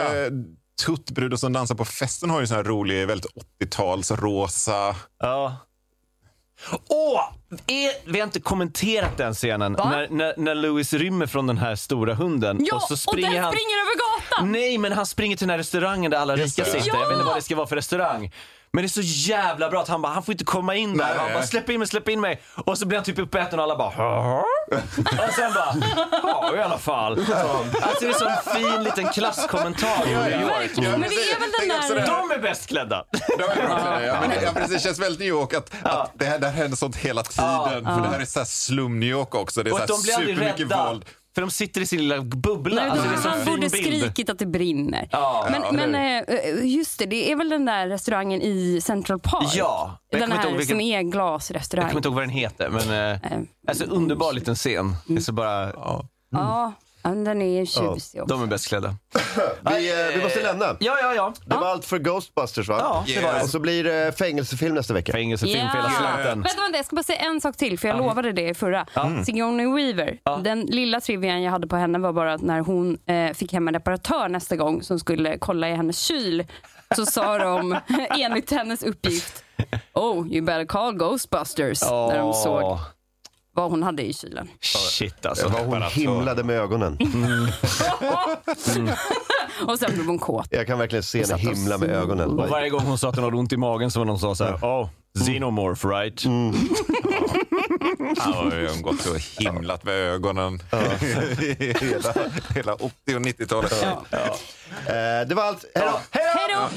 tuttbruden 0.86 1.38
som 1.38 1.54
dansar 1.54 1.76
på 1.76 1.86
festen 1.86 2.30
har 2.30 2.42
ju 2.42 2.48
sån 2.48 2.58
här 2.58 2.64
rolig, 2.64 3.08
väldigt 3.08 3.32
80-tals 3.62 4.12
rosa... 4.12 4.96
Ja. 5.20 5.58
Åh! 6.88 7.22
är, 7.68 8.12
vi 8.12 8.20
har 8.20 8.26
inte 8.26 8.40
kommenterat 8.40 9.18
den 9.18 9.34
scenen 9.34 9.72
när, 9.72 10.10
när, 10.10 10.34
när 10.38 10.56
Louis 10.56 10.94
rymmer 10.94 11.28
från 11.28 11.48
den 11.48 11.58
här 11.58 11.76
stora 11.76 12.14
hunden. 12.14 12.58
Ja, 12.60 12.76
och 12.76 12.82
så 12.82 12.94
och 12.94 13.00
springer 13.00 13.32
den 13.32 13.44
han... 13.44 13.54
springer 13.54 13.78
över 13.82 13.96
gatan! 14.36 14.52
Nej, 14.52 14.78
men 14.78 14.92
han 14.92 15.06
springer 15.06 15.38
till 15.38 15.48
den 15.48 15.52
här 15.52 15.58
restaurangen 15.58 16.12
där 16.12 16.18
alla 16.18 16.38
Just 16.38 16.60
rika 16.60 16.72
det. 16.72 16.82
sitter. 16.84 16.98
Jag 16.98 17.04
vet 17.04 17.12
inte 17.12 17.22
Ja! 17.24 17.28
vad 17.28 17.38
det 17.38 17.42
ska 17.42 17.56
vara 17.56 17.68
för 17.68 17.76
restaurang. 17.76 18.32
Men 18.74 18.82
det 18.84 18.86
är 18.86 18.90
så 18.90 19.02
jävla 19.32 19.70
bra 19.70 19.82
att 19.82 19.88
han 19.88 20.02
bara, 20.02 20.14
han 20.14 20.24
får 20.24 20.32
inte 20.32 20.44
komma 20.46 20.76
in 20.76 20.98
där. 20.98 21.06
Nej. 21.06 21.16
Han 21.18 21.34
bara, 21.34 21.44
släpp 21.44 21.70
in 21.70 21.80
mig, 21.80 21.88
släpp 21.88 22.10
in 22.10 22.22
mig. 22.22 22.42
Och 22.66 22.78
så 22.78 22.86
blir 22.86 22.98
han 22.98 23.06
typ 23.06 23.20
uppäten 23.20 23.60
och 23.60 23.64
alla 23.66 23.76
bara, 23.78 23.90
"Hå?" 23.90 24.44
Och 25.28 25.34
sen 25.34 25.54
bara, 25.54 25.76
ja 26.24 26.56
i 26.56 26.62
alla 26.62 26.78
fall. 26.78 27.20
Alltså 27.20 28.06
det 28.06 28.08
är 28.08 28.14
så 28.14 28.28
en 28.28 28.56
fin 28.62 28.84
liten 28.84 29.08
klasskommentar 29.10 30.06
New 30.06 30.42
York. 30.42 30.52
Verkligen. 30.52 30.92
Men 30.92 31.02
det 31.02 31.08
är 31.16 31.40
väl 31.40 31.50
den 31.88 31.98
där... 31.98 32.06
De 32.08 32.32
är 32.32 32.40
bäst 32.40 32.68
klädda. 32.68 33.06
De 33.38 33.44
är 33.44 33.68
bra 33.68 33.80
kläder, 33.80 34.08
ja, 34.08 34.18
men 34.22 34.30
det, 34.30 34.42
ja, 34.44 34.52
precis, 34.54 34.74
det 34.74 34.80
känns 34.80 35.00
väldigt 35.00 35.20
New 35.20 35.28
York 35.30 35.54
att, 35.54 35.72
att 35.84 36.12
det 36.16 36.26
här, 36.26 36.40
det 36.40 36.48
här 36.48 36.54
händer 36.54 36.78
sånt 36.78 36.96
hela 36.96 37.24
tiden. 37.24 37.86
För 37.86 38.02
det 38.02 38.08
här 38.08 38.20
är 38.20 38.26
så 38.26 38.40
här 38.40 38.46
slum 38.46 39.00
New 39.00 39.10
York 39.10 39.36
också. 39.36 39.64
Det 39.64 39.70
är 39.70 39.72
Och 39.72 39.78
så 39.78 39.82
här 39.82 39.88
de 39.88 40.02
blir 40.02 40.14
supermycket 40.14 40.60
rädda. 40.60 40.88
våld. 40.88 41.06
För 41.36 41.42
de 41.42 41.52
sitter 41.52 41.82
i 41.82 41.86
sin 41.86 42.00
lilla 42.00 42.22
bubbla. 42.22 42.76
Nej, 42.82 42.90
alltså, 42.90 43.08
det 43.10 43.30
är 43.30 43.38
han 43.38 43.46
borde 43.46 43.70
skrikit 43.70 44.30
att 44.30 44.40
det 44.40 44.46
brinner. 44.46 45.08
Ja, 45.12 45.48
men 45.52 45.62
ja, 45.62 45.72
men 45.72 45.96
eller 45.96 46.26
eh, 46.60 46.66
just 46.76 47.00
det, 47.00 47.06
det 47.06 47.32
är 47.32 47.36
väl 47.36 47.50
den 47.50 47.66
där 47.66 47.88
restaurangen 47.88 48.42
i 48.42 48.80
Central 48.84 49.20
Park? 49.20 49.52
Ja, 49.56 49.98
Den 50.12 50.32
här 50.32 50.50
vilken- 50.52 50.68
som 50.68 50.80
är 50.82 50.94
Jag 50.96 51.02
kommer 51.02 51.12
glasrestaurang. 51.12 51.92
inte 51.96 52.08
ihåg 52.08 52.16
vad 52.16 52.24
den 52.24 52.30
heter, 52.30 52.70
men 52.70 53.12
eh, 53.12 53.40
alltså 53.68 53.84
underbar 53.86 54.34
liten 54.34 54.56
scen. 54.56 54.96
Det 55.08 55.16
är 55.16 55.20
så 55.22 55.32
bara, 55.34 55.74
Ja, 55.74 56.08
ja, 56.32 56.74
den 57.14 57.42
är 57.42 57.66
tjusig 57.66 58.22
också. 58.22 58.26
de 58.26 58.44
är 58.44 58.48
bäst 58.48 58.68
klädda. 58.68 58.96
Vi, 59.62 59.92
eh, 59.92 60.18
vi 60.18 60.24
måste 60.24 60.44
lämna. 60.44 60.66
Ja, 60.66 60.98
ja, 61.02 61.14
ja. 61.16 61.34
Det 61.46 61.56
var 61.56 61.68
allt 61.68 61.86
för 61.86 62.00
Ghostbusters 62.00 62.68
va? 62.70 62.78
Ja, 62.80 63.04
det 63.08 63.22
var 63.22 63.34
det. 63.34 63.42
Och 63.42 63.50
så 63.50 63.60
blir 63.60 63.84
det 63.84 64.18
fängelsefilm 64.18 64.76
nästa 64.76 64.94
vecka. 64.94 65.12
Fängelsefilm 65.12 65.70
för 65.70 65.78
hela 65.78 65.90
slanten. 65.90 66.42
Vänta, 66.42 66.62
vänta, 66.62 66.78
jag 66.78 66.86
ska 66.86 66.96
bara 66.96 67.04
säga 67.04 67.20
en 67.20 67.42
sak 67.42 67.58
till, 67.58 67.80
för 67.80 67.88
jag 67.88 67.98
lovade 67.98 68.32
det 68.32 68.50
i 68.50 68.54
förra. 68.54 68.86
Sigourney 69.26 69.68
Weaver, 69.68 70.18
den 70.44 70.62
lilla 70.62 71.02
trivian 71.02 71.42
jag 71.42 71.52
hade 71.52 71.68
på 71.68 71.76
henne 71.76 72.00
var 72.00 72.14
bara 72.14 72.34
att 72.34 72.42
när 72.42 72.60
hon 72.60 72.98
eh, 73.06 73.34
fick 73.34 73.54
hem 73.54 73.68
en 73.68 73.74
reparatör 73.74 74.30
nästa 74.30 74.56
gång 74.56 74.84
som 74.84 75.00
skulle 75.00 75.38
kolla 75.38 75.70
i 75.70 75.74
hennes 75.76 76.00
kyl 76.00 76.46
så 76.96 77.06
sa 77.06 77.38
de, 77.46 77.78
enligt 78.20 78.52
hennes 78.52 78.84
uppgift, 78.84 79.44
Oh, 79.94 80.28
you 80.28 80.42
better 80.46 80.66
call 80.66 80.94
Ghostbusters. 80.98 81.82
När 81.82 82.18
de 82.18 82.34
såg 82.34 82.78
vad 83.56 83.72
hon 83.72 83.84
hade 83.84 84.04
i 84.04 84.14
kylen. 84.14 84.48
Shit 84.62 85.26
alltså. 85.26 85.48
Vad 85.48 85.66
hon 85.66 85.82
himlade 85.82 86.44
med 86.44 86.56
ögonen. 86.56 86.98
Och 89.68 89.80
sen 89.80 89.94
blev 89.94 90.06
hon 90.06 90.20
kåt. 90.20 90.48
Jag 90.52 90.68
kan 90.68 90.80
verkligen 90.80 91.04
se 91.04 91.22
henne 91.22 91.38
himla 91.38 91.78
med 91.78 91.90
ögonen. 91.90 92.30
Och 92.40 92.50
varje 92.50 92.70
gång 92.70 92.82
hon 92.82 92.98
sa 92.98 93.10
att 93.10 93.16
hon 93.16 93.24
hade 93.24 93.38
ont 93.38 93.54
i 93.54 93.58
magen 93.58 93.92
så 93.92 94.00
var 94.00 94.06
någon 94.06 94.20
sa 94.20 94.36
så 94.36 94.44
här, 94.44 94.56
oh, 94.56 94.90
xenomorph 95.26 95.88
right? 95.88 96.26
Ja, 98.18 98.56
jag 98.56 98.70
har 98.70 98.82
gått 98.82 99.06
och 99.06 99.18
himlat 99.40 99.84
med 99.84 99.94
ögonen 99.94 100.60
hela, 101.80 102.14
hela 102.56 102.74
80 102.74 102.94
och 103.16 103.22
90-talet. 103.22 103.84
Eh, 103.84 105.28
det 105.28 105.36
var 105.36 105.44
allt. 105.44 105.66
Hej 105.76 105.84
då! 105.86 106.00
Hej 106.12 106.56
då! 106.56 106.70